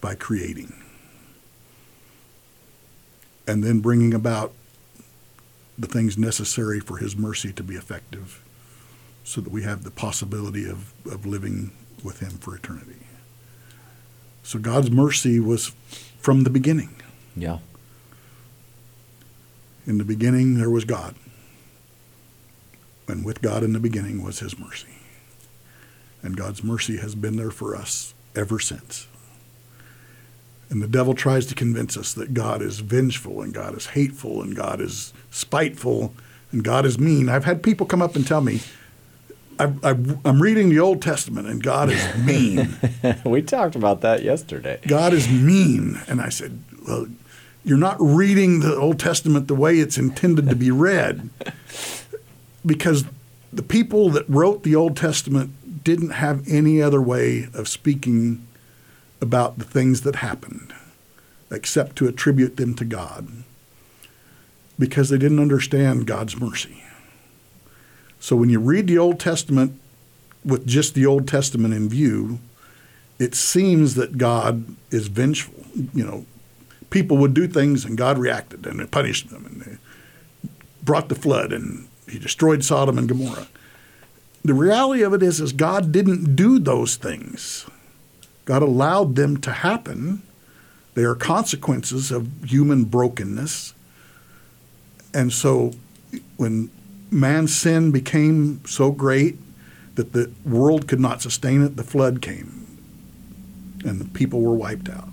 by 0.00 0.14
creating 0.14 0.72
and 3.46 3.62
then 3.62 3.80
bringing 3.80 4.14
about 4.14 4.54
the 5.76 5.86
things 5.86 6.16
necessary 6.16 6.80
for 6.80 6.96
his 6.96 7.14
mercy 7.14 7.52
to 7.52 7.62
be 7.62 7.74
effective 7.74 8.42
so 9.22 9.42
that 9.42 9.52
we 9.52 9.64
have 9.64 9.84
the 9.84 9.90
possibility 9.90 10.66
of, 10.66 10.94
of 11.04 11.26
living 11.26 11.72
with 12.02 12.20
him 12.20 12.30
for 12.30 12.56
eternity. 12.56 13.06
So 14.42 14.58
God's 14.58 14.90
mercy 14.90 15.38
was 15.38 15.72
from 16.18 16.44
the 16.44 16.50
beginning. 16.50 16.96
Yeah. 17.36 17.58
In 19.86 19.98
the 19.98 20.04
beginning, 20.04 20.54
there 20.54 20.70
was 20.70 20.86
God. 20.86 21.14
And 23.06 23.24
with 23.24 23.42
God 23.42 23.62
in 23.62 23.72
the 23.72 23.80
beginning 23.80 24.22
was 24.22 24.40
his 24.40 24.58
mercy. 24.58 24.88
And 26.22 26.36
God's 26.36 26.64
mercy 26.64 26.96
has 26.98 27.14
been 27.14 27.36
there 27.36 27.50
for 27.50 27.76
us 27.76 28.14
ever 28.34 28.58
since. 28.58 29.06
And 30.70 30.82
the 30.82 30.88
devil 30.88 31.14
tries 31.14 31.46
to 31.46 31.54
convince 31.54 31.96
us 31.96 32.14
that 32.14 32.34
God 32.34 32.62
is 32.62 32.80
vengeful 32.80 33.42
and 33.42 33.52
God 33.52 33.76
is 33.76 33.88
hateful 33.88 34.42
and 34.42 34.56
God 34.56 34.80
is 34.80 35.12
spiteful 35.30 36.14
and 36.50 36.64
God 36.64 36.86
is 36.86 36.98
mean. 36.98 37.28
I've 37.28 37.44
had 37.44 37.62
people 37.62 37.86
come 37.86 38.00
up 38.00 38.16
and 38.16 38.26
tell 38.26 38.40
me, 38.40 38.60
I, 39.58 39.72
I'm 40.24 40.42
reading 40.42 40.70
the 40.70 40.80
Old 40.80 41.02
Testament 41.02 41.46
and 41.46 41.62
God 41.62 41.90
is 41.90 42.16
mean. 42.24 42.76
we 43.24 43.42
talked 43.42 43.76
about 43.76 44.00
that 44.00 44.22
yesterday. 44.22 44.80
God 44.86 45.12
is 45.12 45.28
mean. 45.28 46.00
And 46.08 46.20
I 46.20 46.30
said, 46.30 46.62
Well, 46.88 47.06
you're 47.64 47.78
not 47.78 47.96
reading 48.00 48.60
the 48.60 48.76
Old 48.76 48.98
Testament 48.98 49.48
the 49.48 49.54
way 49.54 49.78
it's 49.78 49.96
intended 49.96 50.48
to 50.48 50.56
be 50.56 50.70
read. 50.70 51.30
Because 52.64 53.04
the 53.52 53.62
people 53.62 54.10
that 54.10 54.28
wrote 54.28 54.62
the 54.62 54.74
Old 54.74 54.96
Testament 54.96 55.84
didn't 55.84 56.10
have 56.10 56.46
any 56.48 56.80
other 56.80 57.00
way 57.00 57.48
of 57.54 57.68
speaking 57.68 58.46
about 59.20 59.58
the 59.58 59.64
things 59.64 60.00
that 60.02 60.16
happened 60.16 60.74
except 61.50 61.96
to 61.96 62.08
attribute 62.08 62.56
them 62.56 62.74
to 62.74 62.84
God 62.84 63.28
because 64.78 65.08
they 65.08 65.18
didn't 65.18 65.38
understand 65.38 66.06
God's 66.06 66.38
mercy. 66.38 66.82
So 68.18 68.34
when 68.34 68.48
you 68.48 68.58
read 68.58 68.86
the 68.86 68.98
Old 68.98 69.20
Testament 69.20 69.78
with 70.44 70.66
just 70.66 70.94
the 70.94 71.06
Old 71.06 71.28
Testament 71.28 71.74
in 71.74 71.88
view, 71.88 72.40
it 73.18 73.34
seems 73.34 73.94
that 73.94 74.18
God 74.18 74.76
is 74.90 75.06
vengeful. 75.08 75.64
You 75.94 76.04
know, 76.04 76.26
people 76.90 77.16
would 77.18 77.34
do 77.34 77.46
things 77.46 77.84
and 77.84 77.96
God 77.96 78.18
reacted 78.18 78.66
and 78.66 78.90
punished 78.90 79.30
them 79.30 79.46
and 79.46 79.78
brought 80.82 81.08
the 81.08 81.14
flood 81.14 81.52
and 81.52 81.88
he 82.08 82.18
destroyed 82.18 82.64
Sodom 82.64 82.98
and 82.98 83.08
Gomorrah. 83.08 83.48
The 84.44 84.54
reality 84.54 85.02
of 85.02 85.14
it 85.14 85.22
is, 85.22 85.40
is 85.40 85.52
God 85.52 85.90
didn't 85.90 86.36
do 86.36 86.58
those 86.58 86.96
things. 86.96 87.66
God 88.44 88.62
allowed 88.62 89.16
them 89.16 89.38
to 89.38 89.50
happen. 89.50 90.22
They 90.94 91.04
are 91.04 91.14
consequences 91.14 92.10
of 92.10 92.28
human 92.44 92.84
brokenness. 92.84 93.74
And 95.14 95.32
so 95.32 95.72
when 96.36 96.70
man's 97.10 97.56
sin 97.56 97.90
became 97.90 98.64
so 98.66 98.90
great 98.90 99.38
that 99.94 100.12
the 100.12 100.30
world 100.44 100.88
could 100.88 101.00
not 101.00 101.22
sustain 101.22 101.62
it, 101.62 101.76
the 101.76 101.84
flood 101.84 102.20
came 102.20 102.64
and 103.84 104.00
the 104.00 104.04
people 104.06 104.40
were 104.40 104.54
wiped 104.54 104.88
out. 104.88 105.08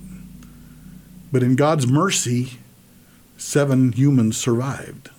But 1.32 1.44
in 1.44 1.56
God's 1.56 1.88
mercy, 1.88 2.58
seven 3.38 3.94
humans 3.94 4.38
survived. 4.38 5.10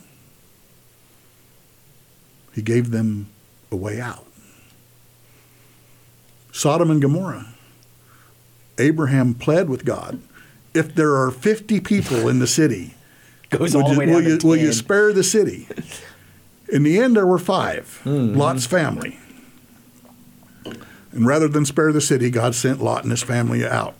He 2.55 2.63
gave 2.63 2.91
them 2.91 3.29
a 3.71 3.77
way 3.77 4.01
out. 4.01 4.27
Sodom 6.53 6.91
and 6.91 7.01
Gomorrah, 7.01 7.47
Abraham 8.79 9.35
pled 9.35 9.69
with 9.71 9.85
God, 9.85 10.21
if 10.75 10.95
there 10.95 11.15
are 11.17 11.31
50 11.31 11.81
people 11.81 12.29
in 12.29 12.39
the 12.39 12.47
city, 12.47 12.95
Goes 13.51 13.75
would 13.75 13.85
all 13.85 13.93
you, 13.93 13.99
way 13.99 14.07
will, 14.07 14.21
down 14.23 14.31
you, 14.31 14.39
will 14.43 14.57
you 14.57 14.73
spare 14.73 15.13
the 15.13 15.23
city? 15.25 15.69
In 16.71 16.83
the 16.83 16.99
end, 16.99 17.17
there 17.17 17.27
were 17.27 17.39
5 17.39 18.01
Mm-hmm. 18.05 18.39
Lot's 18.39 18.67
family. 18.67 19.19
And 21.13 21.27
rather 21.27 21.49
than 21.49 21.67
spare 21.67 21.93
the 21.93 22.01
city, 22.01 22.31
God 22.31 22.55
sent 22.55 22.83
Lot 22.83 23.03
and 23.03 23.11
his 23.11 23.23
family 23.23 23.67
out 23.67 23.95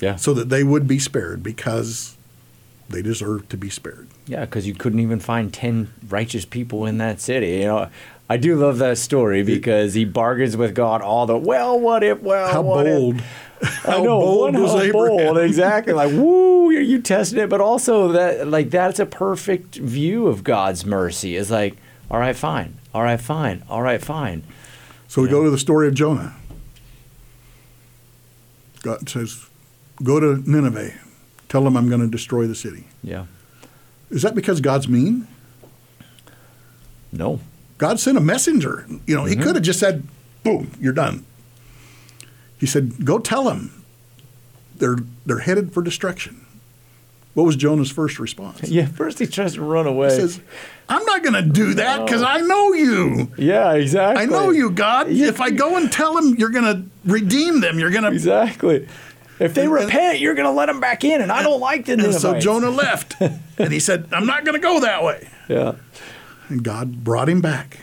Yeah. 0.00 0.16
so 0.16 0.34
that 0.34 0.48
they 0.48 0.64
would 0.64 0.88
be 0.88 0.98
spared 0.98 1.42
because 1.44 2.13
they 2.88 3.02
deserve 3.02 3.48
to 3.48 3.56
be 3.56 3.70
spared. 3.70 4.08
Yeah, 4.26 4.44
because 4.44 4.66
you 4.66 4.74
couldn't 4.74 5.00
even 5.00 5.20
find 5.20 5.52
10 5.52 5.92
righteous 6.08 6.44
people 6.44 6.86
in 6.86 6.98
that 6.98 7.20
city. 7.20 7.58
You 7.58 7.64
know, 7.64 7.88
I 8.28 8.36
do 8.36 8.56
love 8.56 8.78
that 8.78 8.98
story 8.98 9.42
because 9.42 9.94
he 9.94 10.04
bargains 10.04 10.56
with 10.56 10.74
God 10.74 11.02
all 11.02 11.26
the, 11.26 11.36
well, 11.36 11.78
what 11.78 12.02
if, 12.02 12.20
well, 12.22 12.52
How 12.52 12.62
what 12.62 12.86
if?" 12.86 12.94
bold. 12.98 13.22
I 13.62 13.66
How 13.92 14.02
know, 14.02 14.20
bold 14.20 14.54
was 14.58 14.74
Abraham? 14.74 14.92
bold, 15.16 15.38
exactly. 15.38 15.92
Like, 15.94 16.12
woo, 16.12 16.70
you're 16.70 16.82
you 16.82 17.00
testing 17.00 17.38
it, 17.38 17.48
but 17.48 17.60
also 17.60 18.08
that, 18.12 18.48
like, 18.48 18.70
that's 18.70 18.98
a 18.98 19.06
perfect 19.06 19.76
view 19.76 20.26
of 20.26 20.44
God's 20.44 20.84
mercy. 20.84 21.36
Is 21.36 21.50
like, 21.50 21.76
all 22.10 22.18
right, 22.18 22.36
fine, 22.36 22.78
all 22.92 23.02
right, 23.02 23.20
fine, 23.20 23.62
all 23.68 23.80
right, 23.82 24.02
fine. 24.02 24.42
So 25.08 25.22
we 25.22 25.28
go 25.28 25.44
to 25.44 25.50
the 25.50 25.58
story 25.58 25.88
of 25.88 25.94
Jonah. 25.94 26.34
God 28.82 29.08
says, 29.08 29.46
Go 30.02 30.18
to 30.20 30.42
Nineveh, 30.50 30.92
tell 31.54 31.62
them 31.62 31.76
I'm 31.76 31.88
going 31.88 32.00
to 32.00 32.08
destroy 32.08 32.48
the 32.48 32.54
city. 32.56 32.82
Yeah. 33.04 33.26
Is 34.10 34.22
that 34.22 34.34
because 34.34 34.60
God's 34.60 34.88
mean? 34.88 35.28
No. 37.12 37.38
God 37.78 38.00
sent 38.00 38.18
a 38.18 38.20
messenger. 38.20 38.84
You 39.06 39.14
know, 39.14 39.22
Mm-hmm. 39.22 39.38
he 39.38 39.44
could 39.44 39.54
have 39.54 39.62
just 39.62 39.78
said, 39.78 40.02
boom, 40.42 40.72
you're 40.80 40.92
done. 40.92 41.24
He 42.58 42.66
said, 42.66 43.04
go 43.04 43.20
tell 43.20 43.44
them 43.44 43.84
they're, 44.78 44.96
they're 45.24 45.38
headed 45.38 45.72
for 45.72 45.80
destruction. 45.80 46.44
What 47.34 47.44
was 47.44 47.54
Jonah's 47.54 47.90
first 47.92 48.18
response? 48.18 48.62
Yeah. 48.68 48.86
First, 48.86 49.20
he 49.20 49.26
tries 49.28 49.54
to 49.54 49.62
run 49.62 49.86
away. 49.86 50.12
He 50.12 50.16
says, 50.20 50.40
I'm 50.88 51.04
not 51.04 51.22
going 51.22 51.34
to 51.34 51.42
do 51.48 51.74
that 51.74 52.04
because 52.04 52.22
I 52.22 52.40
know 52.40 52.72
you. 52.72 53.30
yeah, 53.38 53.74
exactly. 53.74 54.24
I 54.24 54.26
know 54.26 54.50
you, 54.50 54.70
God. 54.72 55.08
Yeah. 55.08 55.28
If 55.28 55.40
I 55.40 55.50
go 55.50 55.76
and 55.76 55.90
tell 55.92 56.14
them 56.14 56.34
you're 56.36 56.50
going 56.50 56.64
to 56.64 56.82
redeem 57.04 57.60
them, 57.60 57.78
you're 57.78 57.90
going 57.92 58.02
to. 58.02 58.10
Exactly. 58.10 58.88
If 59.40 59.54
they 59.54 59.66
repent, 59.66 60.20
you're 60.20 60.34
going 60.34 60.46
to 60.46 60.52
let 60.52 60.66
them 60.66 60.78
back 60.80 61.02
in, 61.04 61.20
and 61.20 61.32
I 61.32 61.42
don't 61.42 61.58
like 61.60 61.86
the 61.86 61.92
And 61.94 62.02
Ninevites. 62.02 62.22
so 62.22 62.38
Jonah 62.38 62.70
left. 62.70 63.16
and 63.58 63.72
he 63.72 63.80
said, 63.80 64.08
I'm 64.12 64.26
not 64.26 64.44
going 64.44 64.54
to 64.54 64.60
go 64.60 64.80
that 64.80 65.02
way. 65.02 65.28
Yeah. 65.48 65.74
And 66.48 66.62
God 66.62 67.02
brought 67.02 67.28
him 67.28 67.40
back. 67.40 67.80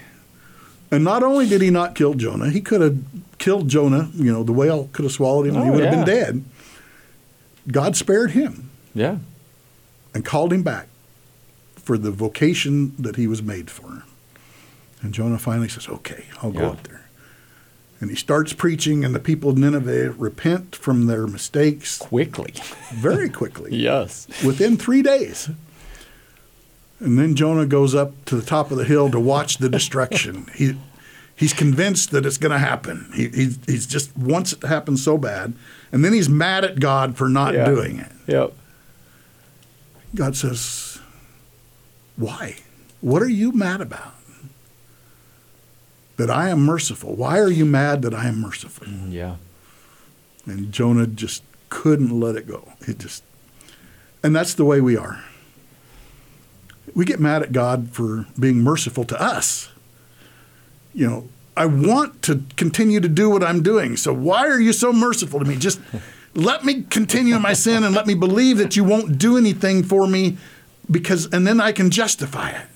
And 0.91 1.03
not 1.03 1.23
only 1.23 1.47
did 1.47 1.61
he 1.61 1.69
not 1.69 1.95
kill 1.95 2.13
Jonah, 2.13 2.49
he 2.49 2.61
could 2.61 2.81
have 2.81 2.97
killed 3.37 3.67
Jonah. 3.69 4.09
You 4.13 4.31
know, 4.31 4.43
the 4.43 4.51
whale 4.53 4.89
could 4.93 5.03
have 5.03 5.11
swallowed 5.11 5.47
him 5.47 5.55
and 5.55 5.63
he 5.65 5.69
Oh, 5.69 5.73
would 5.73 5.83
have 5.83 5.91
been 5.93 6.05
dead. 6.05 6.43
God 7.71 7.95
spared 7.95 8.31
him 8.31 8.69
Yeah. 8.93 9.17
and 10.13 10.23
called 10.25 10.51
him 10.53 10.63
back 10.63 10.87
for 11.75 11.97
the 11.97 12.11
vocation 12.11 12.93
that 12.99 13.15
he 13.15 13.27
was 13.27 13.41
made 13.41 13.69
for. 13.71 14.03
And 15.01 15.13
Jonah 15.13 15.39
finally 15.39 15.69
says, 15.69 15.87
Okay, 15.87 16.25
I'll 16.41 16.51
go 16.51 16.67
up 16.67 16.83
there. 16.83 17.05
And 18.01 18.09
he 18.09 18.15
starts 18.15 18.51
preaching, 18.51 19.05
and 19.05 19.13
the 19.15 19.19
people 19.19 19.51
of 19.51 19.57
Nineveh 19.59 20.11
repent 20.17 20.75
from 20.75 21.05
their 21.05 21.27
mistakes 21.27 21.99
Quickly. 21.99 22.53
very 22.93 23.29
quickly. 23.29 23.75
yes. 23.75 24.27
within 24.43 24.75
three 24.75 25.01
days. 25.03 25.49
And 26.99 27.17
then 27.17 27.35
Jonah 27.35 27.65
goes 27.67 27.93
up 27.95 28.25
to 28.25 28.35
the 28.35 28.41
top 28.45 28.71
of 28.71 28.77
the 28.77 28.85
hill 28.85 29.09
to 29.11 29.19
watch 29.19 29.57
the 29.57 29.69
destruction. 29.69 30.47
he, 30.55 30.77
he's 31.35 31.53
convinced 31.53 32.09
that 32.11 32.25
it's 32.25 32.37
going 32.37 32.51
to 32.51 32.59
happen. 32.59 33.11
He, 33.15 33.27
he's, 33.29 33.59
he's 33.67 33.85
just 33.87 34.15
wants 34.17 34.51
it 34.51 34.61
to 34.61 34.67
happen 34.67 34.97
so 34.97 35.17
bad. 35.17 35.53
And 35.91 36.03
then 36.03 36.11
he's 36.13 36.29
mad 36.29 36.63
at 36.65 36.79
God 36.79 37.15
for 37.17 37.29
not 37.29 37.53
Yeah. 37.53 37.65
doing 37.65 37.99
it. 37.99 38.11
Yep. 38.27 38.53
God 40.15 40.35
says, 40.35 40.99
Why? 42.17 42.57
What 43.01 43.21
are 43.21 43.29
you 43.29 43.51
mad 43.51 43.81
about? 43.81 44.13
That 46.21 46.29
I 46.29 46.49
am 46.49 46.59
merciful. 46.59 47.15
Why 47.15 47.39
are 47.39 47.49
you 47.49 47.65
mad 47.65 48.03
that 48.03 48.13
I 48.13 48.27
am 48.27 48.41
merciful? 48.41 48.85
Mm, 48.85 49.11
yeah. 49.11 49.37
And 50.45 50.71
Jonah 50.71 51.07
just 51.07 51.41
couldn't 51.69 52.11
let 52.19 52.35
it 52.35 52.47
go. 52.47 52.73
It 52.81 52.99
just, 52.99 53.23
and 54.21 54.35
that's 54.35 54.53
the 54.53 54.63
way 54.63 54.79
we 54.81 54.95
are. 54.95 55.23
We 56.93 57.05
get 57.05 57.19
mad 57.19 57.41
at 57.41 57.53
God 57.53 57.89
for 57.89 58.27
being 58.39 58.57
merciful 58.57 59.03
to 59.05 59.19
us. 59.19 59.71
You 60.93 61.09
know, 61.09 61.29
I 61.57 61.65
want 61.65 62.21
to 62.21 62.43
continue 62.55 62.99
to 62.99 63.07
do 63.07 63.27
what 63.27 63.43
I'm 63.43 63.63
doing. 63.63 63.97
So 63.97 64.13
why 64.13 64.45
are 64.45 64.59
you 64.59 64.73
so 64.73 64.93
merciful 64.93 65.39
to 65.39 65.45
me? 65.45 65.55
Just 65.55 65.81
let 66.35 66.63
me 66.63 66.83
continue 66.83 67.35
in 67.35 67.41
my 67.41 67.53
sin 67.53 67.83
and 67.83 67.95
let 67.95 68.05
me 68.05 68.13
believe 68.13 68.59
that 68.59 68.75
you 68.75 68.83
won't 68.83 69.17
do 69.17 69.37
anything 69.37 69.81
for 69.81 70.05
me 70.05 70.37
because, 70.91 71.25
and 71.33 71.47
then 71.47 71.59
I 71.59 71.71
can 71.71 71.89
justify 71.89 72.51
it. 72.51 72.67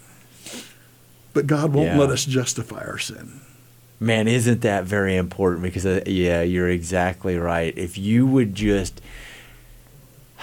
But 1.36 1.46
God 1.46 1.74
won't 1.74 1.90
Yeah. 1.90 2.00
let 2.00 2.10
us 2.10 2.26
justify 2.26 2.84
our 2.84 2.98
sin. 2.98 3.42
Man, 4.00 4.28
isn't 4.28 4.62
that 4.62 4.86
very 4.86 5.16
important? 5.16 5.62
Because, 5.64 5.86
uh, 5.86 6.02
yeah, 6.08 6.42
you're 6.42 6.70
exactly 6.70 7.38
right. 7.38 7.78
If 7.78 7.98
you 8.00 8.26
would 8.26 8.56
just. 8.56 9.00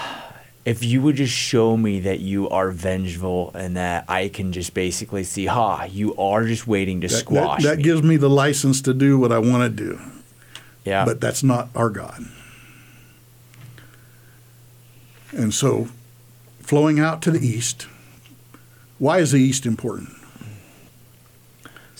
If 0.64 0.84
you 0.84 1.02
would 1.02 1.16
just 1.16 1.32
show 1.34 1.76
me 1.76 1.98
that 1.98 2.20
you 2.20 2.48
are 2.48 2.70
vengeful 2.70 3.50
and 3.52 3.76
that 3.76 4.04
I 4.08 4.28
can 4.28 4.52
just 4.52 4.74
basically 4.74 5.24
see, 5.24 5.46
ha, 5.46 5.86
you 5.90 6.14
are 6.14 6.44
just 6.46 6.68
waiting 6.68 7.00
to 7.00 7.08
That, 7.08 7.14
that, 7.14 7.18
squash 7.18 7.62
that 7.64 7.78
me. 7.78 7.82
gives 7.82 8.02
me 8.04 8.16
the 8.16 8.30
license 8.30 8.80
to 8.82 8.94
do 8.94 9.18
what 9.18 9.32
I 9.32 9.38
want 9.40 9.64
to 9.64 9.84
do. 9.84 9.98
yeah. 10.84 11.04
but 11.04 11.20
that's 11.20 11.42
not 11.42 11.68
our 11.74 11.90
God. 11.90 12.26
And 15.32 15.52
so, 15.52 15.88
flowing 16.60 17.00
out 17.00 17.22
to 17.22 17.32
the 17.32 17.44
east, 17.44 17.88
why 18.98 19.18
is 19.18 19.32
the 19.32 19.40
east 19.40 19.66
important? 19.66 20.10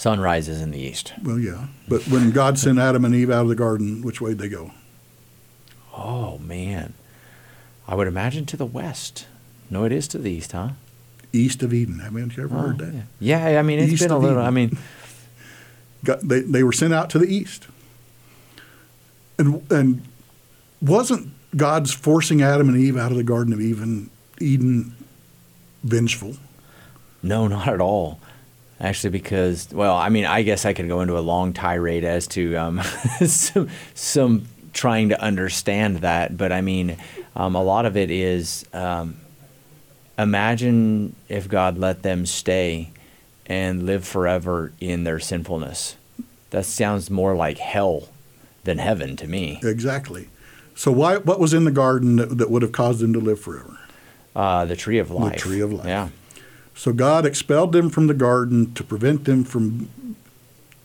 Sun 0.02 0.18
rises 0.18 0.60
in 0.60 0.72
the 0.72 0.80
east. 0.80 1.12
Well, 1.22 1.38
yeah, 1.38 1.68
but 1.86 2.02
when 2.08 2.32
God 2.32 2.58
sent 2.58 2.80
Adam 2.80 3.04
and 3.04 3.14
Eve 3.14 3.30
out 3.30 3.42
of 3.42 3.48
the 3.48 3.54
garden, 3.54 4.02
which 4.02 4.20
way 4.20 4.30
did 4.30 4.38
they 4.38 4.48
go? 4.48 4.72
Oh, 5.96 6.38
man. 6.38 6.94
I 7.86 7.94
would 7.94 8.08
imagine 8.08 8.44
to 8.46 8.56
the 8.56 8.66
west. 8.66 9.28
No, 9.70 9.84
it 9.84 9.92
is 9.92 10.08
to 10.08 10.18
the 10.18 10.28
east, 10.28 10.50
huh? 10.50 10.70
East 11.32 11.62
of 11.62 11.72
Eden. 11.72 12.00
Haven't 12.00 12.36
you 12.36 12.42
ever 12.42 12.52
heard 12.56 12.82
Oh, 12.82 12.84
that? 12.84 12.94
yeah. 13.20 13.48
yeah, 13.50 13.60
I 13.60 13.62
mean, 13.62 13.78
it's 13.78 13.92
East 13.92 14.02
been 14.02 14.10
a 14.10 14.18
little. 14.18 14.38
Eden. 14.38 14.46
I 14.46 14.50
mean, 14.50 14.78
Got, 16.04 16.26
they, 16.26 16.40
they 16.40 16.64
were 16.64 16.72
sent 16.72 16.92
out 16.92 17.08
to 17.10 17.20
the 17.20 17.32
east. 17.32 17.68
And, 19.38 19.64
and 19.70 20.02
wasn't 20.80 21.30
God's 21.56 21.92
forcing 21.94 22.42
Adam 22.42 22.68
and 22.68 22.76
Eve 22.76 22.96
out 22.96 23.12
of 23.12 23.16
the 23.16 23.22
Garden 23.22 23.52
of 23.52 23.60
Eden, 23.60 24.10
Eden 24.40 24.96
vengeful? 25.84 26.38
No, 27.22 27.46
not 27.46 27.68
at 27.68 27.80
all. 27.80 28.18
Actually, 28.82 29.10
because 29.10 29.72
well, 29.72 29.96
I 29.96 30.08
mean, 30.08 30.26
I 30.26 30.42
guess 30.42 30.64
I 30.66 30.72
could 30.72 30.88
go 30.88 31.00
into 31.00 31.16
a 31.16 31.20
long 31.20 31.52
tirade 31.52 32.04
as 32.04 32.26
to 32.28 32.56
um, 32.56 32.82
some 33.26 33.68
some 33.94 34.48
trying 34.72 35.10
to 35.10 35.20
understand 35.20 35.98
that, 35.98 36.36
but 36.36 36.50
I 36.50 36.62
mean, 36.62 36.96
um, 37.36 37.54
a 37.54 37.62
lot 37.62 37.86
of 37.86 37.96
it 37.96 38.10
is 38.10 38.66
um, 38.72 39.16
imagine 40.18 41.14
if 41.28 41.48
God 41.48 41.78
let 41.78 42.02
them 42.02 42.26
stay 42.26 42.90
and 43.46 43.84
live 43.84 44.06
forever 44.06 44.72
in 44.80 45.04
their 45.04 45.20
sinfulness. 45.20 45.96
That 46.50 46.64
sounds 46.64 47.10
more 47.10 47.34
like 47.34 47.58
hell 47.58 48.08
than 48.64 48.78
heaven 48.78 49.16
to 49.16 49.26
me. 49.26 49.60
Exactly. 49.62 50.28
So 50.74 50.90
why, 50.90 51.18
what 51.18 51.38
was 51.38 51.54
in 51.54 51.64
the 51.64 51.70
garden 51.70 52.16
that, 52.16 52.38
that 52.38 52.50
would 52.50 52.62
have 52.62 52.72
caused 52.72 53.00
them 53.00 53.12
to 53.12 53.20
live 53.20 53.40
forever? 53.40 53.78
Uh, 54.34 54.64
the 54.64 54.76
tree 54.76 54.98
of 54.98 55.10
life. 55.10 55.34
the 55.34 55.38
tree 55.38 55.60
of 55.60 55.72
life. 55.72 55.86
Yeah. 55.86 56.08
So 56.74 56.92
God 56.92 57.26
expelled 57.26 57.72
them 57.72 57.90
from 57.90 58.06
the 58.06 58.14
garden 58.14 58.72
to 58.74 58.82
prevent 58.84 59.24
them 59.24 59.44
from 59.44 59.88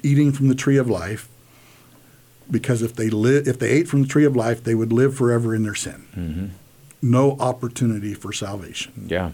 eating 0.04 0.32
from 0.32 0.48
the 0.48 0.56
tree 0.56 0.78
of 0.78 0.90
life, 0.90 1.28
because 2.52 2.82
if 2.82 2.96
they 2.96 3.10
li- 3.10 3.44
if 3.46 3.58
they 3.60 3.70
ate 3.70 3.88
from 3.88 4.02
the 4.04 4.08
tree 4.08 4.26
of 4.26 4.36
life, 4.36 4.64
they 4.64 4.76
would 4.76 4.92
live 4.94 5.16
forever 5.16 5.56
in 5.56 5.64
their 5.64 5.76
sin. 5.76 6.06
hmm 6.14 6.46
No 7.02 7.38
opportunity 7.40 8.14
for 8.14 8.32
salvation. 8.34 9.08
Yeah. 9.08 9.32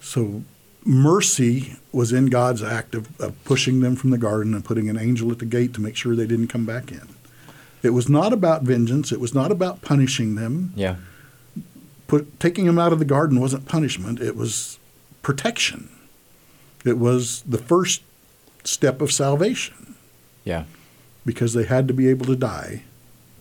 So 0.00 0.42
mercy 0.84 1.76
was 1.92 2.12
in 2.12 2.26
God's 2.26 2.62
act 2.62 2.94
of, 2.94 3.20
of 3.20 3.42
pushing 3.44 3.80
them 3.80 3.96
from 3.96 4.10
the 4.10 4.18
garden 4.18 4.54
and 4.54 4.64
putting 4.64 4.88
an 4.88 4.98
angel 4.98 5.30
at 5.30 5.38
the 5.38 5.44
gate 5.46 5.74
to 5.74 5.80
make 5.80 5.94
sure 5.96 6.14
they 6.16 6.26
didn't 6.26 6.48
come 6.48 6.64
back 6.64 6.90
in. 6.90 7.06
It 7.82 7.90
was 7.90 8.08
not 8.08 8.32
about 8.32 8.62
vengeance. 8.62 9.12
It 9.12 9.20
was 9.20 9.34
not 9.34 9.50
about 9.52 9.82
punishing 9.82 10.34
them. 10.36 10.72
Yeah. 10.76 10.96
Put, 12.08 12.40
taking 12.40 12.66
them 12.66 12.78
out 12.78 12.92
of 12.92 12.98
the 12.98 13.04
garden 13.04 13.40
wasn't 13.40 13.66
punishment. 13.66 14.20
It 14.20 14.36
was 14.36 14.78
protection. 15.22 15.88
It 16.84 16.98
was 16.98 17.42
the 17.42 17.58
first 17.58 18.02
step 18.64 19.00
of 19.00 19.12
salvation 19.12 19.94
Yeah. 20.44 20.64
because 21.26 21.52
they 21.54 21.64
had 21.64 21.88
to 21.88 21.94
be 21.94 22.08
able 22.08 22.26
to 22.26 22.36
die 22.36 22.82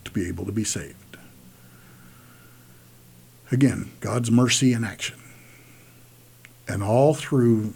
to 0.06 0.12
be 0.12 0.28
able 0.28 0.46
to 0.46 0.52
be 0.52 0.64
saved. 0.64 0.96
Again, 3.52 3.92
God's 4.00 4.30
mercy 4.30 4.74
in 4.74 4.84
action. 4.84 5.18
And 6.68 6.84
all 6.84 7.14
through 7.16 7.74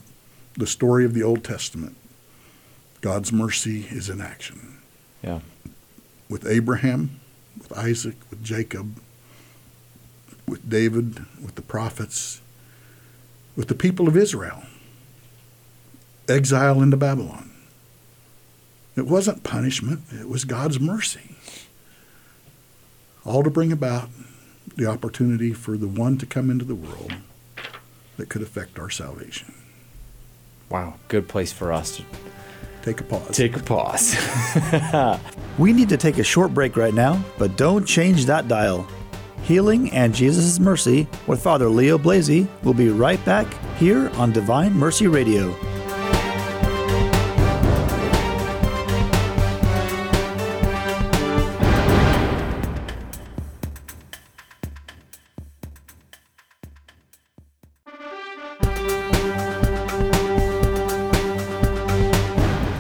the 0.56 0.68
story 0.68 1.04
of 1.04 1.14
the 1.16 1.24
Old 1.24 1.44
Testament, 1.44 1.96
God's 3.02 3.32
mercy 3.34 3.88
is 3.90 4.08
in 4.10 4.22
action. 4.22 4.78
Yeah. 5.24 5.40
With 6.30 6.46
Abraham, 6.46 7.20
with 7.58 7.76
Isaac, 7.78 8.16
with 8.30 8.44
Jacob, 8.44 9.00
with 10.48 10.70
David, 10.70 11.26
with 11.42 11.56
the 11.56 11.62
prophets, 11.64 12.40
with 13.56 13.68
the 13.68 13.76
people 13.76 14.08
of 14.08 14.18
Israel, 14.18 14.64
exile 16.28 16.82
into 16.82 16.98
Babylon. 16.98 17.52
It 18.96 19.08
wasn't 19.08 19.44
punishment, 19.44 20.02
it 20.12 20.30
was 20.30 20.46
God's 20.46 20.80
mercy. 20.80 21.36
All 23.26 23.44
to 23.44 23.50
bring 23.50 23.72
about 23.72 24.10
the 24.76 24.86
opportunity 24.86 25.54
for 25.54 25.78
the 25.78 25.88
one 25.88 26.18
to 26.18 26.26
come 26.26 26.50
into 26.50 26.66
the 26.66 26.76
world 26.76 27.14
that 28.18 28.30
could 28.30 28.42
affect 28.42 28.78
our 28.80 28.90
salvation. 28.90 29.54
Wow, 30.70 30.96
good 31.08 31.28
place 31.28 31.52
for 31.54 31.72
us 31.72 31.98
to 31.98 32.04
Take 32.82 33.00
a 33.00 33.04
pause. 33.04 33.36
take 33.36 33.56
a 33.56 33.62
pause. 33.62 34.16
We 35.60 35.72
need 35.72 35.90
to 35.90 35.98
take 35.98 36.18
a 36.18 36.24
short 36.24 36.52
break 36.54 36.76
right 36.76 36.94
now, 36.94 37.24
but 37.38 37.56
don't 37.58 37.86
change 37.86 38.26
that 38.26 38.48
dial. 38.48 38.88
Healing 39.44 39.92
and 39.92 40.16
Jesus' 40.16 40.58
Mercy 40.58 41.06
with 41.28 41.44
Father 41.44 41.68
Leo 41.68 41.98
Blasey 41.98 42.48
will 42.64 42.74
be 42.74 42.88
right 42.88 43.24
back 43.26 43.46
here 43.76 44.10
on 44.12 44.32
Divine 44.32 44.74
Mercy 44.74 45.08
Radio. 45.08 45.54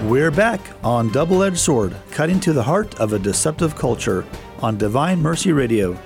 We're 0.07 0.31
back 0.31 0.61
on 0.81 1.11
Double 1.11 1.43
Edged 1.43 1.57
Sword, 1.57 1.93
cutting 2.11 2.39
to 2.39 2.53
the 2.53 2.63
heart 2.63 2.97
of 3.01 3.11
a 3.11 3.19
deceptive 3.19 3.75
culture 3.75 4.25
on 4.61 4.77
Divine 4.77 5.21
Mercy 5.21 5.51
Radio. 5.51 5.99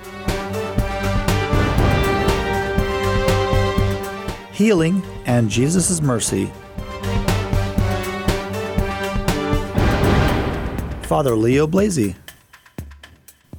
Healing 4.58 5.04
and 5.24 5.48
Jesus' 5.48 6.00
Mercy. 6.00 6.46
Father 11.02 11.36
Leo 11.36 11.68
Blasey. 11.68 12.16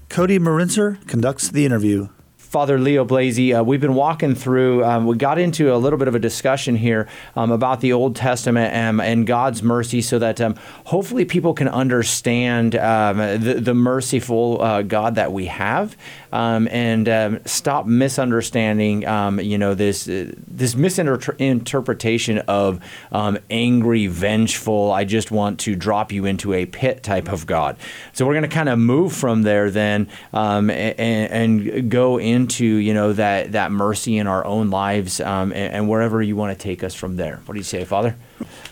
Cody 0.10 0.39
Marinser 0.39 1.08
conducts 1.08 1.47
the 1.47 1.64
interview. 1.64 2.10
Father 2.50 2.80
Leo 2.80 3.06
Blasey, 3.06 3.58
uh, 3.58 3.64
we've 3.64 3.80
been 3.80 3.93
walking 3.93 4.34
through, 4.34 4.84
um, 4.84 5.06
we 5.06 5.16
got 5.16 5.38
into 5.38 5.72
a 5.72 5.78
little 5.78 6.00
bit 6.00 6.08
of 6.08 6.16
a 6.16 6.20
discussion 6.20 6.76
here 6.76 7.08
um, 7.36 7.52
about 7.52 7.80
the 7.80 7.93
Old 7.93 8.16
Testament 8.16 8.74
and, 8.74 9.00
and 9.00 9.28
God's 9.28 9.62
mercy 9.62 10.02
so 10.02 10.18
that 10.18 10.41
um, 10.41 10.56
hopefully 10.86 11.26
people 11.26 11.54
can 11.54 11.68
understand 11.68 12.76
um, 12.76 13.18
the, 13.18 13.62
the 13.62 13.76
merciful 13.76 14.62
uh, 14.64 14.82
God 14.82 15.14
that 15.14 15.32
we 15.32 15.45
have 15.45 15.95
um, 16.32 16.68
and 16.70 17.10
um, 17.10 17.40
stop 17.46 17.86
misunderstanding, 17.86 19.06
um, 19.08 19.40
you 19.40 19.58
know, 19.58 19.74
this, 19.74 20.08
uh, 20.08 20.32
this 20.48 20.76
misinterpretation 20.76 22.40
of 22.40 22.80
um, 23.12 23.38
angry, 23.50 24.08
vengeful, 24.08 24.92
I 24.92 25.06
just 25.06 25.32
want 25.32 25.60
to 25.62 25.76
drop 25.76 26.12
you 26.12 26.26
into 26.26 26.54
a 26.54 26.66
pit 26.66 27.04
type 27.04 27.32
of 27.32 27.46
God. 27.46 27.78
So 28.14 28.26
we're 28.26 28.34
going 28.34 28.50
to 28.50 28.56
kind 28.56 28.70
of 28.70 28.80
move 28.80 29.14
from 29.14 29.44
there 29.44 29.72
then 29.72 30.10
um, 30.34 30.70
and, 30.70 31.32
and 31.70 31.92
go 31.92 32.18
into, 32.18 32.66
you 32.66 32.94
know, 32.94 33.14
that, 33.14 33.54
that 33.54 33.72
mercy 33.72 34.18
in 34.18 34.28
our 34.28 34.46
own 34.46 34.70
lives 34.70 35.20
and, 35.20 35.54
and 35.54 35.90
wherever 35.90 36.22
you 36.22 36.36
want 36.36 36.58
to 36.58 36.64
take 36.64 36.84
us 36.84 36.94
from 36.94 37.16
there. 37.16 37.42
What 37.46 37.54
do 37.54 37.60
you 37.60 37.64
say, 37.64 37.86
Father? 37.86 38.16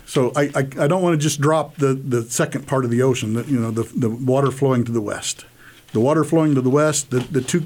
So 0.06 0.32
I, 0.36 0.44
I, 0.56 0.60
I 0.80 0.88
don't 0.88 1.02
want 1.02 1.14
to 1.14 1.18
just 1.18 1.42
drop 1.42 1.76
the, 1.76 1.94
the 1.94 2.24
second 2.24 2.68
part 2.68 2.86
of 2.86 2.92
the 2.92 3.02
ocean, 3.02 3.34
the, 3.34 3.44
you 3.44 3.60
know, 3.60 3.72
the, 3.72 3.84
the 3.84 4.10
water 4.10 4.52
flowing 4.52 4.86
to 4.86 4.92
the 4.92 5.02
west. 5.02 5.46
The 5.94 6.00
water 6.00 6.24
flowing 6.24 6.54
to 6.56 6.62
the 6.62 6.70
west, 6.70 7.12
the, 7.12 7.20
the 7.20 7.42
two 7.42 7.62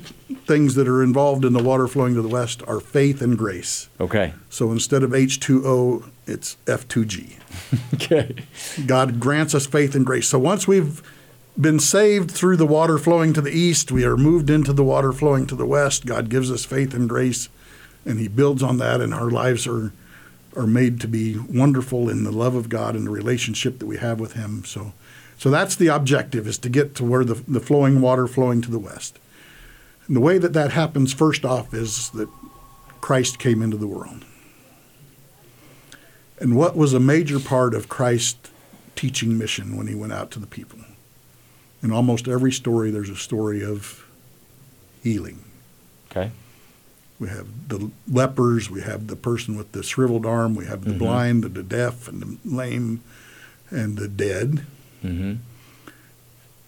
things 0.46 0.76
that 0.76 0.88
are 0.88 1.02
involved 1.02 1.44
in 1.44 1.54
the 1.54 1.64
water 1.64 1.88
flowing 1.88 2.14
to 2.16 2.22
the 2.22 2.28
west 2.28 2.62
are 2.68 2.80
faith 2.80 3.22
and 3.22 3.38
grace. 3.38 3.90
Okay. 4.00 4.34
So 4.50 4.72
instead 4.72 5.04
of 5.04 5.12
H2O, 5.12 6.10
it's 6.28 6.58
F2G. 6.66 7.38
Okay. 7.94 8.36
God 8.88 9.20
grants 9.20 9.54
us 9.54 9.68
faith 9.68 9.94
and 9.96 10.06
grace. 10.06 10.28
So 10.28 10.40
once 10.40 10.68
we've 10.68 11.02
been 11.60 11.80
saved 11.80 12.32
through 12.32 12.58
the 12.58 12.66
water 12.66 12.98
flowing 12.98 13.34
to 13.34 13.42
the 13.42 13.52
east, 13.52 13.92
we 13.92 14.04
are 14.04 14.18
moved 14.18 14.50
into 14.50 14.74
the 14.74 14.84
water 14.84 15.12
flowing 15.12 15.46
to 15.48 15.56
the 15.56 15.66
west. 15.66 16.06
God 16.06 16.30
gives 16.30 16.52
us 16.52 16.66
faith 16.66 16.94
and 16.94 17.08
grace, 17.08 17.50
and 18.06 18.20
He 18.20 18.28
builds 18.28 18.64
on 18.64 18.78
that, 18.78 19.02
and 19.02 19.14
our 19.14 19.30
lives 19.30 19.68
are 19.68 19.94
are 20.56 20.68
made 20.68 21.00
to 21.00 21.08
be 21.08 21.38
wonderful 21.38 22.10
in 22.10 22.26
the 22.26 22.32
love 22.32 22.56
of 22.56 22.68
God 22.68 22.96
and 22.96 23.08
the 23.08 23.12
relationship 23.12 23.80
that 23.80 23.86
we 23.86 23.98
have 23.98 24.20
with 24.20 24.34
Him. 24.34 24.66
So, 24.66 24.94
so 25.42 25.50
that's 25.50 25.76
the 25.76 25.88
objective: 25.88 26.46
is 26.46 26.60
to 26.60 26.70
get 26.70 26.94
to 26.94 27.04
where 27.04 27.26
the 27.26 27.34
the 27.34 27.60
flowing 27.60 28.00
water 28.00 28.28
flowing 28.28 28.62
to 28.62 28.70
the 28.70 28.78
west. 28.78 29.18
And 30.06 30.16
the 30.16 30.20
way 30.20 30.38
that 30.38 30.54
that 30.54 30.74
happens, 30.74 31.14
first 31.14 31.44
off, 31.44 31.74
is 31.74 32.12
that 32.12 32.30
Christ 33.02 33.40
came 33.40 33.64
into 33.64 33.76
the 33.76 33.88
world. 33.88 34.24
And 36.40 36.56
what 36.56 36.78
was 36.78 36.94
a 36.94 37.00
major 37.00 37.40
part 37.40 37.74
of 37.74 37.90
Christ's 37.90 38.52
teaching 38.96 39.36
mission 39.36 39.76
when 39.76 39.88
he 39.88 39.96
went 39.96 40.14
out 40.14 40.30
to 40.30 40.40
the 40.40 40.46
people? 40.46 40.78
In 41.82 41.92
almost 41.92 42.28
every 42.28 42.52
story, 42.52 42.92
there's 42.92 43.10
a 43.10 43.16
story 43.16 43.66
of 43.66 44.08
healing. 45.02 45.44
Okay. 46.12 46.30
We 47.20 47.30
have 47.30 47.48
the 47.68 47.90
lepers, 48.08 48.70
we 48.70 48.82
have 48.82 49.08
the 49.08 49.16
person 49.16 49.58
with 49.58 49.72
the 49.72 49.82
shriveled 49.82 50.28
arm, 50.28 50.54
we 50.54 50.66
have 50.66 50.84
the 50.84 50.92
mm-hmm. 50.92 51.00
blind, 51.00 51.46
and 51.46 51.56
the 51.56 51.64
deaf, 51.64 52.08
and 52.08 52.22
the 52.22 52.38
lame, 52.46 53.02
and 53.72 53.98
the 53.98 54.08
dead. 54.08 54.68
Mm-hmm. 55.04 55.36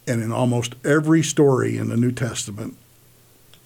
And 0.05 0.21
in 0.21 0.31
almost 0.31 0.75
every 0.83 1.23
story 1.23 1.77
in 1.77 1.89
the 1.89 1.97
New 1.97 2.11
Testament, 2.11 2.77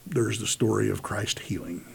there's 0.06 0.40
the 0.40 0.48
story 0.48 0.90
of 0.90 1.02
Christ 1.02 1.40
healing. 1.40 1.86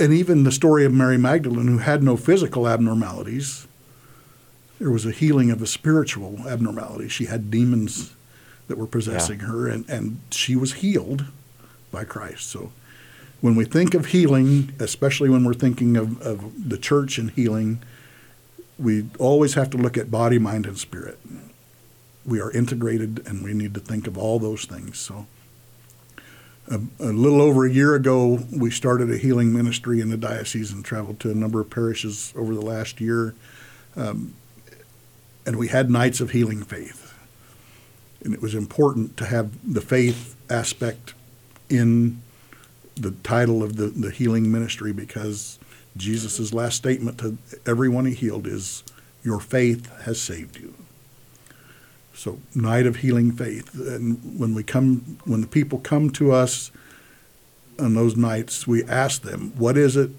And 0.00 0.12
even 0.12 0.42
the 0.42 0.50
story 0.52 0.84
of 0.84 0.92
Mary 0.92 1.18
Magdalene, 1.18 1.68
who 1.68 1.78
had 1.78 2.02
no 2.02 2.16
physical 2.16 2.66
abnormalities, 2.66 3.68
there 4.80 4.90
was 4.90 5.06
a 5.06 5.12
healing 5.12 5.52
of 5.52 5.62
a 5.62 5.66
spiritual 5.66 6.40
abnormality. 6.48 7.08
She 7.08 7.26
had 7.26 7.52
demons 7.52 8.14
that 8.66 8.76
were 8.76 8.86
possessing 8.86 9.40
her, 9.40 9.68
and, 9.68 9.88
and 9.88 10.20
she 10.30 10.56
was 10.56 10.74
healed 10.74 11.26
by 11.92 12.02
Christ. 12.02 12.48
So 12.48 12.72
when 13.40 13.54
we 13.54 13.64
think 13.64 13.94
of 13.94 14.06
healing, 14.06 14.72
especially 14.80 15.28
when 15.28 15.44
we're 15.44 15.54
thinking 15.54 15.96
of, 15.96 16.20
of 16.22 16.68
the 16.68 16.78
church 16.78 17.18
and 17.18 17.30
healing, 17.30 17.80
we 18.82 19.06
always 19.18 19.54
have 19.54 19.70
to 19.70 19.76
look 19.76 19.96
at 19.96 20.10
body, 20.10 20.38
mind, 20.38 20.66
and 20.66 20.76
spirit. 20.76 21.18
We 22.24 22.40
are 22.40 22.50
integrated, 22.50 23.22
and 23.26 23.42
we 23.42 23.54
need 23.54 23.74
to 23.74 23.80
think 23.80 24.06
of 24.06 24.18
all 24.18 24.38
those 24.38 24.64
things. 24.64 24.98
So, 24.98 25.26
a, 26.68 26.80
a 27.00 27.12
little 27.12 27.40
over 27.40 27.66
a 27.66 27.70
year 27.70 27.94
ago, 27.94 28.40
we 28.56 28.70
started 28.70 29.10
a 29.10 29.16
healing 29.16 29.52
ministry 29.52 30.00
in 30.00 30.10
the 30.10 30.16
diocese 30.16 30.72
and 30.72 30.84
traveled 30.84 31.20
to 31.20 31.30
a 31.30 31.34
number 31.34 31.60
of 31.60 31.70
parishes 31.70 32.32
over 32.36 32.54
the 32.54 32.62
last 32.62 33.00
year. 33.00 33.34
Um, 33.96 34.34
and 35.44 35.56
we 35.56 35.68
had 35.68 35.90
nights 35.90 36.20
of 36.20 36.30
healing 36.30 36.62
faith. 36.62 37.14
And 38.24 38.32
it 38.32 38.40
was 38.40 38.54
important 38.54 39.16
to 39.16 39.26
have 39.26 39.50
the 39.74 39.80
faith 39.80 40.36
aspect 40.48 41.14
in 41.68 42.22
the 42.94 43.10
title 43.10 43.62
of 43.62 43.76
the, 43.76 43.86
the 43.86 44.10
healing 44.10 44.52
ministry 44.52 44.92
because 44.92 45.58
Jesus' 45.96 46.52
last 46.52 46.76
statement 46.76 47.18
to 47.18 47.38
everyone 47.66 48.06
he 48.06 48.14
healed 48.14 48.46
is, 48.46 48.82
Your 49.22 49.40
faith 49.40 49.90
has 50.02 50.20
saved 50.20 50.58
you. 50.58 50.74
So, 52.14 52.38
night 52.54 52.86
of 52.86 52.96
healing 52.96 53.32
faith. 53.32 53.74
And 53.74 54.38
when 54.38 54.54
we 54.54 54.62
come, 54.62 55.18
when 55.24 55.40
the 55.40 55.46
people 55.46 55.78
come 55.78 56.10
to 56.10 56.32
us 56.32 56.70
on 57.78 57.94
those 57.94 58.16
nights, 58.16 58.66
we 58.66 58.84
ask 58.84 59.22
them, 59.22 59.52
What 59.56 59.76
is 59.76 59.96
it 59.96 60.10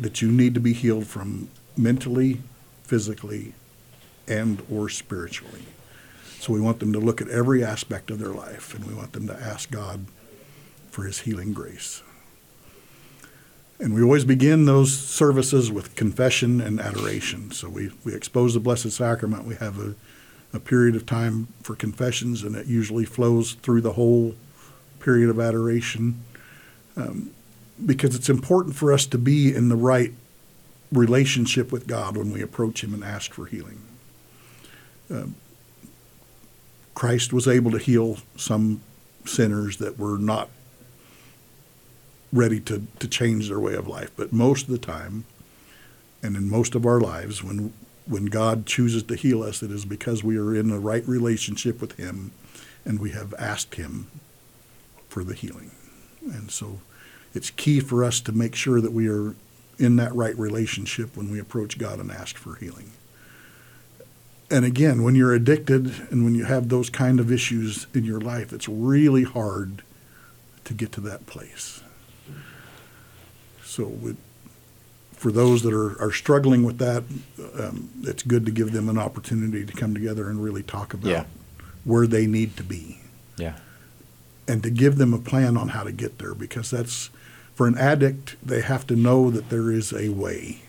that 0.00 0.22
you 0.22 0.30
need 0.30 0.54
to 0.54 0.60
be 0.60 0.72
healed 0.72 1.06
from 1.06 1.48
mentally, 1.76 2.40
physically, 2.84 3.54
and 4.26 4.62
or 4.70 4.88
spiritually? 4.88 5.64
So 6.40 6.52
we 6.52 6.60
want 6.60 6.80
them 6.80 6.92
to 6.92 6.98
look 6.98 7.20
at 7.20 7.28
every 7.28 7.64
aspect 7.64 8.10
of 8.10 8.18
their 8.18 8.32
life 8.32 8.74
and 8.74 8.84
we 8.84 8.94
want 8.94 9.12
them 9.12 9.28
to 9.28 9.34
ask 9.34 9.70
God 9.70 10.06
for 10.90 11.04
his 11.04 11.20
healing 11.20 11.52
grace. 11.52 12.02
And 13.82 13.94
we 13.94 14.00
always 14.00 14.24
begin 14.24 14.64
those 14.66 14.96
services 14.96 15.72
with 15.72 15.96
confession 15.96 16.60
and 16.60 16.78
adoration. 16.78 17.50
So 17.50 17.68
we, 17.68 17.90
we 18.04 18.14
expose 18.14 18.54
the 18.54 18.60
Blessed 18.60 18.92
Sacrament. 18.92 19.44
We 19.44 19.56
have 19.56 19.80
a, 19.80 19.96
a 20.52 20.60
period 20.60 20.94
of 20.94 21.04
time 21.04 21.48
for 21.64 21.74
confessions, 21.74 22.44
and 22.44 22.54
it 22.54 22.68
usually 22.68 23.04
flows 23.04 23.54
through 23.54 23.80
the 23.80 23.94
whole 23.94 24.36
period 25.00 25.30
of 25.30 25.40
adoration 25.40 26.22
um, 26.96 27.32
because 27.84 28.14
it's 28.14 28.28
important 28.28 28.76
for 28.76 28.92
us 28.92 29.04
to 29.06 29.18
be 29.18 29.52
in 29.52 29.68
the 29.68 29.74
right 29.74 30.12
relationship 30.92 31.72
with 31.72 31.88
God 31.88 32.16
when 32.16 32.30
we 32.30 32.40
approach 32.40 32.84
Him 32.84 32.94
and 32.94 33.02
ask 33.02 33.34
for 33.34 33.46
healing. 33.46 33.82
Um, 35.10 35.34
Christ 36.94 37.32
was 37.32 37.48
able 37.48 37.72
to 37.72 37.78
heal 37.78 38.18
some 38.36 38.80
sinners 39.24 39.78
that 39.78 39.98
were 39.98 40.18
not 40.18 40.50
ready 42.32 42.60
to, 42.60 42.86
to 42.98 43.08
change 43.08 43.48
their 43.48 43.60
way 43.60 43.74
of 43.74 43.86
life. 43.86 44.10
But 44.16 44.32
most 44.32 44.64
of 44.64 44.70
the 44.70 44.78
time, 44.78 45.24
and 46.22 46.36
in 46.36 46.48
most 46.48 46.74
of 46.74 46.86
our 46.86 47.00
lives, 47.00 47.42
when 47.42 47.72
when 48.06 48.26
God 48.26 48.66
chooses 48.66 49.02
to 49.04 49.14
heal 49.14 49.42
us, 49.42 49.62
it 49.62 49.70
is 49.70 49.84
because 49.84 50.24
we 50.24 50.36
are 50.36 50.54
in 50.54 50.68
the 50.68 50.78
right 50.78 51.06
relationship 51.06 51.80
with 51.80 51.92
Him 51.92 52.32
and 52.84 52.98
we 52.98 53.10
have 53.10 53.32
asked 53.38 53.76
Him 53.76 54.08
for 55.08 55.22
the 55.22 55.34
healing. 55.34 55.70
And 56.20 56.50
so 56.50 56.80
it's 57.34 57.50
key 57.50 57.80
for 57.80 58.04
us 58.04 58.20
to 58.22 58.32
make 58.32 58.54
sure 58.54 58.80
that 58.80 58.92
we 58.92 59.08
are 59.08 59.34
in 59.78 59.96
that 59.96 60.14
right 60.14 60.36
relationship 60.36 61.16
when 61.16 61.30
we 61.30 61.38
approach 61.38 61.78
God 61.78 61.98
and 61.98 62.10
ask 62.10 62.36
for 62.36 62.56
healing. 62.56 62.92
And 64.50 64.64
again, 64.64 65.02
when 65.02 65.14
you're 65.14 65.32
addicted 65.32 65.86
and 66.10 66.24
when 66.24 66.34
you 66.34 66.44
have 66.44 66.68
those 66.68 66.90
kind 66.90 67.20
of 67.20 67.32
issues 67.32 67.86
in 67.94 68.04
your 68.04 68.20
life, 68.20 68.52
it's 68.52 68.68
really 68.68 69.22
hard 69.22 69.82
to 70.64 70.74
get 70.74 70.92
to 70.92 71.00
that 71.02 71.26
place. 71.26 71.82
So, 73.72 73.84
with, 73.86 74.18
for 75.14 75.32
those 75.32 75.62
that 75.62 75.72
are, 75.72 75.98
are 75.98 76.12
struggling 76.12 76.62
with 76.62 76.76
that, 76.76 77.04
um, 77.58 77.88
it's 78.02 78.22
good 78.22 78.44
to 78.44 78.52
give 78.52 78.72
them 78.72 78.90
an 78.90 78.98
opportunity 78.98 79.64
to 79.64 79.72
come 79.72 79.94
together 79.94 80.28
and 80.28 80.44
really 80.44 80.62
talk 80.62 80.92
about 80.92 81.08
Yeah. 81.10 81.24
where 81.84 82.06
they 82.06 82.26
need 82.26 82.54
to 82.58 82.62
be 82.62 83.00
Yeah. 83.38 83.54
and 84.46 84.62
to 84.62 84.68
give 84.68 84.96
them 84.96 85.14
a 85.14 85.18
plan 85.18 85.56
on 85.56 85.68
how 85.68 85.84
to 85.84 85.92
get 85.92 86.18
there 86.18 86.34
because 86.34 86.70
that's 86.70 87.08
for 87.54 87.66
an 87.66 87.78
addict 87.78 88.36
they 88.44 88.60
have 88.60 88.86
to 88.88 88.94
know 88.96 89.30
that 89.30 89.48
there 89.48 89.70
is 89.72 89.90
a 89.94 90.10
way 90.10 90.60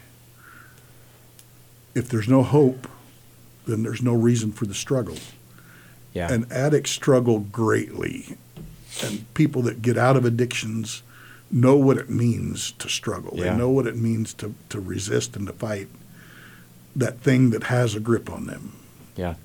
if 1.94 2.08
there's 2.08 2.30
no 2.30 2.42
hope 2.42 2.88
then 3.66 3.84
there's 3.84 4.02
no 4.02 4.14
reason 4.14 4.54
for 4.54 4.66
the 4.66 4.74
struggle 4.74 5.18
Yeah. 6.14 6.32
and 6.32 6.50
addicts 6.52 6.92
struggle 6.92 7.40
greatly 7.40 8.38
and 9.04 9.26
people 9.34 9.62
that 9.64 9.82
get 9.82 9.98
out 9.98 10.16
of 10.16 10.24
addictions 10.24 11.02
know 11.54 11.78
what 11.78 11.98
it 11.98 12.10
means 12.10 12.72
to 12.74 12.90
struggle 12.90 13.34
Yeah. 13.36 13.52
they 13.52 13.58
know 13.58 13.70
what 13.70 13.88
it 13.88 13.96
means 13.96 14.34
to, 14.36 14.54
to 14.70 14.80
resist 14.82 15.36
and 15.38 15.48
to 15.48 15.54
fight 15.54 15.88
that 16.96 17.20
thing 17.22 17.52
that 17.52 17.64
has 17.66 17.96
a 17.96 18.00
grip 18.00 18.30
on 18.30 18.48
them 18.48 18.74
yeah. 19.16 19.36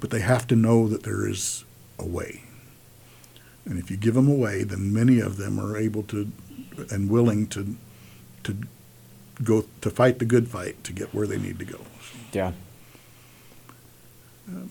but 0.00 0.10
they 0.10 0.20
have 0.20 0.46
to 0.48 0.56
know 0.56 0.88
that 0.88 1.04
there 1.04 1.26
is 1.28 1.64
a 1.98 2.06
way. 2.06 2.42
And 3.64 3.78
if 3.78 3.90
you 3.90 3.96
give 3.96 4.14
them 4.14 4.28
a 4.28 4.34
way, 4.34 4.62
then 4.62 4.92
many 4.94 5.20
of 5.20 5.36
them 5.36 5.58
are 5.58 5.76
able 5.76 6.02
to 6.04 6.30
and 6.90 7.10
willing 7.10 7.46
to 7.48 7.76
to 8.44 8.56
go 9.42 9.64
to 9.80 9.90
fight 9.90 10.18
the 10.20 10.24
good 10.24 10.48
fight 10.48 10.82
to 10.84 10.92
get 10.92 11.12
where 11.12 11.26
they 11.26 11.38
need 11.38 11.58
to 11.58 11.64
go. 11.64 11.80
Yeah. 12.32 12.52
Um, 14.48 14.70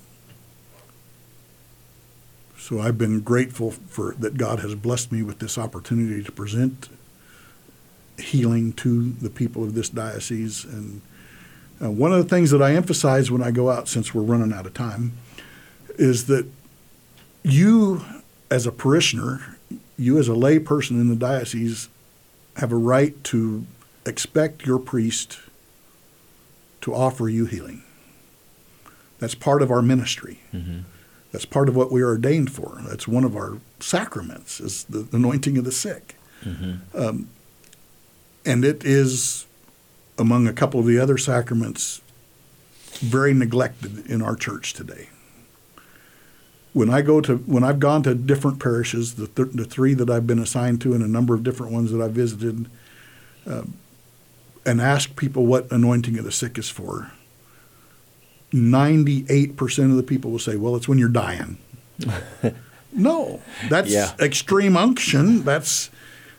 So 2.68 2.82
I've 2.82 2.97
been 2.97 3.22
grateful 3.22 3.72
for 3.72 4.13
that 4.20 4.38
God 4.38 4.59
has 4.59 4.76
blessed 4.76 5.09
me 5.09 5.24
with 5.24 5.39
this 5.39 5.57
opportunity 5.57 6.22
to 6.22 6.32
present 6.34 6.89
healing 8.18 8.74
to 8.74 9.11
the 9.11 9.30
people 9.30 9.63
of 9.63 9.74
this 9.74 9.88
diocese. 9.88 10.65
And 10.65 11.01
uh, 11.82 11.89
one 11.89 12.11
of 12.11 12.22
the 12.22 12.28
things 12.28 12.51
that 12.51 12.61
I 12.61 12.76
emphasize 12.76 13.32
when 13.32 13.41
I 13.41 13.51
go 13.51 13.70
out, 13.70 13.88
since 13.88 14.13
we're 14.13 14.22
running 14.22 14.51
out 14.51 14.65
of 14.65 14.74
time, 14.74 15.13
is 15.97 16.28
that 16.28 16.45
you, 17.41 18.03
as 18.51 18.68
a 18.68 18.74
parishioner, 18.74 19.55
you 19.97 20.20
as 20.20 20.28
a 20.28 20.36
lay 20.36 20.59
person 20.59 20.99
in 20.99 21.07
the 21.07 21.15
diocese, 21.15 21.88
have 22.57 22.74
a 22.74 22.76
right 22.76 23.24
to 23.24 23.65
expect 24.05 24.65
your 24.65 24.78
priest 24.78 25.39
to 26.82 26.93
offer 26.93 27.30
you 27.30 27.45
healing. 27.45 27.84
That's 29.20 29.36
part 29.36 29.61
of 29.61 29.72
our 29.72 29.82
ministry. 29.82 30.41
Mm-hmm. 30.53 30.80
That's 31.38 31.46
part 31.46 31.70
of 31.70 31.76
what 31.76 31.92
we 31.92 32.02
are 32.02 32.08
ordained 32.08 32.52
for. 32.52 32.80
That's 32.90 33.08
one 33.08 33.24
of 33.24 33.36
our 33.36 33.60
sacraments, 33.80 34.60
is 34.60 34.86
the 34.86 35.08
anointing 35.14 35.56
of 35.60 35.66
the 35.66 35.72
sick. 35.72 36.16
Mm-hmm. 36.44 37.00
Um, 37.00 37.30
and 38.44 38.66
it 38.66 38.84
is, 38.84 39.46
among 40.18 40.48
a 40.48 40.52
couple 40.52 40.80
of 40.80 40.88
the 40.88 40.98
other 40.98 41.16
sacraments, 41.16 42.02
very 42.94 43.36
neglected 43.36 44.08
in 44.08 44.24
our 44.24 44.36
church 44.36 44.74
today. 44.74 45.10
When 46.74 46.90
I 46.90 47.04
go 47.04 47.22
to, 47.22 47.38
when 47.38 47.64
I've 47.64 47.80
gone 47.80 48.02
to 48.02 48.16
different 48.16 48.60
parishes, 48.60 49.14
the, 49.14 49.28
th- 49.28 49.50
the 49.54 49.66
three 49.66 49.94
that 49.94 50.10
I've 50.10 50.26
been 50.26 50.40
assigned 50.40 50.82
to, 50.82 50.96
and 50.96 51.04
a 51.04 51.08
number 51.08 51.36
of 51.36 51.44
different 51.44 51.72
ones 51.72 51.92
that 51.92 52.02
I've 52.02 52.14
visited, 52.14 52.68
um, 53.46 53.76
and 54.66 54.82
asked 54.82 55.16
people 55.16 55.46
what 55.46 55.72
anointing 55.72 56.18
of 56.18 56.26
the 56.26 56.32
sick 56.32 56.58
is 56.58 56.68
for, 56.68 57.12
98% 58.58 59.91
of 59.91 59.95
the 59.97 60.03
people 60.03 60.32
will 60.32 60.39
say, 60.39 60.55
well, 60.55 60.76
it's 60.76 60.88
when 60.88 60.97
you're 60.97 61.10
dying. 61.10 61.58
no, 62.93 63.41
that's 63.70 63.89
Yeah. 63.91 64.14
extreme 64.20 64.76
unction. 64.78 65.43
That's 65.43 65.89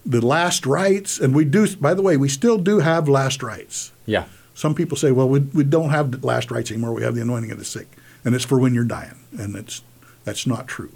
the 0.04 0.24
last 0.24 0.66
rites. 0.66 1.18
And 1.18 1.34
we 1.34 1.44
do, 1.44 1.66
by 1.76 1.94
the 1.94 2.02
way, 2.02 2.16
we 2.16 2.28
still 2.28 2.58
do 2.58 2.78
have 2.80 3.08
last 3.08 3.42
rites. 3.42 3.92
Yeah. 4.06 4.24
Some 4.54 4.74
people 4.74 4.96
say, 4.96 5.12
well, 5.12 5.28
we, 5.28 5.40
we 5.40 5.64
don't 5.64 5.90
have 5.90 6.10
the 6.20 6.26
last 6.26 6.50
rites 6.50 6.70
anymore. 6.70 6.92
We 6.92 7.02
have 7.02 7.14
the 7.14 7.22
anointing 7.22 7.50
of 7.52 7.58
the 7.58 7.64
sick. 7.64 7.86
And 8.24 8.34
it's 8.34 8.44
for 8.44 8.58
when 8.58 8.74
you're 8.74 8.84
dying. 8.84 9.14
And 9.38 9.54
it's, 9.56 9.82
that's 10.24 10.46
not 10.46 10.66
true. 10.66 10.90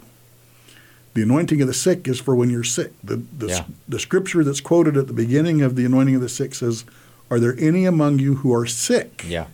The 1.13 1.21
anointing 1.21 1.61
of 1.61 1.67
the 1.67 1.73
sick 1.73 2.07
is 2.07 2.19
for 2.19 2.35
when 2.35 2.49
you're 2.49 2.63
sick. 2.63 2.91
The, 3.03 3.17
the, 3.37 3.47
Yeah. 3.47 3.65
the 3.87 3.99
scripture 3.99 4.43
that's 4.43 4.59
quoted 4.61 4.97
at 4.97 5.07
the 5.07 5.13
beginning 5.13 5.61
of 5.61 5.75
the 5.75 5.85
anointing 5.85 6.15
of 6.15 6.21
the 6.21 6.29
sick 6.29 6.55
says, 6.55 6.83
Are 7.29 7.39
there 7.39 7.55
any 7.59 7.85
among 7.85 8.19
you 8.19 8.35
who 8.35 8.53
are 8.53 8.65
sick? 8.65 9.23
Yeah. 9.27 9.45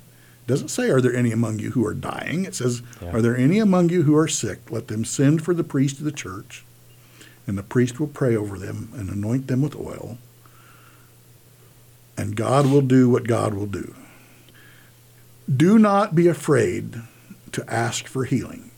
It 0.49 0.53
doesn't 0.53 0.69
say, 0.69 0.89
Are 0.89 0.99
there 0.99 1.15
any 1.15 1.31
among 1.31 1.59
you 1.59 1.69
who 1.69 1.85
are 1.85 1.93
dying? 1.93 2.43
It 2.43 2.55
says, 2.55 2.81
Yeah. 2.99 3.11
Are 3.11 3.21
there 3.21 3.37
any 3.37 3.59
among 3.59 3.89
you 3.89 4.01
who 4.01 4.17
are 4.17 4.27
sick? 4.27 4.71
Let 4.71 4.87
them 4.87 5.05
send 5.05 5.43
for 5.45 5.53
the 5.53 5.63
priest 5.63 5.99
of 5.99 6.05
the 6.05 6.11
church, 6.11 6.65
and 7.45 7.55
the 7.55 7.61
priest 7.61 7.99
will 7.99 8.07
pray 8.07 8.35
over 8.35 8.57
them 8.57 8.89
and 8.95 9.11
anoint 9.11 9.45
them 9.45 9.61
with 9.61 9.75
oil, 9.75 10.17
and 12.17 12.35
God 12.35 12.65
will 12.65 12.81
do 12.81 13.07
what 13.07 13.27
God 13.27 13.53
will 13.53 13.67
do. 13.67 13.93
Do 15.55 15.77
not 15.77 16.15
be 16.15 16.27
afraid 16.27 16.99
to 17.51 17.63
ask 17.71 18.07
for 18.07 18.25
healing. 18.25 18.71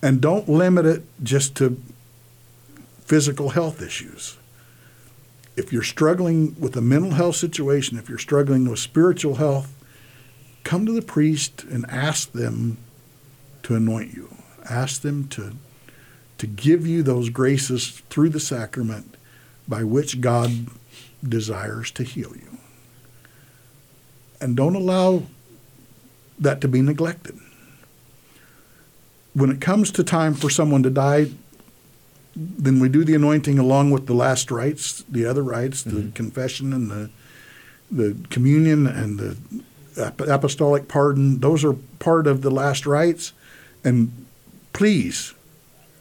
And 0.00 0.20
don't 0.20 0.48
limit 0.48 0.86
it 0.86 1.02
just 1.20 1.56
to 1.56 1.82
physical 3.00 3.50
health 3.50 3.82
issues. 3.82 4.38
If 5.56 5.72
you're 5.72 5.82
struggling 5.82 6.54
with 6.60 6.76
a 6.76 6.80
mental 6.80 7.10
health 7.10 7.34
situation, 7.34 7.98
if 7.98 8.08
you're 8.08 8.18
struggling 8.18 8.70
with 8.70 8.78
spiritual 8.78 9.34
health, 9.34 9.74
come 10.64 10.86
to 10.86 10.92
the 10.92 11.02
priest 11.02 11.64
and 11.64 11.84
ask 11.88 12.32
them 12.32 12.78
to 13.62 13.74
anoint 13.74 14.14
you. 14.14 14.34
Ask 14.68 15.02
them 15.02 15.28
to, 15.28 15.54
to 16.38 16.46
give 16.46 16.86
you 16.86 17.02
those 17.02 17.28
graces 17.28 18.02
through 18.10 18.30
the 18.30 18.40
sacrament 18.40 19.16
by 19.66 19.84
which 19.84 20.20
God 20.20 20.66
desires 21.26 21.90
to 21.92 22.02
heal 22.02 22.34
you. 22.34 22.58
And 24.40 24.56
don't 24.56 24.74
allow 24.74 25.24
that 26.38 26.60
to 26.62 26.68
be 26.68 26.80
neglected. 26.80 27.38
When 29.34 29.50
it 29.50 29.60
comes 29.60 29.92
to 29.92 30.02
time 30.02 30.34
for 30.34 30.50
someone 30.50 30.82
to 30.82 30.90
die, 30.90 31.30
then 32.34 32.80
we 32.80 32.88
do 32.88 33.04
the 33.04 33.14
anointing 33.14 33.58
along 33.58 33.90
with 33.90 34.06
the 34.06 34.14
last 34.14 34.50
rites, 34.50 35.04
the 35.08 35.26
other 35.26 35.42
rites, 35.42 35.82
the 35.82 35.90
mm-hmm. 35.90 36.10
confession 36.10 36.72
and 36.72 36.90
the 36.90 37.10
the 37.90 38.16
communion 38.30 38.86
and 38.86 39.18
the 39.18 39.36
apostolic 40.00 40.88
pardon. 40.88 41.40
Those 41.40 41.64
are 41.64 41.74
part 41.98 42.26
of 42.26 42.42
the 42.42 42.50
last 42.50 42.86
rites. 42.86 43.32
And 43.84 44.10
please, 44.72 45.34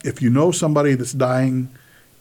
if 0.03 0.21
you 0.21 0.29
know 0.29 0.51
somebody 0.51 0.95
that's 0.95 1.13
dying, 1.13 1.69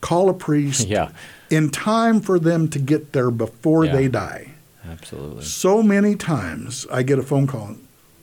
call 0.00 0.28
a 0.28 0.34
priest 0.34 0.86
Yeah. 0.96 1.10
in 1.50 1.70
time 1.70 2.20
for 2.20 2.38
them 2.38 2.68
to 2.68 2.78
get 2.78 3.12
there 3.12 3.30
before 3.30 3.84
Yeah. 3.84 3.92
they 3.92 4.08
die. 4.08 4.52
Absolutely. 4.88 5.44
So 5.44 5.82
many 5.82 6.14
times 6.14 6.86
I 6.90 7.02
get 7.02 7.18
a 7.18 7.22
phone 7.22 7.46
call, 7.46 7.76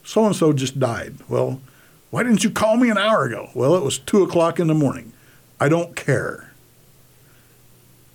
so 0.04 0.26
and 0.26 0.34
so 0.34 0.52
just 0.52 0.80
died. 0.80 1.14
Well, 1.28 1.60
why 2.10 2.22
didn't 2.24 2.42
you 2.44 2.50
call 2.50 2.76
me 2.76 2.90
an 2.90 2.98
hour 2.98 3.24
ago? 3.24 3.50
Well, 3.54 3.74
it 3.76 3.84
was 3.84 3.98
two 3.98 4.22
o'clock 4.22 4.58
in 4.58 4.66
the 4.66 4.74
morning. 4.74 5.12
I 5.60 5.68
don't 5.68 5.94
care. 5.94 6.50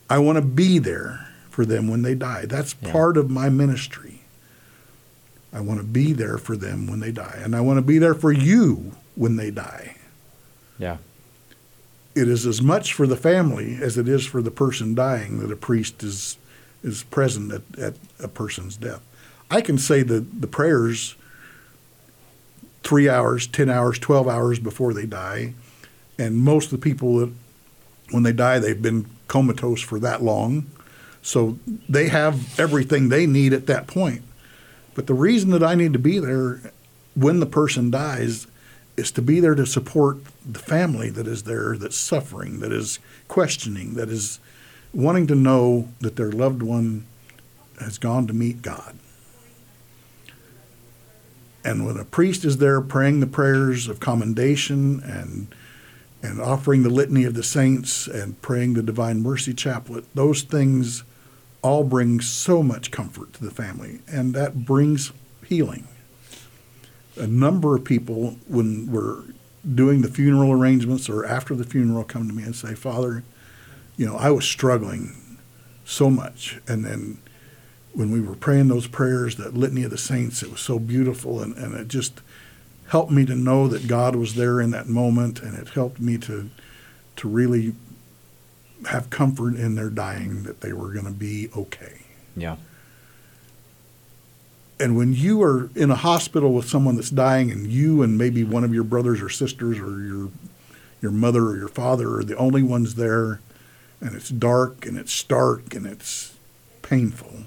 I 0.10 0.18
want 0.20 0.36
to 0.38 0.42
be 0.42 0.80
there 0.80 1.28
for 1.50 1.66
them 1.66 1.88
when 1.88 2.02
they 2.02 2.16
die. 2.16 2.46
That's 2.46 2.76
Yeah. 2.82 2.92
part 2.92 3.16
of 3.18 3.30
my 3.30 3.50
ministry. 3.50 4.21
I 5.54 5.62
want 5.62 5.80
to 5.80 5.86
be 5.86 6.14
there 6.14 6.38
for 6.38 6.56
them 6.56 6.88
when 6.88 7.00
they 7.00 7.12
die. 7.12 7.40
And 7.44 7.56
I 7.56 7.62
want 7.62 7.78
to 7.78 7.82
be 7.82 7.98
there 7.98 8.16
for 8.16 8.32
you 8.32 8.94
when 9.16 9.36
they 9.36 9.52
die. 9.52 9.98
Yeah. 10.80 10.98
It 12.16 12.28
is 12.28 12.46
as 12.46 12.62
much 12.62 12.94
for 12.94 13.08
the 13.08 13.18
family 13.18 13.78
as 13.82 13.98
it 13.98 14.08
is 14.08 14.26
for 14.26 14.42
the 14.42 14.52
person 14.52 14.96
dying 14.96 15.40
that 15.40 15.52
a 15.52 15.56
priest 15.56 16.04
is 16.04 16.38
is 16.84 17.04
present 17.04 17.52
at, 17.52 17.80
at 17.80 17.94
a 18.20 18.28
person's 18.28 18.76
death. 18.76 19.02
I 19.52 19.62
can 19.62 19.78
say 19.78 20.02
the, 20.02 20.20
the 20.20 20.48
prayers 20.48 21.16
three 22.84 23.08
hours, 23.08 23.48
10 23.48 23.70
hours, 23.70 24.00
12 24.00 24.28
hours 24.28 24.60
before 24.60 24.94
they 24.94 25.06
die. 25.06 25.54
And 26.18 26.38
most 26.38 26.66
of 26.66 26.72
the 26.72 26.78
people 26.84 27.18
that, 27.18 27.32
when 28.12 28.24
they 28.24 28.34
die, 28.34 28.60
they've 28.60 28.82
been 28.82 29.06
comatose 29.28 29.82
for 29.82 30.00
that 30.00 30.24
long. 30.24 30.66
So 31.22 31.60
they 31.88 32.08
have 32.08 32.60
everything 32.60 33.10
they 33.10 33.28
need 33.28 33.54
at 33.54 33.68
that 33.68 33.88
point. 33.88 34.24
But 34.94 35.08
the 35.08 35.14
reason 35.14 35.52
that 35.52 35.64
I 35.64 35.76
need 35.76 35.94
to 35.94 36.00
be 36.00 36.20
there 36.20 36.62
when 37.16 37.40
the 37.40 37.46
person 37.46 37.92
dies 37.92 38.48
is 38.98 39.12
to 39.12 39.22
be 39.22 39.40
there 39.40 39.56
to 39.56 39.66
support 39.66 40.18
the 40.46 40.60
family 40.60 41.10
that 41.10 41.28
is 41.28 41.44
there, 41.44 41.78
that's 41.78 41.98
suffering, 41.98 42.60
that 42.60 42.72
is 42.72 43.00
questioning, 43.28 43.96
that 43.96 44.10
is 44.10 44.40
wanting 44.94 45.28
to 45.28 45.36
know 45.36 45.90
that 46.02 46.16
their 46.18 46.32
loved 46.32 46.62
one 46.62 47.06
has 47.80 47.98
gone 47.98 48.28
to 48.28 48.34
meet 48.34 48.62
God. 48.62 48.98
And 51.64 51.86
when 51.86 51.98
a 51.98 52.06
priest 52.06 52.44
is 52.44 52.58
there 52.58 52.82
praying 52.82 53.20
the 53.20 53.28
prayers 53.28 53.88
of 53.88 54.00
commendation 54.00 55.02
and 55.04 55.54
and 56.24 56.40
offering 56.40 56.84
the 56.84 56.90
litany 56.90 57.24
of 57.24 57.34
the 57.34 57.42
saints 57.42 58.06
and 58.06 58.40
praying 58.44 58.76
the 58.76 58.84
divine 58.84 59.24
mercy 59.24 59.56
chaplet, 59.56 60.06
those 60.14 60.44
things 60.44 61.04
all 61.62 61.84
bring 61.84 62.22
so 62.22 62.64
much 62.64 62.92
comfort 62.92 63.34
to 63.34 63.44
the 63.44 63.52
family 63.52 64.00
and 64.08 64.34
that 64.34 64.66
brings 64.66 65.12
healing. 65.46 65.88
A 67.18 67.28
number 67.28 67.76
of 67.76 67.84
people 67.84 68.38
when 68.48 68.92
we're 68.92 69.24
doing 69.76 70.02
the 70.02 70.08
funeral 70.08 70.52
arrangements 70.52 71.08
or 71.08 71.26
after 71.26 71.54
the 71.56 71.64
funeral 71.64 72.04
come 72.04 72.28
to 72.28 72.34
me 72.34 72.44
and 72.44 72.56
say, 72.56 72.74
"Father, 72.74 73.24
you 73.96 74.06
know, 74.06 74.16
I 74.16 74.32
was 74.32 74.46
struggling 74.46 75.38
so 75.86 76.10
much 76.10 76.60
and 76.68 76.84
then 76.84 77.20
when 77.94 78.12
we 78.12 78.22
were 78.22 78.36
praying 78.36 78.68
those 78.68 78.88
prayers, 78.88 79.36
that 79.36 79.54
litany 79.54 79.84
of 79.84 79.92
the 79.92 79.98
saints, 79.98 80.42
it 80.42 80.52
was 80.52 80.62
so 80.62 80.80
beautiful, 80.80 81.42
and, 81.42 81.56
and 81.58 81.74
it 81.74 81.88
just 81.88 82.22
helped 82.88 83.12
me 83.12 83.26
to 83.26 83.36
know 83.36 83.68
that 83.68 83.88
God 83.88 84.16
was 84.16 84.36
there 84.36 84.62
in 84.62 84.72
that 84.72 84.88
moment, 84.88 85.42
and 85.42 85.58
it 85.58 85.70
helped 85.70 86.00
me 86.00 86.18
to 86.20 86.50
to 87.18 87.28
really 87.28 87.76
have 88.88 89.10
comfort 89.10 89.56
in 89.56 89.76
their 89.76 89.90
dying 89.90 90.44
that 90.44 90.62
they 90.62 90.74
were 90.74 90.92
going 90.92 91.06
to 91.06 91.12
be 91.12 91.50
okay. 91.56 92.02
Yeah. 92.36 92.58
And 94.80 94.98
when 94.98 95.14
you 95.14 95.44
are 95.44 95.70
in 95.76 95.92
a 95.92 95.96
hospital 95.96 96.54
with 96.54 96.68
someone 96.68 96.96
that's 96.96 97.12
dying, 97.12 97.52
and 97.52 97.68
you 97.68 98.02
and 98.02 98.18
maybe 98.18 98.44
one 98.44 98.64
of 98.64 98.74
your 98.74 98.84
brothers 98.84 99.22
or 99.22 99.30
sisters 99.30 99.78
or 99.78 100.02
your 100.04 100.30
your 101.02 101.12
mother 101.12 101.46
or 101.46 101.58
your 101.58 101.68
father 101.68 102.18
are 102.18 102.24
the 102.24 102.36
only 102.36 102.64
ones 102.64 102.96
there, 102.96 103.42
and 104.00 104.16
it's 104.16 104.30
dark 104.30 104.86
and 104.86 104.98
it's 104.98 105.12
stark 105.12 105.74
and 105.76 105.86
it's 105.86 106.36
painful 106.82 107.44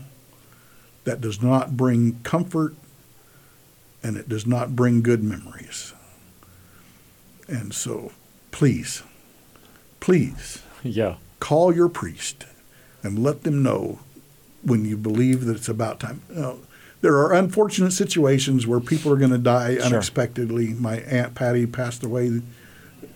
that 1.05 1.21
does 1.21 1.43
not 1.43 1.77
bring 1.77 2.21
comfort 2.23 2.75
and 4.03 4.17
it 4.17 4.29
does 4.29 4.47
not 4.47 4.77
bring 4.77 5.03
good 5.03 5.23
memories. 5.23 5.93
And 7.49 7.75
so, 7.75 8.13
please, 8.53 9.03
please 10.01 10.63
Yeah. 10.85 11.17
Call 11.45 11.75
your 11.75 11.89
priest 11.91 12.47
and 13.03 13.19
let 13.19 13.43
them 13.43 13.63
know 13.63 13.99
when 14.63 14.85
you 14.87 14.97
believe 14.97 15.45
that 15.45 15.57
it's 15.57 15.69
about 15.69 16.01
time. 16.01 16.23
You 16.31 16.41
know, 16.41 16.59
there 17.03 17.17
are 17.19 17.35
unfortunate 17.35 17.93
situations 17.93 18.67
where 18.67 18.81
people 18.81 19.13
are 19.13 19.17
going 19.17 19.31
to 19.33 19.37
die 19.57 19.75
Sure. 19.75 19.85
unexpectedly. 19.85 20.69
My 20.69 20.97
aunt 21.01 21.35
Patty 21.35 21.67
passed 21.67 22.03
away 22.03 22.41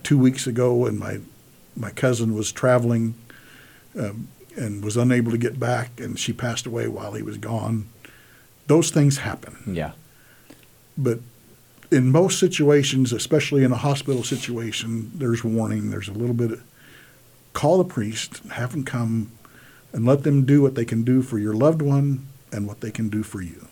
two 0.03 0.19
weeks 0.19 0.47
ago, 0.47 0.85
and 0.87 0.99
my 0.99 1.21
my 1.75 1.91
cousin 1.91 2.35
was 2.35 2.53
traveling 2.53 3.15
um, 3.99 4.29
and 4.57 4.85
was 4.85 4.97
unable 4.97 5.31
to 5.33 5.39
get 5.39 5.59
back, 5.59 5.89
and 5.99 6.19
she 6.19 6.33
passed 6.33 6.67
away 6.67 6.87
while 6.89 7.13
he 7.15 7.23
was 7.23 7.39
gone. 7.39 7.87
Those 8.67 8.91
things 8.91 9.19
happen 9.19 9.55
Yeah. 9.81 9.93
but 10.99 11.21
in 11.91 12.11
most 12.13 12.39
situations, 12.39 13.13
especially 13.15 13.65
in 13.65 13.73
a 13.73 13.77
hospital 13.89 14.23
situation, 14.23 15.11
there's 15.15 15.43
warning. 15.43 15.89
There's 15.91 16.09
a 16.09 16.13
little 16.23 16.35
bit. 16.35 16.51
Of, 16.53 16.61
call 17.53 17.79
the 17.79 17.85
priest, 17.85 18.41
have 18.53 18.73
them 18.73 18.85
come, 18.85 19.33
and 19.93 20.05
let 20.07 20.23
them 20.23 20.45
do 20.45 20.63
what 20.63 20.75
they 20.75 20.85
can 20.85 21.03
do 21.03 21.23
for 21.23 21.39
your 21.39 21.55
loved 21.55 21.83
one 21.83 22.27
and 22.53 22.67
what 22.67 22.81
they 22.81 22.91
can 22.91 23.09
do 23.09 23.23
for 23.23 23.41
you. 23.41 23.69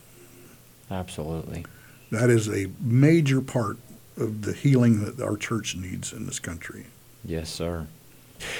Absolutely. 0.90 1.64
That 2.10 2.30
is 2.30 2.48
a 2.48 2.70
major 2.80 3.40
part 3.40 3.78
of 4.16 4.42
the 4.42 4.52
healing 4.52 5.04
that 5.04 5.20
our 5.22 5.36
church 5.36 5.76
needs 5.76 6.12
in 6.12 6.26
this 6.26 6.38
country. 6.38 6.86
Yes, 7.24 7.50
sir. 7.50 7.86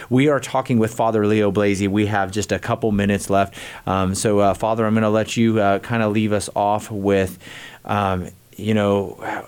We 0.09 0.29
are 0.29 0.41
talking 0.41 0.79
with 0.79 0.95
Father 0.95 1.27
Leo 1.27 1.53
Blasey. 1.53 1.89
We 1.89 2.07
have 2.07 2.31
just 2.31 2.51
a 2.51 2.59
couple 2.59 2.93
minutes 2.93 3.31
left. 3.31 3.55
Um, 3.87 4.15
so, 4.15 4.39
uh, 4.39 4.55
Father, 4.55 4.87
I'm 4.87 4.95
going 4.95 5.03
to 5.03 5.11
let 5.11 5.37
you 5.37 5.61
uh, 5.61 5.79
kind 5.81 6.03
of 6.03 6.13
leave 6.13 6.33
us 6.33 6.49
off 6.57 6.91
with, 6.91 7.39
um, 7.85 8.31
you 8.57 8.75
know, 8.75 9.47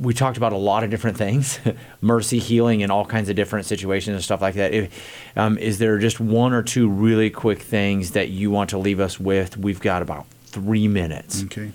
we 0.00 0.14
talked 0.14 0.36
about 0.38 0.52
a 0.52 0.56
lot 0.56 0.82
of 0.82 0.90
different 0.90 1.16
things 1.18 1.58
mercy, 2.00 2.38
healing, 2.38 2.82
and 2.82 2.90
all 2.90 3.04
kinds 3.04 3.28
of 3.28 3.36
different 3.36 3.66
situations 3.66 4.14
and 4.14 4.24
stuff 4.24 4.40
like 4.40 4.54
that. 4.54 4.72
If, 4.72 5.36
um, 5.36 5.58
is 5.58 5.78
there 5.78 5.98
just 5.98 6.18
one 6.20 6.52
or 6.52 6.62
two 6.62 6.88
really 6.88 7.30
quick 7.30 7.60
things 7.60 8.12
that 8.12 8.30
you 8.30 8.50
want 8.50 8.70
to 8.70 8.78
leave 8.78 8.98
us 9.00 9.20
with? 9.20 9.56
We've 9.58 9.80
got 9.80 10.00
about 10.02 10.26
three 10.46 10.88
minutes. 10.88 11.44
Okay. 11.44 11.72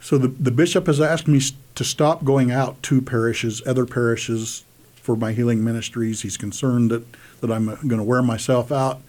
So 0.00 0.18
the, 0.18 0.28
the 0.28 0.50
bishop 0.50 0.86
has 0.86 1.00
asked 1.00 1.26
me 1.28 1.40
to 1.74 1.84
stop 1.84 2.24
going 2.24 2.50
out 2.50 2.82
to 2.84 3.00
parishes, 3.02 3.62
other 3.66 3.86
parishes, 3.86 4.64
for 4.96 5.16
my 5.16 5.32
healing 5.32 5.64
ministries. 5.64 6.22
He's 6.22 6.36
concerned 6.36 6.90
that, 6.92 7.04
that 7.40 7.50
I'm 7.50 7.66
going 7.66 7.98
to 7.98 8.04
wear 8.04 8.22
myself 8.22 8.70
out. 8.70 9.00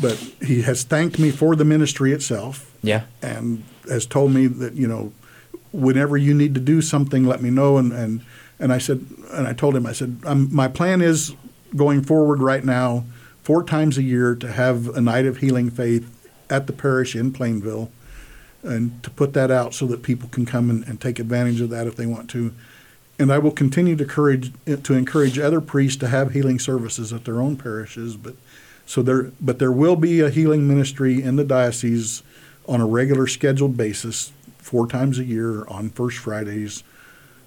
But 0.00 0.16
he 0.40 0.62
has 0.62 0.82
thanked 0.84 1.18
me 1.18 1.30
for 1.30 1.56
the 1.56 1.64
ministry 1.64 2.12
itself 2.12 2.72
Yeah. 2.82 3.02
and 3.22 3.64
has 3.88 4.06
told 4.06 4.32
me 4.32 4.46
that, 4.46 4.74
you 4.74 4.86
know, 4.86 5.12
whenever 5.72 6.16
you 6.16 6.34
need 6.34 6.54
to 6.54 6.60
do 6.60 6.80
something, 6.82 7.24
let 7.24 7.42
me 7.42 7.50
know. 7.50 7.78
And, 7.78 7.92
and, 7.92 8.24
and 8.58 8.72
I 8.72 8.78
said, 8.78 9.04
and 9.32 9.46
I 9.46 9.52
told 9.52 9.76
him, 9.76 9.86
I 9.86 9.92
said, 9.92 10.22
my 10.24 10.68
plan 10.68 11.00
is 11.00 11.34
going 11.76 12.02
forward 12.02 12.40
right 12.40 12.64
now, 12.64 13.04
four 13.42 13.62
times 13.62 13.96
a 13.96 14.02
year, 14.02 14.34
to 14.34 14.50
have 14.52 14.88
a 14.88 15.00
night 15.00 15.26
of 15.26 15.38
healing 15.38 15.70
faith 15.70 16.28
at 16.48 16.66
the 16.66 16.72
parish 16.72 17.14
in 17.14 17.32
Plainville 17.32 17.90
and 18.62 19.02
to 19.02 19.10
put 19.10 19.32
that 19.32 19.50
out 19.50 19.72
so 19.72 19.86
that 19.86 20.02
people 20.02 20.28
can 20.28 20.44
come 20.44 20.68
and, 20.68 20.84
and 20.84 21.00
take 21.00 21.18
advantage 21.18 21.60
of 21.60 21.70
that 21.70 21.86
if 21.86 21.96
they 21.96 22.06
want 22.06 22.28
to. 22.30 22.52
And 23.18 23.32
I 23.32 23.38
will 23.38 23.50
continue 23.50 23.96
to 23.96 24.02
encourage 24.02 24.52
to 24.64 24.94
encourage 24.94 25.38
other 25.38 25.60
priests 25.60 25.98
to 25.98 26.08
have 26.08 26.32
healing 26.32 26.58
services 26.58 27.12
at 27.12 27.24
their 27.24 27.40
own 27.40 27.56
parishes. 27.56 28.16
But 28.16 28.34
so 28.86 29.02
there, 29.02 29.30
but 29.40 29.58
there 29.58 29.72
will 29.72 29.96
be 29.96 30.20
a 30.20 30.30
healing 30.30 30.66
ministry 30.66 31.22
in 31.22 31.36
the 31.36 31.44
diocese 31.44 32.22
on 32.66 32.80
a 32.80 32.86
regular 32.86 33.26
scheduled 33.26 33.76
basis, 33.76 34.32
four 34.70 34.86
times 34.86 35.18
a 35.18 35.24
year 35.24 35.66
on 35.66 35.90
First 35.90 36.18
Fridays 36.18 36.84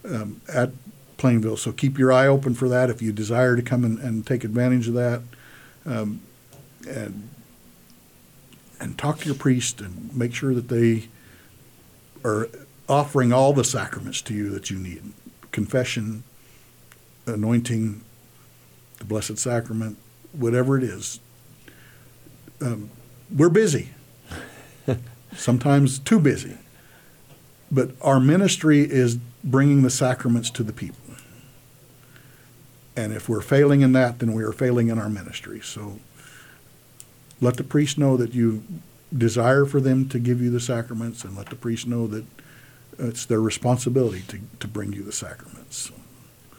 um, 0.03 0.41
at 0.53 0.71
Plainville. 1.15 1.55
So 1.55 1.71
keep 1.71 1.97
your 1.97 2.11
eye 2.11 2.28
open 2.28 2.53
for 2.53 2.67
that 2.67 2.89
if 2.89 3.01
you 3.01 3.13
desire 3.13 3.55
to 3.55 3.61
come 3.61 3.86
and, 3.86 3.97
and 3.97 4.28
take 4.28 4.43
advantage 4.43 4.89
of 4.89 4.93
that. 4.95 5.21
Um, 5.86 6.19
and 6.86 7.30
and 8.78 8.97
talk 8.97 9.19
to 9.19 9.26
your 9.26 9.36
priest 9.36 9.80
and 9.80 10.13
make 10.13 10.34
sure 10.34 10.53
that 10.53 10.67
they 10.67 11.07
are 12.26 12.49
offering 12.89 13.32
all 13.32 13.53
the 13.53 13.63
sacraments 13.63 14.21
to 14.24 14.34
you 14.34 14.49
that 14.49 14.69
you 14.69 14.78
need 14.78 15.13
confession, 15.53 16.26
anointing, 17.26 18.03
the 18.97 19.05
Blessed 19.05 19.38
Sacrament, 19.38 19.97
whatever 20.34 20.78
it 20.78 20.84
is. 20.84 21.21
Um, 22.59 22.89
we're 23.34 23.47
busy, 23.47 23.91
sometimes 25.34 25.99
too 25.99 26.19
busy, 26.19 26.57
but 27.74 27.91
our 28.01 28.19
ministry 28.19 28.82
is 28.82 29.17
bringing 29.43 29.82
the 29.82 29.89
sacraments 29.89 30.49
to 30.51 30.63
the 30.63 30.74
people. 30.74 30.97
And 32.95 33.11
if 33.11 33.28
we're 33.28 33.41
failing 33.41 33.82
in 33.82 33.93
that, 33.93 34.19
then 34.19 34.34
we 34.34 34.43
are 34.43 34.51
failing 34.51 34.89
in 34.89 34.99
our 34.99 35.09
ministry. 35.09 35.59
So 35.61 35.97
let 37.41 37.57
the 37.57 37.63
priest 37.63 37.97
know 37.97 38.15
that 38.17 38.36
you 38.36 38.63
desire 39.15 39.65
for 39.65 39.82
them 39.82 40.07
to 40.09 40.19
give 40.19 40.41
you 40.41 40.51
the 40.51 40.59
sacraments, 40.59 41.24
and 41.24 41.36
let 41.36 41.49
the 41.49 41.55
priest 41.55 41.88
know 41.88 42.05
that 42.07 42.24
it's 42.99 43.26
their 43.26 43.41
responsibility 43.41 44.21
to, 44.28 44.39
to 44.59 44.67
bring 44.67 44.93
you 44.93 45.01
the 45.01 45.11
sacraments. 45.11 45.91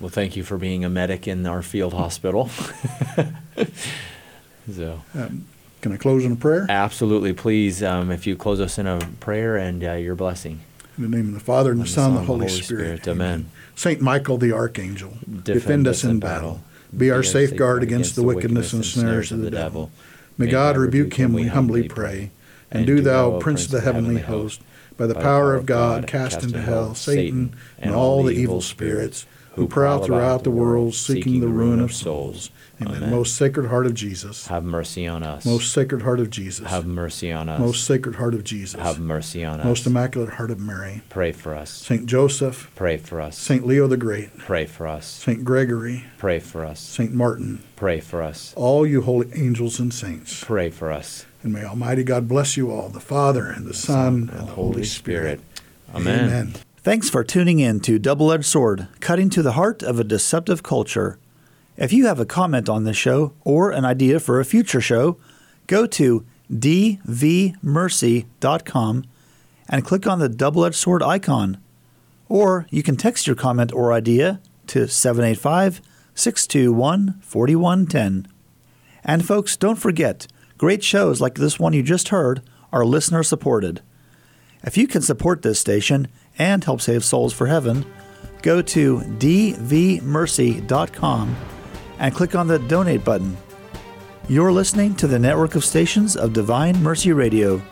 Well, 0.01 0.11
thank 0.11 0.35
you 0.37 0.43
for 0.43 0.59
being 0.59 0.85
a 0.85 0.91
medic 0.91 1.29
in 1.29 1.47
our 1.47 1.63
field 1.63 1.95
hospital. 1.95 2.49
so, 4.73 5.03
Um, 5.15 5.47
can 5.81 5.93
I 5.93 5.97
close 5.97 6.25
in 6.25 6.33
a 6.33 6.37
prayer? 6.37 6.67
absolutely, 6.69 7.33
please, 7.33 7.81
um, 7.83 8.11
if 8.11 8.27
you 8.27 8.35
close 8.37 8.61
us 8.61 8.77
in 8.79 8.87
a 8.89 8.99
prayer 9.21 9.57
and 9.57 9.85
uh, 9.85 9.93
your 9.93 10.17
blessing. 10.17 10.61
In 10.97 11.11
the 11.11 11.17
name 11.17 11.29
of 11.29 11.35
the 11.35 11.41
Father, 11.41 11.73
and 11.73 11.81
the 11.81 11.83
And 11.83 11.89
the 11.89 11.93
Son, 11.93 12.11
and 12.11 12.19
the 12.19 12.25
Holy, 12.25 12.47
Holy 12.47 12.49
Spirit. 12.49 13.03
Spirit. 13.03 13.09
Amen. 13.09 13.51
Saint 13.75 14.01
Michael 14.01 14.39
the 14.39 14.53
Archangel, 14.53 15.15
Defend 15.43 15.89
us 15.89 16.05
in 16.05 16.21
battle. 16.21 16.63
Be 16.97 17.11
our 17.11 17.25
safeguard 17.25 17.83
against 17.83 18.15
the 18.15 18.23
wickedness 18.23 18.73
and 18.73 18.85
snares 18.85 19.33
of 19.33 19.41
the 19.41 19.51
devil. 19.51 19.91
May 20.39 20.47
God 20.47 20.77
rebuke 20.77 21.15
him, 21.15 21.33
we 21.33 21.47
humbly 21.47 21.89
pray. 21.89 22.31
And 22.71 22.87
do 22.87 23.01
thou, 23.01 23.39
Prince 23.39 23.67
of 23.67 23.71
the 23.73 23.81
heavenly 23.81 24.21
host, 24.21 24.61
by 24.97 25.07
the 25.07 25.15
power 25.15 25.55
of 25.55 25.67
God, 25.67 26.07
cast 26.07 26.43
into 26.45 26.61
hell 26.61 26.95
Satan 26.95 27.55
and 27.79 27.95
all 27.95 28.23
the 28.23 28.33
evil 28.33 28.61
spirits 28.61 29.27
who 29.55 29.67
prowl 29.69 30.03
throughout 30.03 30.45
the 30.45 30.51
world 30.51 30.95
seeking 30.95 31.41
the 31.41 31.49
ruin 31.49 31.81
of 31.81 31.93
souls. 31.93 32.51
Amen. 32.83 33.11
Most 33.11 33.37
Sacred 33.37 33.69
Heart 33.69 33.87
of 33.87 33.95
Jesus. 33.95 34.49
Have 34.49 34.65
mercy 34.65 35.07
on 35.07 35.23
us. 35.23 35.47
Most 35.47 35.73
Sacred 35.73 36.03
Heart 36.03 36.21
of 36.21 36.31
Jesus. 36.31 36.69
Have 36.69 36.87
mercy 36.87 37.31
on 37.31 37.49
us. 37.49 37.61
Most 37.61 37.85
Sacred 37.85 38.17
Heart 38.17 38.35
of 38.35 38.45
Jesus. 38.45 38.81
Have 38.81 38.99
mercy 38.99 39.45
on 39.45 39.61
us. 39.61 39.67
Most 39.67 39.87
Immaculate 39.87 40.35
Heart 40.35 40.51
of 40.51 40.61
Mary. 40.61 41.03
Pray 41.09 41.33
for 41.33 41.55
us. 41.55 41.71
Saint 41.71 42.07
Joseph. 42.07 42.71
Pray 42.75 42.97
for 42.97 43.21
us. 43.21 43.39
Saint 43.39 43.65
Leo 43.67 43.87
the 43.87 43.97
Great. 43.97 44.37
Pray 44.39 44.67
for 44.67 44.89
us. 44.89 45.07
Saint 45.07 45.45
Gregory. 45.45 46.05
Pray 46.19 46.41
for 46.41 46.65
us. 46.65 46.81
Saint 46.81 47.13
Martin. 47.13 47.63
Pray 47.77 48.01
for 48.01 48.23
us. 48.23 48.53
All 48.57 48.87
you 48.87 49.03
holy 49.03 49.31
angels 49.35 49.79
and 49.79 49.95
saints. 49.95 50.43
Pray 50.43 50.71
for 50.71 50.91
us. 50.91 51.27
And 51.43 51.53
may 51.53 51.65
Almighty 51.65 52.03
God 52.03 52.27
bless 52.27 52.57
you 52.57 52.71
all, 52.71 52.89
the 52.89 53.01
Father 53.01 53.47
and 53.47 53.67
the 53.67 53.75
Son 53.75 54.31
and 54.33 54.49
the 54.49 54.53
Holy 54.53 54.85
Spirit. 54.85 55.41
Amen. 55.95 56.25
Amen. 56.25 56.55
Thanks 56.85 57.09
for 57.09 57.25
tuning 57.25 57.61
in 57.61 57.81
to 57.81 57.99
Double 57.99 58.31
Edged 58.31 58.45
Sword, 58.45 58.89
cutting 59.01 59.31
to 59.31 59.41
the 59.41 59.53
heart 59.53 59.83
of 59.83 59.99
a 59.99 60.05
deceptive 60.05 60.63
culture. 60.63 61.19
If 61.79 61.95
you 61.95 62.07
have 62.09 62.21
a 62.21 62.27
comment 62.27 62.69
on 62.69 62.85
this 62.85 62.99
show 62.99 63.33
or 63.43 63.71
an 63.71 63.87
idea 63.87 64.21
for 64.21 64.39
a 64.39 64.45
future 64.45 64.83
show, 64.83 65.17
go 65.67 65.87
to 65.87 66.27
dvmercy.com 66.53 67.05
and 69.67 69.83
click 69.83 70.07
on 70.07 70.19
the 70.19 70.29
double 70.29 70.67
edged 70.67 70.75
sword 70.75 71.03
icon. 71.03 71.57
Or 72.29 72.67
you 72.69 72.83
can 72.83 72.97
text 72.97 73.27
your 73.27 73.37
comment 73.37 73.73
or 73.73 73.95
idea 73.95 74.43
to 74.67 74.87
785 74.87 75.81
621 76.15 77.19
4110. 77.23 78.31
And 79.03 79.25
folks, 79.25 79.57
don't 79.57 79.77
forget, 79.77 80.27
great 80.59 80.85
shows 80.85 81.19
like 81.19 81.37
this 81.37 81.59
one 81.59 81.73
you 81.73 81.83
just 81.83 82.11
heard 82.11 82.43
are 82.75 82.85
listener 82.85 83.23
supported. 83.23 83.81
If 84.63 84.77
you 84.79 84.87
can 84.87 85.03
support 85.03 85.43
this 85.43 85.59
station 85.59 86.09
and 86.39 86.65
help 86.65 86.81
save 86.81 87.05
souls 87.05 87.33
for 87.33 87.47
heaven, 87.47 87.85
go 88.43 88.61
to 88.63 88.99
dvmercy.com 88.99 90.07
and 91.99 92.15
click 92.15 92.35
on 92.35 92.47
the 92.47 92.59
donate 92.59 93.05
button. 93.05 93.37
You're 94.29 94.53
listening 94.53 94.95
to 94.97 95.07
the 95.07 95.19
network 95.19 95.55
of 95.55 95.65
stations 95.65 96.17
of 96.17 96.33
Divine 96.33 96.83
Mercy 96.83 97.13
Radio. 97.13 97.63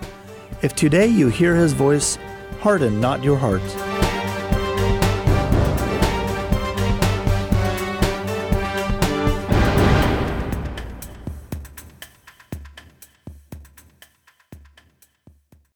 If 0.63 0.75
today 0.75 1.07
you 1.07 1.29
hear 1.29 1.57
his 1.57 1.73
voice, 1.73 2.19
harden 2.61 3.01
not 3.01 3.25
your 3.25 3.37
heart. 3.37 3.92